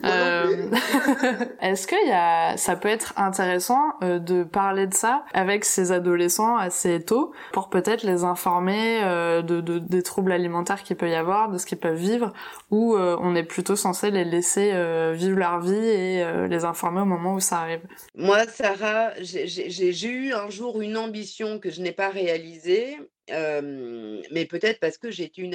Euh, 0.05 0.71
Est-ce 1.63 1.87
que 1.87 1.97
y 2.07 2.13
a, 2.13 2.59
ça 2.59 2.77
peut 2.77 2.89
être 2.89 3.15
intéressant 3.17 3.95
euh, 4.03 4.19
de 4.19 4.45
parler 4.45 4.87
de 4.87 4.93
ça 4.93 5.25
avec 5.33 5.65
ces 5.65 5.93
adolescents 5.93 6.59
assez 6.59 7.03
tôt 7.03 7.33
pour 7.53 7.71
peut-être 7.71 8.03
les 8.03 8.25
informer 8.25 9.01
euh, 9.03 9.41
de, 9.41 9.63
de, 9.63 9.79
des 9.79 10.03
troubles 10.03 10.33
alimentaires 10.33 10.83
qu'il 10.83 10.97
peut 10.97 11.09
y 11.09 11.15
avoir, 11.15 11.51
de 11.51 11.57
ce 11.57 11.65
qu'ils 11.65 11.79
peuvent 11.79 11.97
vivre, 11.97 12.35
ou 12.71 12.97
euh, 12.97 13.17
on 13.21 13.35
est 13.35 13.45
plutôt 13.45 13.77
censé 13.77 14.11
les 14.11 14.25
laisser 14.25 14.71
vivre 15.15 15.39
leur 15.39 15.61
vie 15.61 15.73
et 15.75 16.49
les 16.49 16.65
informer 16.65 17.01
au 17.01 17.07
moment 17.07 17.35
où 17.35 17.41
ça 17.41 17.61
arrive? 17.61 17.81
Moi, 18.15 18.45
Sarah, 18.47 19.13
j'ai 19.21 20.11
eu 20.11 20.35
un 20.35 20.51
jour 20.51 20.83
une 20.83 20.99
ambition 20.99 21.59
que 21.59 21.71
je 21.71 21.81
n'ai 21.81 21.93
pas 21.93 22.11
réalisée 22.11 22.99
mais 23.31 24.47
peut-être 24.47 24.81
parce 24.81 24.99
que 24.99 25.11
j'étais 25.11 25.43
une, 25.43 25.55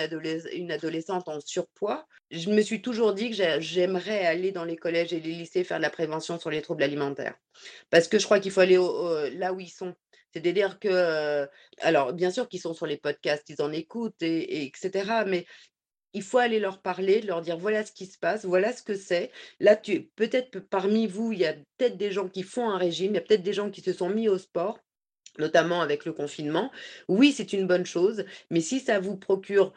une 0.54 0.72
adolescente 0.72 1.28
en 1.28 1.40
surpoids, 1.40 2.08
je 2.32 2.50
me 2.50 2.62
suis 2.62 2.82
toujours 2.82 3.14
dit 3.14 3.32
que 3.32 3.60
j'aimerais 3.60 4.26
aller 4.26 4.52
dans 4.52 4.66
les 4.66 4.78
collèges 4.78 5.14
et 5.14 5.20
les 5.20 5.32
lycées 5.32 5.64
faire 5.64 5.78
de 5.78 5.84
la 5.84 5.90
prévention 5.90 6.40
sur 6.40 6.50
les 6.50 6.62
troubles 6.62 6.84
alimentaires. 6.84 7.36
Parce 7.90 8.08
que 8.08 8.20
je 8.20 8.26
crois 8.26 8.40
qu'il 8.40 8.52
faut 8.52 8.62
aller 8.62 8.80
là 9.34 9.54
où 9.54 9.60
ils 9.60 9.70
sont. 9.70 9.94
C'est-à-dire 10.34 10.80
que, 10.80 11.48
alors 11.80 12.12
bien 12.14 12.30
sûr 12.30 12.50
qu'ils 12.50 12.60
sont 12.60 12.74
sur 12.74 12.86
les 12.86 12.98
podcasts, 12.98 13.50
ils 13.50 13.62
en 13.62 13.72
écoutent 13.72 14.22
et, 14.22 14.66
etc. 14.66 15.24
Mais 15.26 15.46
il 16.14 16.24
faut 16.24 16.38
aller 16.38 16.60
leur 16.60 16.82
parler, 16.82 17.22
leur 17.22 17.42
dire 17.42 17.58
voilà 17.58 17.86
ce 17.86 17.92
qui 17.92 18.06
se 18.06 18.18
passe, 18.18 18.46
voilà 18.46 18.74
ce 18.74 18.84
que 18.84 18.96
c'est. 18.96 19.32
Là, 19.60 19.76
peut-être 19.76 20.60
parmi 20.60 21.08
vous, 21.08 21.32
il 21.34 21.40
y 21.40 21.46
a 21.46 21.54
peut-être 21.54 21.98
des 21.98 22.12
gens 22.12 22.30
qui 22.30 22.44
font 22.44 22.70
un 22.70 22.78
régime, 22.78 23.12
il 23.12 23.16
y 23.16 23.18
a 23.18 23.22
peut-être 23.22 23.44
des 23.44 23.54
gens 23.54 23.70
qui 23.70 23.82
se 23.82 23.94
sont 23.94 24.10
mis 24.10 24.30
au 24.30 24.38
sport 24.38 24.80
notamment 25.40 25.82
avec 25.82 26.06
le 26.06 26.14
confinement. 26.14 26.72
Oui, 27.08 27.32
c'est 27.32 27.54
une 27.54 27.68
bonne 27.68 27.86
chose, 27.86 28.26
mais 28.50 28.62
si 28.62 28.80
ça 28.80 29.00
vous 29.00 29.18
procure 29.18 29.74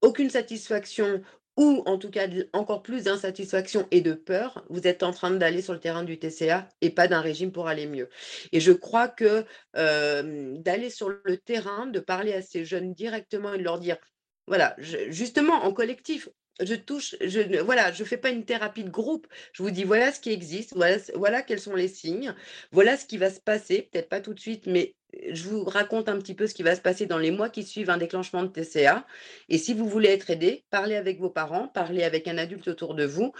aucune 0.00 0.30
satisfaction 0.30 1.22
ou 1.58 1.82
en 1.84 1.98
tout 1.98 2.10
cas 2.10 2.28
encore 2.54 2.82
plus 2.82 3.04
d'insatisfaction 3.04 3.86
et 3.90 4.00
de 4.00 4.14
peur, 4.14 4.64
vous 4.70 4.86
êtes 4.86 5.02
en 5.02 5.12
train 5.12 5.30
d'aller 5.30 5.60
sur 5.60 5.74
le 5.74 5.80
terrain 5.80 6.02
du 6.02 6.18
TCA 6.18 6.66
et 6.80 6.90
pas 6.90 7.08
d'un 7.08 7.20
régime 7.20 7.52
pour 7.52 7.68
aller 7.68 7.86
mieux. 7.86 8.08
Et 8.52 8.60
je 8.60 8.72
crois 8.72 9.08
que 9.08 9.44
d'aller 9.74 10.88
sur 10.88 11.10
le 11.10 11.36
terrain, 11.36 11.86
de 11.86 12.00
parler 12.00 12.32
à 12.32 12.42
ces 12.42 12.64
jeunes 12.64 12.94
directement 12.94 13.52
et 13.52 13.58
de 13.58 13.64
leur 13.64 13.78
dire, 13.78 13.98
voilà, 14.46 14.74
justement 14.78 15.64
en 15.64 15.72
collectif, 15.72 16.28
je 16.60 16.74
touche, 16.74 17.16
voilà, 17.64 17.92
je 17.92 18.04
fais 18.04 18.16
pas 18.16 18.30
une 18.30 18.44
thérapie 18.44 18.84
de 18.84 18.90
groupe. 18.90 19.26
Je 19.52 19.62
vous 19.62 19.70
dis 19.70 19.84
voilà 19.84 20.12
ce 20.12 20.20
qui 20.20 20.30
existe, 20.30 20.74
voilà, 21.14 21.42
quels 21.42 21.60
sont 21.60 21.74
les 21.74 21.88
signes, 21.88 22.34
voilà 22.70 22.96
ce 22.96 23.06
qui 23.06 23.18
va 23.18 23.30
se 23.30 23.40
passer, 23.40 23.88
peut-être 23.90 24.08
pas 24.08 24.20
tout 24.20 24.34
de 24.34 24.40
suite, 24.40 24.66
mais 24.66 24.94
je 25.30 25.48
vous 25.48 25.64
raconte 25.64 26.08
un 26.08 26.18
petit 26.18 26.34
peu 26.34 26.46
ce 26.46 26.54
qui 26.54 26.62
va 26.62 26.74
se 26.74 26.80
passer 26.80 27.06
dans 27.06 27.18
les 27.18 27.30
mois 27.30 27.50
qui 27.50 27.64
suivent 27.64 27.90
un 27.90 27.98
déclenchement 27.98 28.42
de 28.42 28.48
TCA. 28.48 29.06
Et 29.48 29.58
si 29.58 29.74
vous 29.74 29.88
voulez 29.88 30.08
être 30.08 30.30
aidé, 30.30 30.64
parlez 30.70 30.96
avec 30.96 31.20
vos 31.20 31.30
parents, 31.30 31.68
parlez 31.68 32.02
avec 32.02 32.28
un 32.28 32.38
adulte 32.38 32.68
autour 32.68 32.94
de 32.94 33.04
vous. 33.04 33.32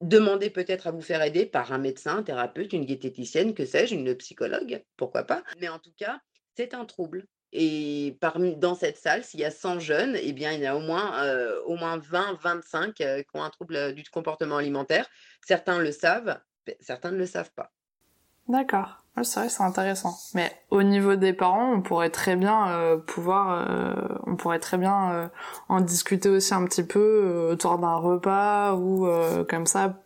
Demandez 0.00 0.50
peut-être 0.50 0.88
à 0.88 0.90
vous 0.90 1.00
faire 1.00 1.22
aider 1.22 1.46
par 1.46 1.72
un 1.72 1.78
médecin, 1.78 2.18
un 2.18 2.22
thérapeute, 2.24 2.72
une 2.72 2.84
diététicienne, 2.84 3.54
que 3.54 3.64
sais-je, 3.64 3.94
une 3.94 4.16
psychologue, 4.16 4.82
pourquoi 4.96 5.22
pas. 5.22 5.44
Mais 5.60 5.68
en 5.68 5.78
tout 5.78 5.92
cas, 5.96 6.20
c'est 6.56 6.74
un 6.74 6.84
trouble. 6.84 7.26
Et 7.52 8.16
parmi, 8.20 8.56
dans 8.56 8.74
cette 8.74 8.96
salle, 8.96 9.24
s'il 9.24 9.40
y 9.40 9.44
a 9.44 9.50
100 9.50 9.78
jeunes, 9.78 10.16
eh 10.20 10.32
bien, 10.32 10.52
il 10.52 10.60
y 10.60 10.66
a 10.66 10.74
au 10.74 10.80
moins, 10.80 11.12
au 11.66 11.76
moins 11.76 11.98
20, 11.98 12.38
25 12.42 12.94
qui 12.94 13.04
ont 13.34 13.42
un 13.42 13.50
trouble 13.50 13.94
du 13.94 14.04
comportement 14.10 14.56
alimentaire. 14.56 15.06
Certains 15.46 15.78
le 15.78 15.92
savent, 15.92 16.38
certains 16.80 17.10
ne 17.10 17.18
le 17.18 17.26
savent 17.26 17.52
pas. 17.52 17.70
D'accord. 18.48 19.04
c'est 19.22 19.40
vrai, 19.40 19.48
c'est 19.48 19.62
intéressant. 19.62 20.14
Mais 20.34 20.50
au 20.70 20.82
niveau 20.82 21.14
des 21.14 21.32
parents, 21.32 21.72
on 21.72 21.82
pourrait 21.82 22.10
très 22.10 22.36
bien 22.36 23.00
pouvoir, 23.06 24.20
on 24.26 24.36
pourrait 24.36 24.58
très 24.58 24.78
bien 24.78 25.30
en 25.68 25.80
discuter 25.80 26.30
aussi 26.30 26.54
un 26.54 26.64
petit 26.64 26.84
peu 26.84 27.48
autour 27.52 27.78
d'un 27.78 27.96
repas 27.96 28.74
ou 28.74 29.06
comme 29.48 29.66
ça, 29.66 30.02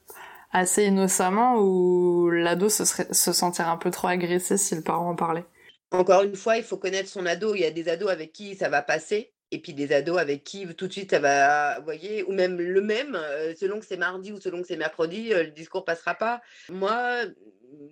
assez 0.53 0.85
innocemment, 0.85 1.59
où 1.61 2.29
l'ado 2.31 2.69
se, 2.69 2.85
serait, 2.85 3.13
se 3.13 3.33
sentirait 3.33 3.69
un 3.69 3.77
peu 3.77 3.91
trop 3.91 4.09
agressé 4.09 4.57
si 4.57 4.75
le 4.75 4.83
parent 4.83 5.11
en 5.11 5.15
parlait. 5.15 5.45
Encore 5.91 6.23
une 6.23 6.37
fois, 6.37 6.57
il 6.57 6.65
faut 6.65 6.77
connaître 6.77 7.09
son 7.09 7.27
ado. 7.27 7.55
Il 7.55 7.61
y 7.61 7.65
a 7.65 7.71
des 7.71 7.89
ados 7.89 8.11
avec 8.11 8.33
qui 8.33 8.57
ça 8.57 8.69
va 8.69 8.83
passer, 8.83 9.33
et 9.51 9.61
puis 9.61 9.73
des 9.73 9.93
ados 9.93 10.19
avec 10.19 10.43
qui 10.43 10.67
tout 10.75 10.89
de 10.89 10.93
suite 10.93 11.11
ça 11.11 11.21
va, 11.21 11.79
vous 11.79 11.85
voyez, 11.85 12.25
ou 12.25 12.33
même 12.33 12.61
le 12.61 12.81
même, 12.81 13.17
selon 13.59 13.79
que 13.79 13.87
c'est 13.87 13.97
mardi 13.97 14.33
ou 14.33 14.41
selon 14.41 14.63
que 14.63 14.67
c'est 14.67 14.77
mercredi, 14.77 15.31
le 15.31 15.51
discours 15.53 15.85
passera 15.85 16.15
pas. 16.15 16.43
Moi, 16.69 17.25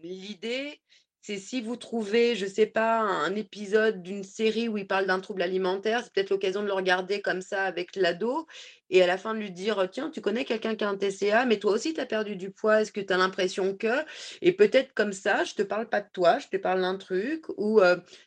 l'idée, 0.02 0.80
c'est 1.26 1.38
si 1.38 1.62
vous 1.62 1.76
trouvez, 1.76 2.36
je 2.36 2.44
sais 2.44 2.66
pas, 2.66 2.98
un 3.00 3.34
épisode 3.34 4.02
d'une 4.02 4.24
série 4.24 4.68
où 4.68 4.76
il 4.76 4.86
parle 4.86 5.06
d'un 5.06 5.20
trouble 5.20 5.40
alimentaire, 5.40 6.02
c'est 6.04 6.12
peut-être 6.12 6.28
l'occasion 6.28 6.60
de 6.60 6.66
le 6.66 6.74
regarder 6.74 7.22
comme 7.22 7.40
ça 7.40 7.62
avec 7.64 7.96
l'ado 7.96 8.46
et 8.90 9.02
à 9.02 9.06
la 9.06 9.16
fin 9.16 9.32
de 9.32 9.38
lui 9.38 9.50
dire 9.50 9.88
tiens, 9.90 10.10
tu 10.10 10.20
connais 10.20 10.44
quelqu'un 10.44 10.74
qui 10.74 10.84
a 10.84 10.88
un 10.90 10.98
TCA, 10.98 11.46
mais 11.46 11.58
toi 11.58 11.72
aussi 11.72 11.94
tu 11.94 12.00
as 12.00 12.04
perdu 12.04 12.36
du 12.36 12.50
poids, 12.50 12.82
est-ce 12.82 12.92
que 12.92 13.00
tu 13.00 13.10
as 13.10 13.16
l'impression 13.16 13.74
que? 13.74 14.04
Et 14.42 14.52
peut-être 14.52 14.92
comme 14.92 15.14
ça, 15.14 15.44
je 15.44 15.54
te 15.54 15.62
parle 15.62 15.88
pas 15.88 16.02
de 16.02 16.08
toi, 16.12 16.38
je 16.38 16.48
te 16.48 16.58
parle 16.58 16.82
d'un 16.82 16.98
truc 16.98 17.46
ou 17.56 17.80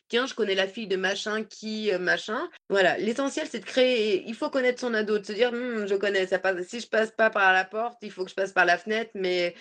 tiens, 0.08 0.26
je 0.26 0.34
connais 0.34 0.56
la 0.56 0.66
fille 0.66 0.88
de 0.88 0.96
machin 0.96 1.44
qui 1.44 1.92
machin. 2.00 2.50
Voilà, 2.68 2.98
l'essentiel 2.98 3.46
c'est 3.48 3.60
de 3.60 3.64
créer 3.64 4.24
il 4.26 4.34
faut 4.34 4.50
connaître 4.50 4.80
son 4.80 4.92
ado, 4.92 5.18
de 5.20 5.24
se 5.24 5.32
dire 5.32 5.52
«Mmh, 5.52 5.86
je 5.86 5.94
connais 5.94 6.26
ça 6.26 6.40
passe 6.40 6.66
si 6.66 6.80
je 6.80 6.88
passe 6.88 7.12
pas 7.12 7.30
par 7.30 7.52
la 7.52 7.64
porte, 7.64 7.98
il 8.02 8.10
faut 8.10 8.24
que 8.24 8.30
je 8.30 8.34
passe 8.34 8.52
par 8.52 8.64
la 8.64 8.76
fenêtre 8.76 9.12
mais 9.14 9.54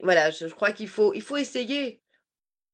voilà, 0.00 0.30
je, 0.30 0.48
je 0.48 0.54
crois 0.54 0.72
qu'il 0.72 0.88
faut 0.88 1.14
il 1.14 1.22
faut 1.22 1.38
essayer 1.38 2.03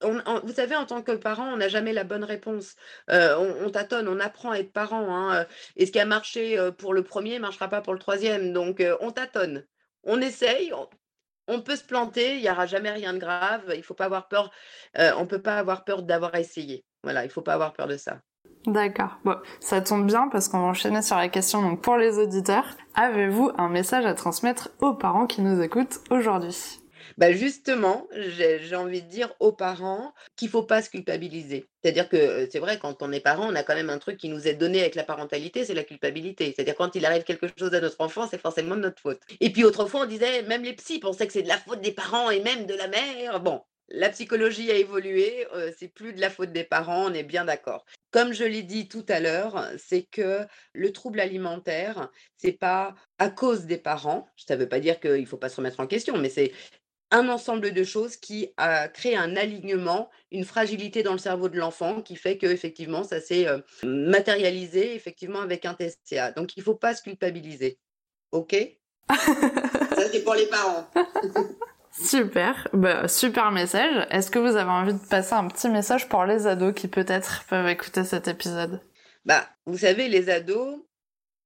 vous 0.03 0.53
savez, 0.53 0.77
en 0.77 0.87
tant 0.87 1.03
que 1.03 1.13
parent, 1.13 1.53
on 1.53 1.57
n'a 1.57 1.69
jamais 1.69 1.93
la 1.93 2.05
bonne 2.05 2.25
réponse. 2.25 2.77
on, 3.09 3.71
tâtonne, 3.71 4.09
on 4.09 4.21
apprend 4.21 4.51
à 4.51 4.59
être 4.59 4.73
parent. 4.73 5.15
Hein, 5.15 5.47
et 5.77 5.87
ce 5.87 5.93
qui 5.93 6.01
a 6.01 6.07
marché 6.07 6.59
pour 6.79 6.95
le 6.95 7.03
premier 7.03 7.35
ne 7.35 7.41
marchera 7.41 7.69
pas 7.69 7.81
pour 7.81 7.93
le 7.93 7.99
troisième. 7.99 8.53
Donc, 8.53 8.83
on 9.01 9.11
tâtonne. 9.11 9.67
On 10.05 10.21
essaye. 10.21 10.73
On, 11.49 11.61
peut 11.61 11.77
se 11.77 11.85
planter. 11.85 12.37
Il 12.37 12.43
n'y 12.43 12.51
aura 12.51 12.67
jamais 12.67 12.91
rien 12.91 13.13
de 13.13 13.19
grave. 13.19 13.65
Il 13.69 13.79
ne 13.79 13.83
faut 13.83 13.95
pas 13.95 14.07
avoir 14.07 14.29
peur. 14.29 14.51
on 14.97 15.21
ne 15.21 15.27
peut 15.27 15.43
pas 15.43 15.59
avoir 15.59 15.85
peur 15.85 16.03
d'avoir 16.03 16.35
essayé. 16.35 16.85
Voilà, 17.03 17.23
il 17.23 17.29
ne 17.29 17.33
faut 17.33 17.43
pas 17.43 17.55
avoir 17.55 17.73
peur 17.73 17.87
de 17.87 17.97
ça. 17.97 18.21
D'accord. 18.67 19.19
Bon, 19.25 19.37
ça 19.61 19.81
tombe 19.81 20.07
bien 20.07 20.29
parce 20.29 20.49
qu'on 20.49 20.61
va 20.61 20.67
enchaîner 20.67 21.03
sur 21.03 21.17
la 21.17 21.29
question. 21.29 21.63
Donc, 21.63 21.81
pour 21.81 21.97
les 21.97 22.19
auditeurs, 22.19 22.77
avez-vous 22.95 23.53
un 23.57 23.69
message 23.69 24.05
à 24.05 24.15
transmettre 24.15 24.71
aux 24.81 24.95
parents 24.95 25.27
qui 25.27 25.41
nous 25.41 25.63
écoutent 25.63 26.01
aujourd'hui? 26.11 26.80
Bah 27.19 27.33
justement, 27.33 28.09
j'ai 28.13 28.77
envie 28.77 29.03
de 29.03 29.09
dire 29.09 29.33
aux 29.41 29.53
parents 29.53 30.13
qu'il 30.37 30.47
ne 30.47 30.53
faut 30.53 30.63
pas 30.63 30.83
se 30.83 30.91
culpabiliser. 30.91 31.67
C'est-à-dire 31.83 32.09
que 32.09 32.49
c'est 32.51 32.59
vrai, 32.59 32.79
quand 32.79 33.03
on 33.03 33.13
est 33.13 33.21
parent, 33.21 33.51
on 33.51 33.55
a 33.55 33.63
quand 33.63 33.75
même 33.75 33.91
un 33.91 33.99
truc 33.99 34.17
qui 34.17 34.29
nous 34.29 34.49
est 34.49 34.55
donné 34.55 34.81
avec 34.81 34.95
la 34.95 35.05
parentalité, 35.05 35.65
c'est 35.65 35.75
la 35.75 35.85
culpabilité. 35.85 36.53
C'est-à-dire 36.55 36.75
quand 36.75 36.95
il 36.95 37.05
arrive 37.05 37.25
quelque 37.25 37.47
chose 37.59 37.75
à 37.75 37.81
notre 37.81 38.01
enfant, 38.01 38.29
c'est 38.31 38.41
forcément 38.41 38.77
de 38.77 38.83
notre 38.83 39.01
faute. 39.01 39.21
Et 39.41 39.51
puis 39.51 39.65
autrefois, 39.65 40.03
on 40.03 40.07
disait, 40.07 40.43
même 40.43 40.63
les 40.63 40.75
psys 40.75 41.01
pensaient 41.01 41.27
que 41.27 41.33
c'est 41.33 41.43
de 41.43 41.49
la 41.49 41.59
faute 41.59 41.81
des 41.81 41.93
parents 41.93 42.31
et 42.31 42.41
même 42.41 42.67
de 42.67 42.75
la 42.75 42.89
mère. 42.89 43.41
Bon, 43.41 43.63
la 43.89 44.09
psychologie 44.11 44.71
a 44.71 44.77
évolué, 44.77 45.47
c'est 45.79 45.89
plus 45.89 46.13
de 46.13 46.21
la 46.21 46.31
faute 46.31 46.53
des 46.53 46.65
parents, 46.65 47.11
on 47.11 47.15
est 47.15 47.25
bien 47.25 47.45
d'accord. 47.45 47.85
Comme 48.13 48.33
je 48.33 48.45
l'ai 48.45 48.63
dit 48.63 48.89
tout 48.89 49.05
à 49.09 49.21
l'heure, 49.21 49.69
c'est 49.79 50.03
que 50.03 50.47
le 50.73 50.93
trouble 50.93 51.21
alimentaire, 51.21 52.11
c'est 52.37 52.53
pas 52.53 52.95
à 53.19 53.31
cause 53.31 53.67
des 53.67 53.79
parents. 53.79 54.29
Ça 54.37 54.57
ne 54.57 54.61
veut 54.61 54.69
pas 54.69 54.81
dire 54.81 55.01
qu'il 55.01 55.21
ne 55.21 55.27
faut 55.27 55.37
pas 55.37 55.49
se 55.49 55.57
remettre 55.57 55.81
en 55.81 55.87
question, 55.87 56.19
mais 56.19 56.29
c'est 56.29 56.53
un 57.11 57.29
ensemble 57.29 57.73
de 57.73 57.85
choses 57.85 58.17
qui 58.17 58.53
a 58.57 58.89
créé 58.89 59.17
un 59.17 59.37
alignement, 59.37 60.11
une 60.31 60.45
fragilité 60.45 61.03
dans 61.03 61.13
le 61.13 61.19
cerveau 61.19 61.49
de 61.49 61.59
l'enfant 61.59 62.03
qui 62.03 62.17
fait 62.17 62.39
que 62.39 62.47
effectivement 62.47 63.03
ça 63.03 63.21
s'est 63.21 63.47
matérialisé 63.83 64.95
effectivement 64.95 65.41
avec 65.41 65.65
un 65.65 65.75
TCA. 65.75 66.33
Donc 66.33 66.57
il 66.57 66.61
ne 66.61 66.65
faut 66.65 66.75
pas 66.75 66.95
se 66.95 67.03
culpabiliser. 67.03 67.79
OK? 68.33 68.55
Ça 69.11 70.09
c'est 70.13 70.23
pour 70.23 70.35
les 70.35 70.47
parents. 70.47 70.89
Super, 71.93 72.69
bah, 72.73 73.09
super 73.09 73.51
message. 73.51 74.07
Est-ce 74.11 74.31
que 74.31 74.39
vous 74.39 74.57
avez 74.57 74.71
envie 74.71 74.95
de 74.95 75.09
passer 75.09 75.35
un 75.35 75.49
petit 75.49 75.69
message 75.69 76.09
pour 76.09 76.25
les 76.25 76.47
ados 76.47 76.73
qui 76.75 76.89
peut-être 76.89 77.45
peuvent 77.49 77.69
écouter 77.69 78.05
cet 78.05 78.29
épisode? 78.29 78.81
Bah, 79.25 79.47
vous 79.67 79.79
savez, 79.79 80.09
les 80.09 80.31
ados, 80.31 80.79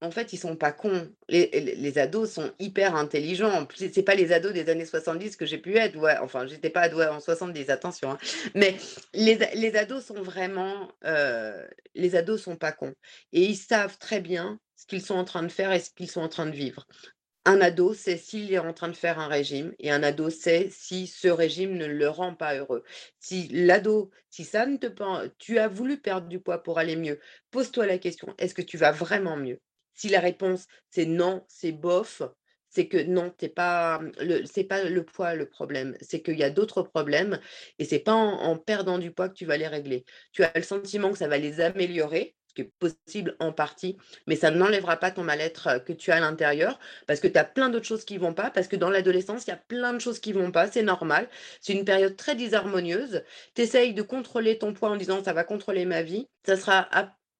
en 0.05 0.11
fait, 0.11 0.33
ils 0.33 0.39
sont 0.39 0.57
pas 0.57 0.73
cons. 0.73 1.11
Les, 1.29 1.99
ados 1.99 2.31
sont 2.31 2.53
hyper 2.59 2.95
intelligents. 2.95 3.67
C'est 3.75 4.03
pas 4.03 4.15
les 4.15 4.33
ados 4.33 4.53
des 4.53 4.69
années 4.69 4.85
70 4.85 5.37
que 5.37 5.47
j'ai 5.47 5.59
pu 5.59 5.77
être. 5.77 5.97
Ouais, 5.97 6.17
enfin, 6.21 6.47
j'étais 6.47 6.71
pas 6.71 6.83
ado 6.83 7.01
en 7.01 7.21
70, 7.21 7.71
attention. 7.71 8.13
Hein. 8.13 8.19
Mais 8.55 8.77
les, 9.15 9.77
ados 9.77 10.05
sont 10.05 10.23
vraiment. 10.23 10.93
Euh, 11.05 11.67
les 11.95 12.17
ados 12.17 12.43
sont 12.43 12.57
pas 12.57 12.73
cons. 12.73 12.95
Et 13.33 13.43
ils 13.43 13.57
savent 13.57 13.99
très 13.99 14.21
bien 14.21 14.61
ce 14.77 14.87
qu'ils 14.87 15.03
sont 15.03 15.15
en 15.15 15.25
train 15.25 15.43
de 15.43 15.49
faire 15.49 15.73
et 15.73 15.81
ce 15.81 15.91
qu'ils 15.91 16.11
sont 16.11 16.21
en 16.21 16.29
train 16.29 16.47
de 16.47 16.55
vivre. 16.55 16.87
Un 17.47 17.61
ado 17.61 17.93
sait 17.93 18.17
s'il 18.17 18.53
est 18.55 18.59
en 18.59 18.73
train 18.73 18.89
de 18.89 18.97
faire 18.97 19.19
un 19.19 19.29
régime 19.29 19.75
et 19.79 19.91
un 19.91 20.03
ado 20.03 20.31
sait 20.31 20.69
si 20.71 21.07
ce 21.07 21.29
régime 21.29 21.77
ne 21.77 21.85
le 21.85 22.09
rend 22.09 22.35
pas 22.35 22.57
heureux. 22.57 22.85
Si 23.21 23.49
l'ado, 23.49 24.11
si 24.31 24.45
ça 24.45 24.65
ne 24.65 24.79
te 24.79 24.89
tu 25.39 25.59
as 25.59 25.69
voulu 25.69 26.01
perdre 26.01 26.27
du 26.29 26.41
poids 26.41 26.63
pour 26.63 26.79
aller 26.79 26.97
mieux, 26.97 27.21
pose-toi 27.51 27.87
la 27.87 27.99
question, 27.99 28.35
est-ce 28.39 28.55
que 28.55 28.63
tu 28.63 28.79
vas 28.79 28.93
vraiment 28.93 29.37
mieux? 29.37 29.61
Si 29.95 30.09
la 30.09 30.21
réponse 30.21 30.67
c'est 30.91 31.07
non, 31.07 31.45
c'est 31.49 31.73
bof, 31.73 32.23
c'est 32.75 32.89
que 32.89 32.99
non, 32.99 33.31
t'es 33.31 33.49
pas 33.49 34.01
le 34.21 34.45
c'est 34.47 34.65
pas 34.65 34.83
le 34.85 35.05
poids 35.05 35.35
le 35.35 35.49
problème, 35.49 35.97
c'est 36.01 36.21
qu'il 36.23 36.39
y 36.39 36.43
a 36.43 36.51
d'autres 36.51 36.83
problèmes 36.83 37.39
et 37.79 37.85
c'est 37.85 38.01
pas 38.01 38.15
en, 38.15 38.59
perdant 38.59 38.99
du 38.99 39.13
poids 39.13 39.29
que 39.29 39.35
tu 39.35 39.47
vas 39.47 39.57
les 39.57 39.69
régler. 39.69 40.05
Tu 40.33 40.43
as 40.43 40.53
le 40.55 40.63
sentiment 40.63 41.13
que 41.13 41.19
ça 41.19 41.29
va 41.29 41.39
les 41.39 41.61
améliorer, 41.61 42.35
ce 42.49 42.55
qui 42.55 42.63
est 42.63 42.73
possible 42.79 43.37
en 43.39 43.53
partie, 43.53 43.97
mais 44.27 44.35
ça 44.37 44.51
n'enlèvera 44.51 44.97
pas 44.97 45.13
ton 45.13 45.23
mal-être 45.23 45.85
que 45.85 45.93
tu 45.93 46.11
as 46.11 46.17
à 46.17 46.21
l'intérieur 46.21 46.81
parce 47.07 47.21
que 47.21 47.29
tu 47.29 47.39
as 47.39 47.45
plein 47.45 47.71
d'autres 47.71 47.87
choses 47.87 48.05
qui 48.05 48.19
vont 48.19 48.35
pas, 48.35 48.51
parce 48.51 48.67
que 48.67 48.77
dans 48.77 48.91
l'adolescence, 48.91 49.47
il 49.47 49.51
y 49.51 49.53
a 49.53 49.57
plein 49.57 49.93
de 49.93 50.01
choses 50.01 50.19
qui 50.19 50.33
vont 50.33 50.51
pas, 50.51 50.69
c'est 50.71 50.83
normal. 50.83 51.29
C'est 51.61 51.75
une 51.75 51.85
période 51.85 52.17
très 52.17 52.35
disharmonieuse. 52.35 53.23
Tu 53.55 53.63
essayes 53.63 53.95
de 53.95 54.03
contrôler 54.03 54.59
ton 54.59 54.73
poids 54.75 54.91
en 54.91 54.97
disant 54.97 55.23
ça 55.23 55.33
va 55.33 55.45
contrôler 55.45 55.85
ma 55.85 56.03
vie. 56.03 56.29
Ça 56.45 56.57
sera 56.57 56.89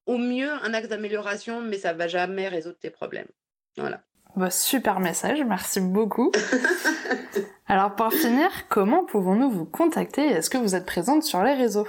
au 0.07 0.19
mieux 0.19 0.51
un 0.51 0.75
axe 0.75 0.89
d'amélioration, 0.89 1.61
mais 1.61 1.79
ça 1.79 1.93
va 1.93 2.09
jamais 2.09 2.49
résoudre 2.49 2.79
tes 2.79 2.91
problèmes. 2.91 3.29
Voilà. 3.77 4.01
Bah, 4.37 4.51
super 4.51 5.01
message, 5.01 5.43
merci 5.47 5.81
beaucoup. 5.81 6.33
Alors 7.67 7.95
pour 7.95 8.13
finir, 8.13 8.51
comment 8.69 9.05
pouvons-nous 9.05 9.51
vous 9.51 9.65
contacter? 9.65 10.27
Est-ce 10.27 10.51
que 10.51 10.59
vous 10.59 10.75
êtes 10.75 10.87
présente 10.87 11.23
sur 11.23 11.43
les 11.43 11.55
réseaux? 11.55 11.87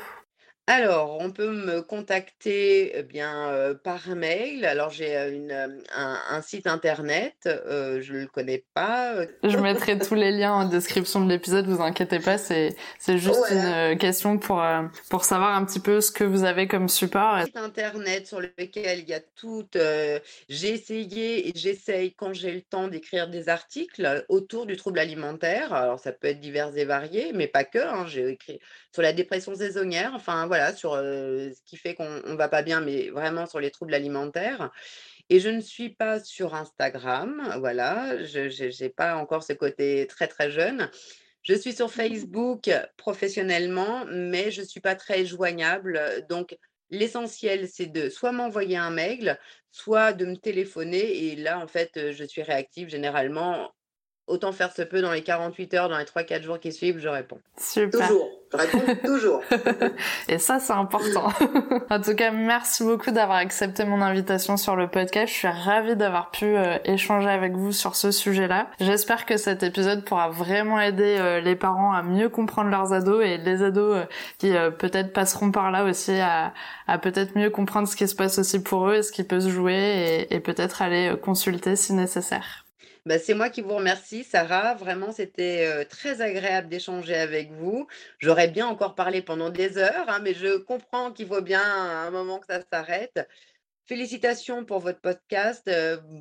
Alors, 0.68 1.18
on 1.20 1.30
peut 1.30 1.52
me 1.52 1.84
contacter, 1.84 2.98
eh 2.98 3.04
bien, 3.04 3.52
heu, 3.54 3.78
par 3.78 4.08
mail. 4.16 4.66
Alors 4.66 4.90
j'ai, 4.90 5.14
une, 5.30 5.52
hem, 5.52 5.80
un 5.96 6.20
un 6.28 6.42
site 6.42 6.66
internet, 6.66 7.36
je 7.46 8.14
le 8.14 8.26
connais 8.26 8.66
pas, 8.74 9.14
Je 9.44 9.58
mettrai 9.58 10.00
tous 10.00 10.16
les 10.16 10.32
liens 10.32 10.54
en 10.54 10.68
description 10.68 11.24
de 11.24 11.30
l'épisode, 11.30 11.68
vous 11.68 11.82
inquiétez 11.82 12.20
pas, 12.20 12.40
c'est 12.40 12.76
c'est 12.98 13.20
juste 13.20 13.44
Voilà. 13.48 13.92
une, 13.92 13.98
question 14.00 14.40
pour, 14.40 14.64
pour 15.10 15.24
savoir 15.24 15.56
un 15.56 15.66
petit 15.66 15.80
peu 15.80 16.02
ce 16.02 16.12
que 16.12 16.24
vous 16.24 16.44
avez 16.44 16.68
comme 16.68 16.90
support. 16.90 17.44
Site 17.44 17.58
internet 17.58 18.26
sur 18.26 18.42
lequel 18.42 19.00
il 19.00 19.10
y 19.10 19.14
a 19.14 19.22
tout, 19.36 19.68
j'ai 20.50 20.70
essayé 20.70 21.48
et 21.48 21.52
j'essaye 21.56 22.16
quand 22.16 22.34
j'ai 22.34 22.52
le 22.52 22.62
temps 22.62 22.88
d'écrire 22.88 23.30
des 23.30 23.50
articles 23.50 24.26
autour 24.30 24.66
du 24.66 24.78
trouble 24.78 24.98
alimentaire. 24.98 25.74
Alors 25.74 26.00
ça 26.00 26.12
peut 26.12 26.28
être 26.28 26.40
divers 26.40 26.76
et 26.76 26.86
variés, 26.86 27.32
mais 27.34 27.48
pas 27.48 27.64
que, 27.64 27.78
hein. 27.78 28.06
J'ai 28.08 28.30
écrit 28.30 28.60
sur 28.92 29.02
la 29.02 29.14
dépression 29.14 29.54
saisonnière, 29.56 30.14
enfin 30.16 30.48
voilà, 30.48 30.55
sur, 30.76 30.96
heu, 30.96 31.52
ce 31.54 31.62
qui 31.66 31.78
fait 31.78 31.96
qu'on 31.96 32.22
on 32.26 32.36
va 32.36 32.50
pas 32.50 32.62
bien, 32.62 32.82
mais 32.82 33.10
vraiment 33.10 33.46
sur 33.46 33.60
les 33.60 33.72
troubles 33.72 33.94
alimentaires 33.94 34.72
et 35.30 35.40
je 35.40 35.50
ne 35.50 35.62
suis 35.62 35.90
pas 35.90 36.20
sur 36.20 36.54
Instagram, 36.54 37.56
voilà, 37.60 38.24
je 38.24 38.50
j'ai 38.50 38.90
pas 38.90 39.16
encore 39.16 39.44
ce 39.44 39.54
côté 39.54 40.06
très, 40.08 40.28
très 40.28 40.52
jeune. 40.52 40.90
Je 41.42 41.54
suis 41.54 41.74
sur 41.74 41.92
Facebook 41.92 42.70
professionnellement, 42.98 44.06
mais 44.08 44.52
je 44.52 44.62
suis 44.62 44.82
pas 44.82 44.96
très 44.96 45.26
joignable, 45.26 46.00
donc 46.30 46.58
l'essentiel, 46.92 47.68
c'est 47.68 47.88
de 47.88 48.10
soit 48.10 48.32
m'envoyer 48.32 48.78
un 48.78 48.92
mail, 48.92 49.40
soit 49.72 50.14
de 50.14 50.26
me 50.26 50.38
téléphoner 50.38 51.26
et 51.26 51.36
là, 51.36 51.60
en 51.60 51.68
fait, 51.68 52.12
je 52.12 52.24
suis 52.24 52.44
réactive 52.44 52.90
généralement 52.90 53.72
Autant 54.28 54.52
faire 54.52 54.74
se 54.74 54.82
peut 54.82 55.02
dans 55.02 55.12
les 55.12 55.22
48 55.22 55.74
heures, 55.76 55.90
dans 55.90 56.00
les 56.00 56.06
3-4 56.06 56.42
jours 56.42 56.60
qui 56.60 56.72
suivent, 56.72 56.98
je 56.98 57.08
réponds. 57.08 57.40
Super. 57.60 58.08
Toujours, 58.08 58.35
je 58.52 58.58
réponds 58.58 58.96
toujours. 59.04 59.42
Et 60.30 60.38
ça, 60.38 60.60
c'est 60.60 60.74
important. 60.74 61.28
en 61.90 62.02
tout 62.02 62.16
cas, 62.16 62.32
merci 62.32 62.84
beaucoup 62.84 63.12
d'avoir 63.12 63.38
accepté 63.38 63.86
mon 63.86 64.02
invitation 64.02 64.58
sur 64.58 64.76
le 64.76 64.88
podcast. 64.88 65.32
Je 65.34 65.38
suis 65.38 65.48
ravie 65.48 65.96
d'avoir 65.96 66.32
pu 66.32 66.46
euh, 66.46 66.78
échanger 66.86 67.30
avec 67.30 67.54
vous 67.54 67.72
sur 67.72 67.96
ce 67.96 68.12
sujet-là. 68.12 68.68
J'espère 68.80 69.26
que 69.26 69.38
cet 69.38 69.64
épisode 69.64 70.04
pourra 70.06 70.30
vraiment 70.30 70.80
aider 70.80 71.18
euh, 71.20 71.42
les 71.42 71.56
parents 71.56 71.94
à 71.94 72.04
mieux 72.04 72.30
comprendre 72.30 72.70
leurs 72.70 72.94
ados 72.94 73.24
et 73.26 73.38
les 73.38 73.64
ados 73.64 73.98
euh, 73.98 74.06
qui 74.38 74.54
peut-être 74.80 75.14
passeront 75.14 75.52
par 75.52 75.72
là 75.72 75.84
aussi 75.84 76.14
à, 76.20 76.54
peut-être 77.00 77.36
mieux 77.38 77.50
comprendre 77.50 77.88
ce 77.88 77.96
qui 77.96 78.08
se 78.08 78.16
passe 78.16 78.40
aussi 78.40 78.62
pour 78.62 78.90
eux 78.90 78.96
et 78.96 79.04
ce 79.04 79.12
qui 79.12 79.24
peut 79.24 79.40
se 79.40 79.50
jouer 79.50 80.28
et 80.30 80.40
peut-être 80.40 80.82
aller 80.82 81.14
consulter 81.22 81.76
si 81.76 81.94
nécessaire. 81.94 82.65
Bah, 83.06 83.20
c'est 83.20 83.34
moi 83.36 83.50
qui 83.50 83.62
vous 83.62 83.76
remercie, 83.76 84.24
Sarah. 84.24 84.74
Vraiment, 84.76 85.12
c'était, 85.12 85.86
très 85.86 86.22
agréable 86.22 86.70
d'échanger 86.70 87.16
avec 87.16 87.52
vous. 87.52 87.88
J'aurais 88.20 88.48
bien 88.48 88.68
encore 88.68 88.96
parlé 88.96 89.22
pendant 89.22 89.50
des 89.50 89.78
heures, 89.78 90.10
hein, 90.10 90.20
mais 90.24 90.34
je 90.34 90.58
comprends 90.58 91.12
qu'il 91.12 91.28
faut 91.28 91.42
bien 91.42 91.62
à 91.62 92.08
un 92.08 92.12
moment 92.12 92.40
que 92.40 92.48
ça 92.48 92.62
s'arrête. 92.72 93.28
Félicitations 93.88 94.66
pour 94.66 94.80
votre 94.80 95.00
podcast, 95.00 95.70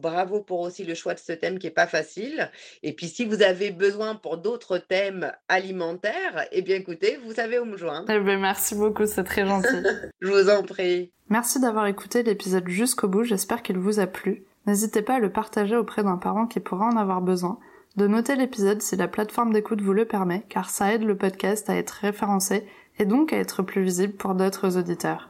bravo 0.03 0.43
pour 0.43 0.61
aussi 0.61 0.85
le 0.85 0.95
choix 0.95 1.15
de 1.15 1.19
ce 1.19 1.33
thème 1.33 1.59
qui 1.59 1.67
est 1.67 1.71
pas 1.71 1.87
facile 1.87 2.51
et 2.83 2.93
puis 2.93 3.09
si 3.09 3.25
vous 3.25 3.41
avez 3.41 3.71
besoin 3.71 4.17
pour 4.17 4.37
d'autres 4.37 4.77
thèmes 4.77 5.33
alimentaires, 5.49 6.47
eh 6.53 6.61
bien 6.61 6.77
écoutez, 6.77 7.19
vous 7.25 7.33
savez 7.33 7.59
où 7.59 7.65
me 7.65 7.79
joindre. 7.79 8.11
Eh 8.11 8.21
beh, 8.21 8.37
merci 8.37 8.75
beaucoup, 8.75 9.07
c'est 9.07 9.25
très 9.25 9.47
gentil. 9.47 9.83
Je 10.21 10.29
vous 10.29 10.51
en 10.51 10.63
prie. 10.63 11.11
Merci 11.31 11.59
d'avoir 11.59 11.87
écouté 11.87 12.23
l'épisode 12.23 12.69
jusqu'au 12.69 13.09
bout, 13.09 13.25
j'espère 13.25 13.63
qu'il 13.63 13.79
vous 13.79 13.99
a 13.99 14.07
plu. 14.07 14.45
N'hésitez 14.67 15.03
pas 15.03 15.17
à 15.17 15.21
le 15.21 15.31
partager 15.31 15.77
auprès 15.77 16.03
d'un 16.03 16.17
parent 16.17 16.47
qui 16.47 16.61
pourra 16.61 16.87
en 16.87 16.97
avoir 16.97 17.21
besoin, 17.21 17.59
de 17.97 18.07
noter 18.07 18.35
l'épisode 18.35 18.83
si 18.83 18.97
la 18.97 19.09
plateforme 19.09 19.53
d'écoute 19.53 19.81
vous 19.81 19.93
le 19.93 20.05
permet, 20.05 20.45
car 20.49 20.71
ça 20.71 20.93
aide 20.93 21.05
le 21.05 21.17
podcast 21.17 21.71
à 21.71 21.77
être 21.77 21.91
référencé 21.91 22.67
et 22.99 23.05
donc 23.05 23.33
à 23.33 23.39
être 23.39 23.63
plus 23.63 23.83
visible 23.83 24.15
pour 24.15 24.35
d'autres 24.35 24.79
auditeurs. 24.79 25.29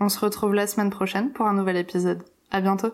On 0.00 0.08
se 0.08 0.20
retrouve 0.20 0.54
la 0.54 0.66
semaine 0.66 0.90
prochaine 0.90 1.32
pour 1.32 1.46
un 1.46 1.54
nouvel 1.54 1.76
épisode. 1.76 2.24
À 2.50 2.60
bientôt! 2.60 2.90